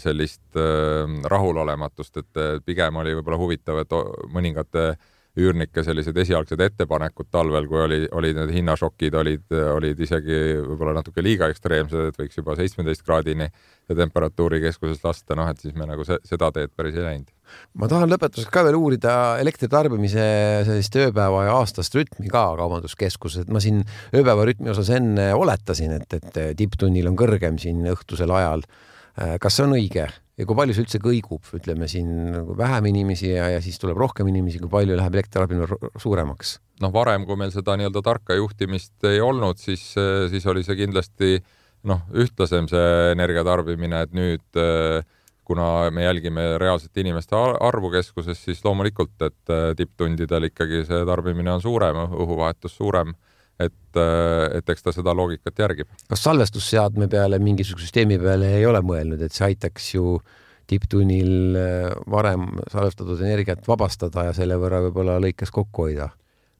sellist 0.00 0.56
äh, 0.56 1.16
rahulolematust, 1.28 2.22
et 2.22 2.64
pigem 2.64 2.96
oli 2.96 3.12
võib-olla 3.18 3.40
huvitav, 3.40 3.82
et 3.82 3.96
mõningate 4.32 4.94
üürnike 5.38 5.82
sellised 5.86 6.16
esialgsed 6.18 6.60
ettepanekud 6.64 7.28
talvel, 7.30 7.66
kui 7.70 7.78
oli, 7.84 7.98
olid 8.18 8.38
need 8.40 8.50
hinnašokid, 8.54 9.14
olid, 9.20 9.44
olid 9.76 10.00
isegi 10.02 10.38
võib-olla 10.58 10.96
natuke 10.98 11.22
liiga 11.22 11.46
ekstreemsed, 11.52 12.10
et 12.10 12.18
võiks 12.18 12.40
juba 12.40 12.56
seitsmeteist 12.58 13.04
kraadini 13.06 13.46
temperatuuri 13.86 14.60
keskuses 14.64 15.04
lasta, 15.04 15.36
noh 15.38 15.50
et 15.50 15.62
siis 15.62 15.76
me 15.78 15.86
nagu 15.86 16.06
se 16.06 16.18
seda 16.26 16.50
teed 16.54 16.74
päris 16.74 16.98
ei 16.98 17.06
läinud. 17.06 17.30
ma 17.78 17.86
tahan 17.90 18.10
lõpetuseks 18.10 18.50
ka 18.50 18.66
veel 18.66 18.78
uurida 18.78 19.14
elektritarbimise 19.42 20.26
sellist 20.66 20.98
ööpäeva 20.98 21.46
ja 21.46 21.56
aastast 21.62 21.94
rütmi 21.94 22.30
ka 22.30 22.44
kaubanduskeskuses, 22.58 23.46
et 23.46 23.54
ma 23.54 23.62
siin 23.62 23.84
ööpäeva 24.10 24.50
rütmi 24.50 24.74
osas 24.74 24.90
enne 24.98 25.30
oletasin, 25.38 25.94
et, 26.00 26.18
et 26.18 26.44
tipptunnil 26.58 27.10
on 27.10 27.18
kõrgem 27.18 27.58
siin 27.62 27.86
õhtusel 27.94 28.34
ajal 28.34 28.66
Äh, 28.66 28.89
kas 29.14 29.56
see 29.56 29.66
on 29.66 29.76
õige? 29.76 30.08
Ja 30.40 30.46
kui 30.48 30.56
palju 30.56 30.72
see 30.72 30.86
üldse 30.86 30.98
kõigub, 31.04 31.44
ütleme 31.58 31.88
siin 31.90 32.10
nagu 32.32 32.54
vähem 32.56 32.86
inimesi 32.88 33.28
ja, 33.34 33.50
ja 33.52 33.60
siis 33.60 33.76
tuleb 33.80 33.98
rohkem 34.00 34.28
inimesi, 34.30 34.60
kui 34.62 34.70
palju 34.72 34.96
läheb 34.96 35.18
elektritarbimine 35.18 35.92
suuremaks? 36.00 36.58
noh, 36.80 36.92
varem, 36.94 37.26
kui 37.28 37.36
meil 37.36 37.52
seda 37.52 37.74
nii-öelda 37.76 38.00
tarka 38.00 38.36
juhtimist 38.38 39.04
ei 39.10 39.20
olnud, 39.20 39.60
siis, 39.60 39.82
siis 40.32 40.46
oli 40.48 40.62
see 40.64 40.78
kindlasti 40.78 41.34
noh, 41.90 42.06
ühtlasem 42.16 42.70
see 42.70 43.10
energiatarbimine, 43.12 44.00
et 44.06 44.16
nüüd 44.16 44.60
kuna 45.50 45.90
me 45.90 46.06
jälgime 46.06 46.44
reaalset 46.62 46.96
inimeste 47.02 47.36
arvu 47.36 47.90
keskuses, 47.92 48.38
siis 48.44 48.60
loomulikult, 48.64 49.16
et 49.26 49.52
tipptundidel 49.76 50.46
ikkagi 50.46 50.84
see 50.86 51.00
tarbimine 51.08 51.52
on 51.52 51.64
suurem, 51.64 51.98
õhuvahetus 52.06 52.76
suurem 52.78 53.12
et, 53.60 53.96
äh, 53.96 54.58
et 54.58 54.72
eks 54.72 54.84
ta 54.84 54.94
seda 54.94 55.14
loogikat 55.16 55.58
järgib. 55.64 55.90
kas 56.08 56.22
salvestusseadme 56.26 57.08
peale, 57.10 57.40
mingisuguse 57.42 57.88
süsteemi 57.88 58.18
peale 58.20 58.54
ei 58.58 58.66
ole 58.66 58.82
mõelnud, 58.84 59.22
et 59.24 59.36
see 59.36 59.50
aitaks 59.50 59.94
ju 59.94 60.20
tipptunnil 60.70 61.58
äh, 61.58 61.90
varem 62.10 62.48
salvestatud 62.70 63.20
energiat 63.20 63.66
vabastada 63.68 64.28
ja 64.28 64.36
selle 64.36 64.58
võrra 64.60 64.82
võib-olla 64.86 65.18
lõikes 65.22 65.52
kokku 65.54 65.88
hoida? 65.88 66.10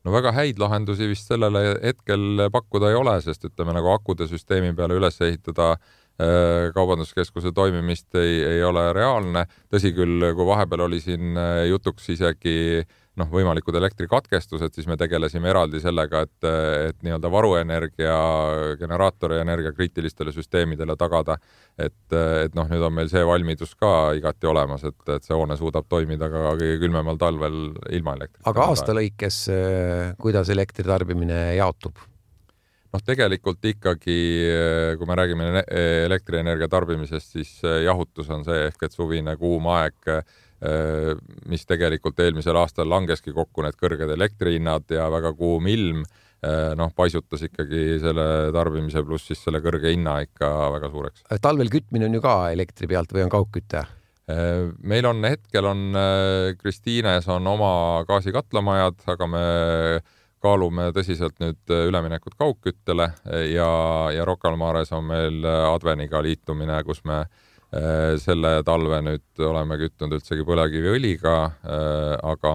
no 0.04 0.12
väga 0.14 0.32
häid 0.32 0.60
lahendusi 0.60 1.10
vist 1.10 1.28
sellele 1.28 1.74
hetkel 1.82 2.46
pakkuda 2.52 2.90
ei 2.90 3.00
ole, 3.00 3.18
sest 3.24 3.44
ütleme 3.50 3.74
nagu 3.76 3.92
akude 3.92 4.28
süsteemi 4.28 4.72
peale 4.76 4.96
üles 5.00 5.20
ehitada 5.24 5.74
äh, 5.74 6.70
kaubanduskeskuse 6.76 7.52
toimimist 7.56 8.16
ei, 8.20 8.40
ei 8.56 8.64
ole 8.64 8.90
reaalne. 8.96 9.46
tõsi 9.72 9.94
küll, 9.96 10.32
kui 10.34 10.48
vahepeal 10.48 10.88
oli 10.88 11.00
siin 11.04 11.36
jutuks 11.70 12.08
isegi 12.16 12.58
äh, 12.80 12.98
noh, 13.20 13.28
võimalikud 13.30 13.76
elektrikatkestused, 13.78 14.74
siis 14.74 14.88
me 14.90 14.96
tegelesime 15.00 15.50
eraldi 15.52 15.80
sellega, 15.82 16.24
et, 16.26 16.48
et 16.90 16.98
nii-öelda 17.04 17.30
varuenergia, 17.32 18.16
generaatori 18.80 19.40
energia 19.40 19.72
kriitilistele 19.76 20.32
süsteemidele 20.34 20.96
tagada. 21.00 21.38
et, 21.78 21.96
et 22.12 22.54
noh, 22.56 22.68
nüüd 22.68 22.84
on 22.86 22.94
meil 22.96 23.10
see 23.12 23.24
valmidus 23.26 23.74
ka 23.78 24.12
igati 24.18 24.50
olemas, 24.50 24.84
et, 24.88 25.00
et 25.16 25.26
see 25.26 25.36
hoone 25.36 25.56
suudab 25.60 25.88
toimida 25.88 26.30
ka 26.32 26.54
kõige 26.58 26.78
külmemal 26.82 27.20
talvel 27.20 27.58
ilma 27.90 28.16
elektrita. 28.18 28.48
aga 28.50 28.70
aasta 28.72 28.96
lõikes, 28.96 29.42
kuidas 30.20 30.52
elektritarbimine 30.52 31.42
jaotub? 31.60 32.00
noh, 32.90 33.02
tegelikult 33.06 33.64
ikkagi, 33.70 34.18
kui 34.98 35.08
me 35.08 35.16
räägime 35.18 35.64
elektrienergia 36.06 36.68
tarbimisest, 36.70 37.36
siis 37.36 37.52
jahutus 37.84 38.30
on 38.34 38.44
see 38.46 38.66
ehk 38.70 38.88
et 38.88 38.96
suvine 38.96 39.36
kuum 39.38 39.68
aeg 39.70 40.14
mis 41.48 41.62
tegelikult 41.64 42.18
eelmisel 42.20 42.58
aastal 42.60 42.88
langeski 42.90 43.32
kokku, 43.32 43.62
need 43.64 43.78
kõrged 43.80 44.12
elektrihinnad 44.12 44.92
ja 44.92 45.06
väga 45.12 45.32
kuum 45.36 45.68
ilm, 45.72 46.02
noh, 46.76 46.92
paisutas 46.96 47.46
ikkagi 47.46 47.96
selle 48.02 48.26
tarbimise 48.52 49.02
pluss 49.04 49.30
siis 49.30 49.40
selle 49.44 49.62
kõrge 49.64 49.92
hinna 49.92 50.18
ikka 50.24 50.50
väga 50.76 50.92
suureks. 50.92 51.24
talvel 51.40 51.72
kütmine 51.72 52.08
on 52.08 52.16
ju 52.16 52.22
ka 52.24 52.36
elektri 52.52 52.88
pealt 52.90 53.12
või 53.16 53.24
on 53.24 53.32
kaugküte? 53.32 53.86
Meil 54.86 55.08
on 55.08 55.24
hetkel 55.26 55.66
on 55.66 55.96
Kristiines 56.60 57.26
on 57.32 57.46
oma 57.50 57.72
gaasikatlamajad, 58.08 59.00
aga 59.10 59.26
me 59.26 59.44
kaalume 60.40 60.90
tõsiselt 60.96 61.40
nüüd 61.42 61.72
üleminekut 61.88 62.36
kaugküttele 62.38 63.10
ja, 63.50 63.70
ja 64.14 64.28
Rocca 64.28 64.52
al 64.52 64.60
Mares 64.60 64.92
on 64.96 65.08
meil 65.08 65.44
Adveniga 65.44 66.20
liitumine, 66.24 66.78
kus 66.84 67.02
me 67.08 67.24
Äh, 67.24 67.49
selle 67.70 68.50
talve 68.66 68.98
nüüd 69.06 69.42
oleme 69.46 69.76
kütnud 69.78 70.16
üldsegi 70.16 70.42
põlevkiviõliga, 70.46 71.34
äh, 71.62 72.14
aga 72.32 72.54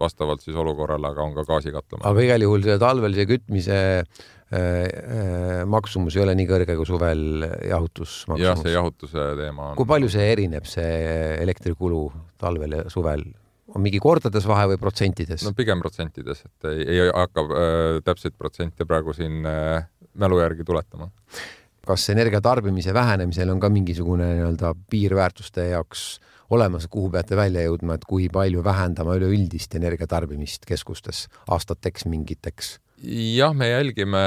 vastavalt 0.00 0.44
siis 0.44 0.56
olukorrale, 0.56 1.10
aga 1.10 1.26
on 1.26 1.34
ka 1.36 1.44
gaasikatlamine. 1.44 2.08
aga 2.08 2.24
igal 2.24 2.46
juhul 2.46 2.64
see 2.64 3.26
kütmise 3.28 3.80
äh, 4.00 5.64
maksumus 5.68 6.16
ei 6.16 6.24
ole 6.24 6.36
nii 6.38 6.48
kõrge 6.48 6.76
kui 6.78 6.88
suvel 6.88 7.44
jahutusmaksumus? 7.68 8.46
jah, 8.46 8.56
see 8.62 8.72
jahutuse 8.72 9.26
teema 9.42 9.72
on. 9.72 9.76
kui 9.76 9.90
palju 9.92 10.08
see 10.12 10.30
erineb, 10.32 10.64
see 10.64 11.36
elektrikulu 11.42 12.06
talvel 12.40 12.78
ja 12.78 12.86
suvel? 12.92 13.26
on 13.76 13.84
mingi 13.84 14.00
kordades 14.00 14.46
vahe 14.48 14.70
või 14.72 14.80
protsentides? 14.80 15.44
no 15.44 15.52
pigem 15.58 15.84
protsentides, 15.84 16.46
et 16.48 16.70
ei, 16.72 16.88
ei 16.96 17.12
hakka 17.12 17.44
äh, 17.44 18.00
täpseid 18.08 18.40
protsente 18.40 18.88
praegu 18.88 19.12
siin 19.16 19.44
äh, 19.44 19.84
mälu 20.16 20.40
järgi 20.40 20.64
tuletama 20.64 21.10
kas 21.86 22.08
energia 22.12 22.40
tarbimise 22.42 22.94
vähenemisel 22.94 23.50
on 23.52 23.60
ka 23.62 23.70
mingisugune 23.72 24.26
nii-öelda 24.34 24.74
piirväärtuste 24.90 25.68
jaoks 25.70 26.06
olemas, 26.50 26.86
kuhu 26.90 27.10
peate 27.10 27.36
välja 27.36 27.64
jõudma, 27.66 27.96
et 27.96 28.06
kui 28.06 28.28
palju 28.32 28.62
vähendama 28.64 29.16
üleüldist 29.18 29.74
energiatarbimist 29.78 30.66
keskustes 30.66 31.26
aastateks 31.50 32.06
mingiteks? 32.10 32.76
jah, 33.36 33.52
me 33.52 33.68
jälgime 33.68 34.20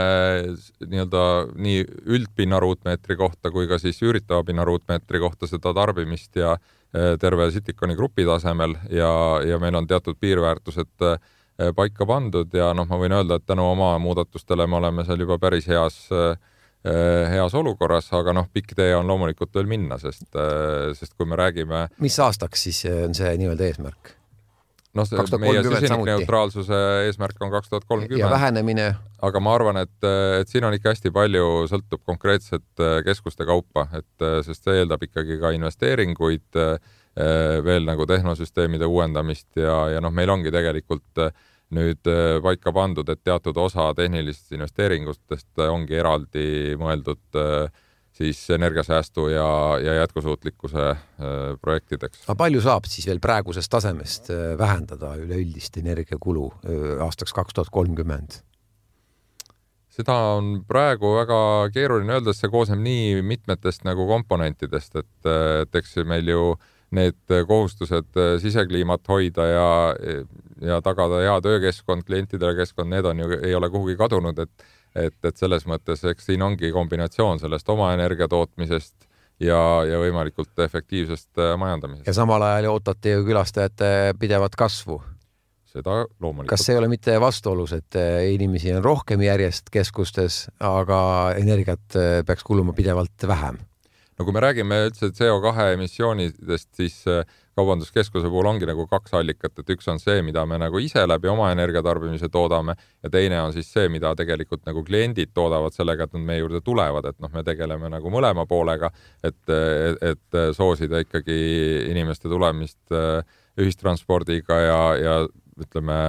nii-öelda 0.85 1.21
nii 1.57 1.79
üldpinna 2.05 2.59
ruutmeetri 2.61 3.17
kohta 3.17 3.49
kui 3.51 3.65
ka 3.67 3.79
siis 3.81 3.97
üüritava 4.05 4.43
pinna 4.45 4.65
ruutmeetri 4.67 5.19
kohta 5.19 5.49
seda 5.49 5.73
tarbimist 5.73 6.37
ja 6.37 6.53
e, 6.93 7.15
terve 7.17 7.49
Citiconi 7.51 7.97
grupi 7.97 8.27
tasemel 8.29 8.77
ja, 8.93 9.09
ja 9.41 9.57
meil 9.59 9.79
on 9.79 9.89
teatud 9.89 10.19
piirväärtused 10.21 11.01
e, 11.01 11.15
paika 11.75 12.05
pandud 12.05 12.53
ja 12.53 12.69
noh, 12.77 12.85
ma 12.85 13.01
võin 13.01 13.17
öelda, 13.17 13.39
et 13.39 13.49
tänu 13.49 13.65
oma 13.71 13.95
muudatustele 13.99 14.69
me 14.69 14.77
oleme 14.77 15.07
seal 15.07 15.25
juba 15.25 15.39
päris 15.41 15.65
heas 15.67 16.03
Äh, 16.13 16.37
heas 16.83 17.55
olukorras, 17.59 18.07
aga 18.15 18.33
noh, 18.35 18.47
pikk 18.53 18.71
tee 18.77 18.93
on 18.95 19.07
loomulikult 19.09 19.51
veel 19.55 19.67
minna, 19.67 19.97
sest, 19.99 20.29
äh, 20.35 20.93
sest 20.95 21.17
kui 21.17 21.27
me 21.27 21.35
räägime. 21.39 21.87
mis 21.99 22.15
aastaks 22.23 22.63
siis 22.69 22.85
äh, 22.87 23.03
on 23.07 23.17
see 23.17 23.33
nii-öelda 23.41 23.67
eesmärk? 23.67 24.13
noh, 24.95 25.09
meie 25.43 25.61
süsinikneutraalsuse 25.63 26.79
eesmärk 27.09 27.43
on 27.43 27.51
kaks 27.51 27.69
tuhat 27.69 27.85
kolmkümmend. 27.85 28.23
ja 28.23 28.29
vähenemine? 28.31 28.87
aga 29.21 29.41
ma 29.43 29.57
arvan, 29.59 29.81
et, 29.83 30.07
et 30.39 30.47
siin 30.47 30.63
on 30.63 30.77
ikka 30.77 30.95
hästi 30.95 31.11
palju, 31.11 31.67
sõltub 31.69 32.05
konkreetselt 32.07 32.87
keskuste 33.05 33.45
kaupa, 33.49 33.89
et 33.99 34.27
sest 34.47 34.63
see 34.63 34.79
eeldab 34.79 35.03
ikkagi 35.03 35.37
ka 35.41 35.51
investeeringuid, 35.57 36.63
veel 37.65 37.83
nagu 37.83 38.05
tehnosüsteemide 38.07 38.87
uuendamist 38.87 39.59
ja, 39.59 39.75
ja 39.91 40.01
noh, 40.01 40.13
meil 40.15 40.31
ongi 40.31 40.53
tegelikult 40.55 41.19
äh, 41.25 41.33
nüüd 41.75 42.09
äh, 42.09 42.39
paika 42.43 42.73
pandud, 42.73 43.09
et 43.11 43.21
teatud 43.23 43.57
osa 43.61 43.91
tehnilistest 43.97 44.57
investeeringutest 44.57 45.61
ongi 45.69 45.99
eraldi 45.99 46.75
mõeldud 46.79 47.37
äh, 47.37 47.69
siis 48.19 48.41
energiasäästu 48.51 49.27
ja, 49.31 49.49
ja 49.83 49.95
jätkusuutlikkuse 50.01 50.85
äh, 50.89 50.99
projektideks. 51.61 52.25
aga 52.25 52.37
palju 52.41 52.63
saab 52.65 52.89
siis 52.89 53.07
veel 53.09 53.21
praegusest 53.23 53.71
tasemest 53.71 54.31
vähendada 54.57 55.13
üleüldist 55.21 55.77
energiakulu 55.81 56.49
aastaks 57.05 57.35
kaks 57.37 57.57
tuhat 57.57 57.73
kolmkümmend? 57.73 58.41
seda 59.99 60.15
on 60.39 60.59
praegu 60.67 61.13
väga 61.19 61.39
keeruline 61.75 62.17
öelda, 62.17 62.33
sest 62.33 62.47
see 62.47 62.53
koosneb 62.53 62.81
nii 62.81 63.21
mitmetest 63.29 63.85
nagu 63.85 64.07
komponentidest, 64.09 64.95
et, 65.03 65.31
et 65.61 65.81
eks 65.81 65.97
meil 66.07 66.31
ju 66.31 66.43
need 66.95 67.37
kohustused 67.47 68.17
sisekliimat 68.41 69.07
hoida 69.07 69.45
ja 69.45 69.69
ja 70.61 70.81
tagada 70.83 71.21
hea 71.23 71.35
töökeskkond, 71.41 72.03
klientidele 72.07 72.55
keskkond, 72.57 72.89
need 72.91 73.05
on 73.05 73.19
ju, 73.21 73.29
ei 73.43 73.55
ole 73.55 73.69
kuhugi 73.69 73.95
kadunud, 73.99 74.39
et 74.39 74.67
et, 74.95 75.15
et 75.23 75.37
selles 75.37 75.65
mõttes, 75.69 76.01
eks 76.09 76.25
siin 76.31 76.41
ongi 76.41 76.71
kombinatsioon 76.73 77.39
sellest 77.41 77.69
oma 77.69 77.91
energia 77.93 78.27
tootmisest 78.27 78.95
ja, 79.39 79.59
ja 79.85 79.99
võimalikult 80.01 80.65
efektiivsest 80.65 81.39
majandamisest. 81.61 82.07
ja 82.07 82.15
samal 82.17 82.43
ajal 82.47 82.71
ootate 82.73 83.13
ju 83.13 83.23
külastajate 83.27 83.91
pidevat 84.19 84.57
kasvu 84.59 84.99
seda 85.69 86.01
loomulikult. 86.19 86.49
kas 86.49 86.65
see 86.65 86.73
ei 86.75 86.81
ole 86.81 86.89
mitte 86.91 87.19
vastuolus, 87.21 87.75
et 87.77 87.99
inimesi 88.33 88.73
on 88.73 88.83
rohkem 88.83 89.21
järjest 89.21 89.69
keskustes, 89.73 90.47
aga 90.59 91.01
energiat 91.37 91.99
peaks 92.25 92.43
kuluma 92.47 92.73
pidevalt 92.73 93.27
vähem? 93.29 93.61
No 94.19 94.25
kui 94.27 94.35
me 94.35 94.41
räägime 94.43 94.81
üldse 94.89 95.13
CO2 95.15 95.69
emissioonidest, 95.77 96.69
siis 96.75 96.97
äh, 97.07 97.23
kaubanduskeskuse 97.59 98.29
puhul 98.31 98.49
ongi 98.51 98.67
nagu 98.67 98.85
kaks 98.89 99.15
allikat, 99.19 99.55
et 99.61 99.71
üks 99.75 99.87
on 99.91 99.99
see, 100.01 100.19
mida 100.25 100.43
me 100.47 100.59
nagu 100.59 100.79
ise 100.83 101.05
läbi 101.07 101.31
oma 101.31 101.49
energiatarbimise 101.53 102.29
toodame 102.31 102.75
ja 103.03 103.11
teine 103.13 103.39
on 103.45 103.55
siis 103.55 103.71
see, 103.71 103.87
mida 103.91 104.11
tegelikult 104.19 104.65
nagu 104.67 104.83
kliendid 104.87 105.31
toodavad 105.35 105.75
sellega, 105.75 106.07
et 106.07 106.15
nad 106.17 106.27
meie 106.27 106.43
juurde 106.43 106.61
tulevad, 106.65 107.07
et 107.09 107.19
noh, 107.23 107.31
me 107.33 107.43
tegeleme 107.47 107.91
nagu 107.91 108.11
mõlema 108.13 108.45
poolega, 108.49 108.91
et, 109.23 109.41
et, 109.49 110.39
soosida 110.55 111.03
ikkagi 111.05 111.39
inimeste 111.89 112.31
tulemist 112.31 112.95
äh, 112.95 113.21
ühistranspordiga 113.59 114.59
ja, 114.63 114.81
ja 114.99 115.19
ütleme 115.59 115.99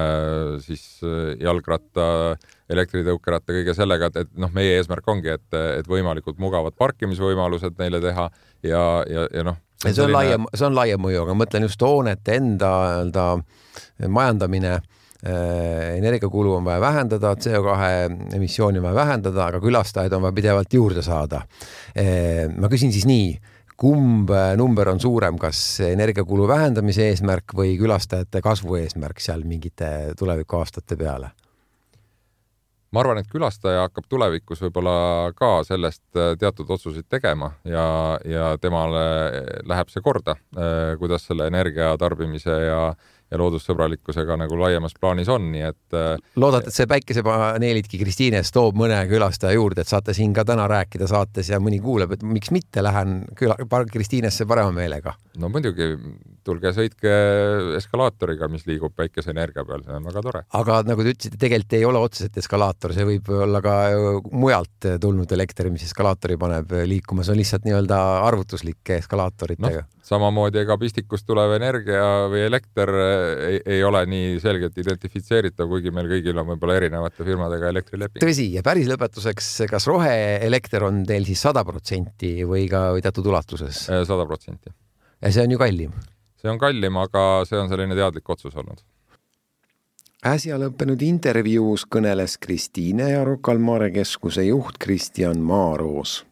siis 0.67 0.85
äh, 1.07 1.37
jalgratta, 1.43 2.37
elektritõukeratta, 2.71 3.55
kõige 3.55 3.75
sellega, 3.77 4.11
et, 4.11 4.23
et 4.25 4.39
noh, 4.41 4.53
meie 4.55 4.77
eesmärk 4.79 5.09
ongi, 5.11 5.35
et, 5.35 5.49
et 5.81 5.91
võimalikult 5.91 6.39
mugavad 6.43 6.77
parkimisvõimalused 6.79 7.77
neile 7.81 8.01
teha 8.05 8.29
ja, 8.67 8.85
ja, 9.11 9.27
ja 9.35 9.45
noh. 9.47 9.59
see 9.83 9.91
on 9.93 9.99
selline... 9.99 10.17
laiem, 10.17 10.49
see 10.55 10.69
on 10.69 10.79
laiem 10.79 11.03
mõju, 11.03 11.27
aga 11.27 11.37
mõtlen 11.43 11.67
just 11.69 11.85
hoonete 11.85 12.39
enda 12.41 12.73
nii-öelda 13.03 13.27
majandamine 14.09 14.73
äh, 14.77 15.97
energiakulu 15.99 16.57
on 16.59 16.67
vaja 16.69 16.81
vähendada, 16.83 17.35
CO2 17.35 18.35
emissiooni 18.39 18.81
on 18.81 18.89
vaja 18.89 19.01
vähendada, 19.03 19.47
aga 19.51 19.63
külastajaid 19.63 20.17
on 20.17 20.27
vaja 20.27 20.37
pidevalt 20.37 20.75
juurde 20.75 21.05
saada. 21.07 21.45
Äh, 21.95 22.47
ma 22.57 22.71
küsin 22.73 22.95
siis 22.95 23.09
nii 23.11 23.33
kumb 23.81 24.29
number 24.61 24.91
on 24.93 24.99
suurem, 25.01 25.39
kas 25.41 25.81
energiakulu 25.87 26.45
vähendamise 26.49 27.07
eesmärk 27.09 27.55
või 27.57 27.79
külastajate 27.81 28.43
kasvu 28.45 28.77
eesmärk 28.83 29.23
seal 29.25 29.47
mingite 29.49 30.13
tulevikuaastate 30.21 30.99
peale? 31.01 31.31
Ma 32.91 33.03
arvan, 33.05 33.21
et 33.21 33.31
külastaja 33.31 33.85
hakkab 33.87 34.09
tulevikus 34.11 34.63
võib-olla 34.65 34.95
ka 35.39 35.61
sellest 35.67 36.03
äh, 36.19 36.35
teatud 36.41 36.71
otsuseid 36.75 37.07
tegema 37.11 37.53
ja, 37.69 37.85
ja 38.27 38.51
temale 38.63 39.05
läheb 39.69 39.93
see 39.93 40.03
korda, 40.05 40.37
äh, 40.57 40.97
kuidas 40.99 41.29
selle 41.29 41.47
energia 41.51 41.93
tarbimise 42.01 42.57
ja, 42.67 42.81
ja 43.31 43.39
loodussõbralikkusega 43.39 44.37
nagu 44.43 44.59
laiemas 44.59 44.97
plaanis 44.99 45.31
on, 45.31 45.47
nii 45.55 45.65
et. 45.69 45.83
Äh, 45.95 46.17
loodad, 46.41 46.67
et 46.67 46.75
see 46.75 46.89
päikesepaneelidki 46.91 48.01
Kristiines 48.03 48.51
toob 48.55 48.79
mõne 48.81 48.99
külastaja 49.11 49.55
juurde, 49.55 49.85
et 49.85 49.91
saate 49.91 50.15
siin 50.17 50.35
ka 50.37 50.45
täna 50.49 50.67
rääkida 50.71 51.07
saates 51.11 51.53
ja 51.53 51.63
mõni 51.63 51.79
kuuleb, 51.83 52.17
et 52.17 52.27
miks 52.27 52.51
mitte, 52.55 52.83
lähen 52.83 53.23
küla, 53.39 53.59
Kristiinesse 53.91 54.49
parema 54.51 54.75
meelega. 54.75 55.15
no 55.39 55.49
muidugi, 55.53 55.93
tulge 56.47 56.73
sõitke 56.77 57.13
eskalaatoriga, 57.79 58.49
mis 58.53 58.67
liigub 58.69 58.95
päikeseenergia 58.97 59.65
peal, 59.69 59.85
see 59.87 59.97
on 59.99 60.09
väga 60.11 60.25
tore. 60.27 60.43
aga 60.61 60.81
nagu 60.89 61.07
te 61.07 61.15
ütlesite, 61.15 61.41
tegelikult 61.41 61.79
ei 61.79 61.87
ole 61.89 62.03
otseselt 62.03 62.41
eskalaator, 62.43 62.97
see 62.97 63.09
võib 63.09 63.31
olla 63.41 63.63
ka 63.65 63.77
mujalt 64.33 64.91
tulnud 65.03 65.33
elekter, 65.37 65.71
mis 65.73 65.87
eskalaatori 65.89 66.39
paneb 66.41 66.77
liikuma, 66.91 67.25
see 67.27 67.37
on 67.37 67.43
lihtsalt 67.43 67.69
nii-öelda 67.69 68.03
arvutuslik 68.27 68.95
eskalaatoritega 69.01 69.85
no 69.85 69.89
samamoodi 70.11 70.61
ega 70.65 70.77
pistikust 70.81 71.27
tulev 71.29 71.53
energia 71.57 72.03
või 72.31 72.45
elekter 72.47 72.93
ei, 73.47 73.61
ei 73.77 73.83
ole 73.87 74.03
nii 74.11 74.39
selgelt 74.43 74.79
identifitseeritav, 74.83 75.69
kuigi 75.71 75.93
meil 75.95 76.09
kõigil 76.11 76.41
on 76.41 76.49
võib-olla 76.53 76.79
erinevate 76.81 77.27
firmadega 77.27 77.73
elektrileping. 77.75 78.23
tõsi, 78.25 78.49
ja 78.57 78.65
päris 78.67 78.89
lõpetuseks, 78.91 79.51
kas 79.71 79.89
roheelekter 79.91 80.89
on 80.89 81.05
teil 81.09 81.29
siis 81.29 81.43
sada 81.47 81.65
protsenti 81.67 82.39
või 82.49 82.67
ka 82.71 82.89
või 82.97 83.05
teatud 83.05 83.31
ulatuses? 83.31 83.85
Äh, 83.93 84.03
sada 84.09 84.27
protsenti. 84.29 84.73
ja 85.21 85.35
see 85.35 85.47
on 85.47 85.55
ju 85.57 85.61
kallim? 85.61 85.95
See 86.41 86.51
on 86.51 86.59
kallim, 86.59 86.97
aga 86.97 87.45
see 87.49 87.61
on 87.61 87.69
selline 87.69 87.97
teadlik 87.99 88.29
otsus 88.33 88.57
olnud. 88.57 88.81
Äsja 90.27 90.59
lõppenud 90.61 91.01
intervjuus 91.01 91.87
kõneles 91.89 92.37
Kristiine 92.41 93.07
ja 93.15 93.23
Rocca 93.25 93.55
al 93.55 93.63
Mare 93.65 93.89
keskuse 93.95 94.45
juht 94.45 94.77
Kristjan 94.81 95.41
Maaroos. 95.41 96.25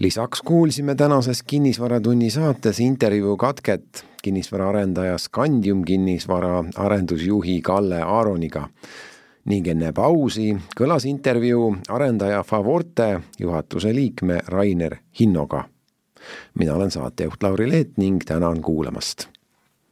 Lisaks 0.00 0.40
kuulsime 0.46 0.94
tänases 0.94 1.42
Kinnisvaratunni 1.42 2.30
saates 2.30 2.78
intervjuu 2.80 3.36
katket 3.36 4.04
kinnisvaraarendaja 4.22 5.18
Scandium 5.18 5.82
kinnisvara 5.84 6.64
arendusjuhi 6.76 7.60
Kalle 7.62 8.02
Aaroniga. 8.02 8.68
Ning 9.44 9.66
enne 9.72 9.92
pausi 9.92 10.52
kõlas 10.78 11.06
intervjuu 11.08 11.74
arendaja 11.88 12.42
Favorte 12.44 13.20
juhatuse 13.40 13.94
liikme 13.94 14.38
Rainer 14.46 14.96
Hinnoga. 15.20 15.64
Mina 16.54 16.74
olen 16.74 16.90
saatejuht 16.90 17.42
Lauri 17.42 17.70
Leet 17.70 17.96
ning 17.96 18.20
tänan 18.26 18.62
kuulamast 18.62 19.28